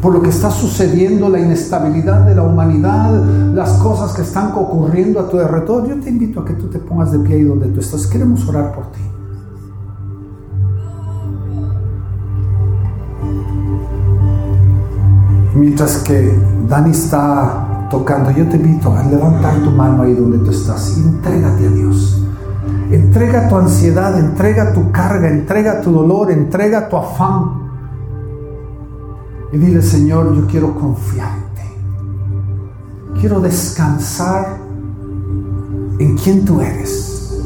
por 0.00 0.14
lo 0.14 0.22
que 0.22 0.30
está 0.30 0.50
sucediendo, 0.50 1.28
la 1.28 1.38
inestabilidad 1.38 2.22
de 2.24 2.34
la 2.34 2.42
humanidad, 2.42 3.22
las 3.52 3.72
cosas 3.74 4.14
que 4.14 4.22
están 4.22 4.52
ocurriendo 4.54 5.20
a 5.20 5.28
tu 5.28 5.38
alrededor, 5.38 5.86
yo 5.86 6.00
te 6.00 6.08
invito 6.08 6.40
a 6.40 6.44
que 6.46 6.54
tú 6.54 6.68
te 6.68 6.78
pongas 6.78 7.12
de 7.12 7.18
pie 7.18 7.36
ahí 7.36 7.44
donde 7.44 7.66
tú 7.66 7.80
estás. 7.80 8.06
Queremos 8.06 8.48
orar 8.48 8.74
por 8.74 8.86
ti. 8.92 9.00
Mientras 15.54 15.98
que 15.98 16.34
Dani 16.66 16.92
está 16.92 17.88
tocando, 17.90 18.30
yo 18.30 18.48
te 18.48 18.56
invito 18.56 18.90
a 18.90 19.02
levantar 19.02 19.62
tu 19.62 19.70
mano 19.70 20.02
ahí 20.02 20.14
donde 20.14 20.38
tú 20.38 20.50
estás 20.50 20.96
y 20.96 21.02
entrégate 21.02 21.66
a 21.66 21.70
Dios. 21.70 22.22
Entrega 22.90 23.48
tu 23.48 23.56
ansiedad, 23.56 24.18
entrega 24.18 24.72
tu 24.72 24.90
carga, 24.92 25.28
entrega 25.28 25.80
tu 25.80 25.90
dolor, 25.90 26.30
entrega 26.30 26.88
tu 26.88 26.96
afán. 26.96 27.66
Y 29.52 29.58
dile, 29.58 29.82
Señor, 29.82 30.34
yo 30.34 30.46
quiero 30.46 30.74
confiarte. 30.74 31.62
Quiero 33.18 33.40
descansar 33.40 34.58
en 35.98 36.16
quien 36.16 36.44
tú 36.44 36.60
eres. 36.60 37.42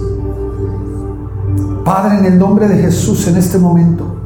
Padre, 1.84 2.18
en 2.18 2.24
el 2.26 2.38
nombre 2.38 2.68
de 2.68 2.76
Jesús, 2.82 3.26
en 3.28 3.36
este 3.36 3.58
momento, 3.58 4.20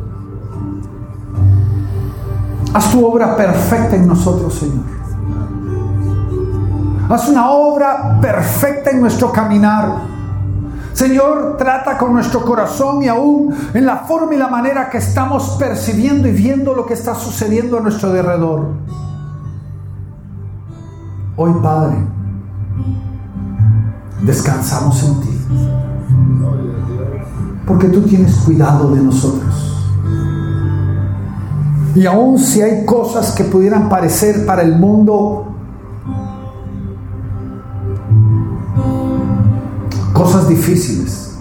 Haz 2.74 2.90
tu 2.90 3.06
obra 3.06 3.36
perfecta 3.36 3.94
en 3.94 4.08
nosotros, 4.08 4.52
Señor. 4.52 4.84
Haz 7.08 7.28
una 7.28 7.50
obra 7.50 8.18
perfecta 8.20 8.90
en 8.90 9.00
nuestro 9.00 9.30
caminar. 9.30 10.13
Señor, 10.94 11.56
trata 11.58 11.98
con 11.98 12.12
nuestro 12.12 12.44
corazón 12.44 13.02
y 13.02 13.08
aún 13.08 13.52
en 13.74 13.84
la 13.84 13.98
forma 13.98 14.32
y 14.32 14.38
la 14.38 14.46
manera 14.46 14.88
que 14.88 14.98
estamos 14.98 15.56
percibiendo 15.58 16.28
y 16.28 16.32
viendo 16.32 16.72
lo 16.72 16.86
que 16.86 16.94
está 16.94 17.16
sucediendo 17.16 17.78
a 17.78 17.80
nuestro 17.80 18.10
alrededor. 18.10 18.68
Hoy, 21.36 21.52
Padre, 21.60 21.96
descansamos 24.22 25.02
en 25.02 25.20
ti. 25.20 25.38
Porque 27.66 27.88
tú 27.88 28.02
tienes 28.02 28.32
cuidado 28.36 28.94
de 28.94 29.02
nosotros. 29.02 29.74
Y 31.96 32.06
aun 32.06 32.38
si 32.38 32.62
hay 32.62 32.84
cosas 32.84 33.32
que 33.32 33.42
pudieran 33.42 33.88
parecer 33.88 34.46
para 34.46 34.62
el 34.62 34.78
mundo 34.78 35.53
cosas 40.14 40.48
difíciles. 40.48 41.36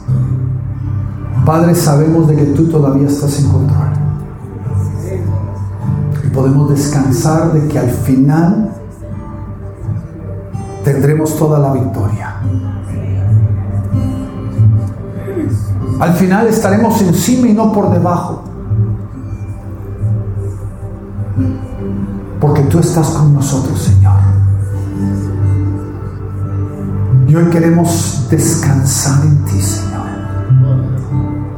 Padre, 1.45 1.75
sabemos 1.75 2.27
de 2.27 2.35
que 2.35 2.45
tú 2.47 2.67
todavía 2.67 3.07
estás 3.07 3.39
en 3.39 3.49
control. 3.49 3.87
Y 6.25 6.27
podemos 6.29 6.69
descansar 6.69 7.53
de 7.53 7.67
que 7.67 7.79
al 7.79 7.89
final 7.89 8.71
tendremos 10.83 11.37
toda 11.37 11.59
la 11.59 11.71
victoria. 11.71 12.35
Al 15.99 16.13
final 16.13 16.47
estaremos 16.47 17.01
encima 17.01 17.47
y 17.47 17.53
no 17.53 17.71
por 17.71 17.91
debajo. 17.91 18.43
Porque 22.41 22.63
tú 22.63 22.79
estás 22.79 23.07
con 23.11 23.33
nosotros, 23.33 23.79
Señor. 23.79 24.02
Y 27.33 27.35
hoy 27.35 27.49
queremos 27.49 28.27
descansar 28.29 29.25
en 29.25 29.43
ti, 29.45 29.59
Señor. 29.59 30.05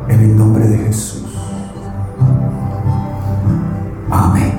En 0.08 0.22
el 0.22 0.38
nombre 0.38 0.66
de 0.68 0.78
Jesús. 0.78 1.26
Amén. 4.10 4.54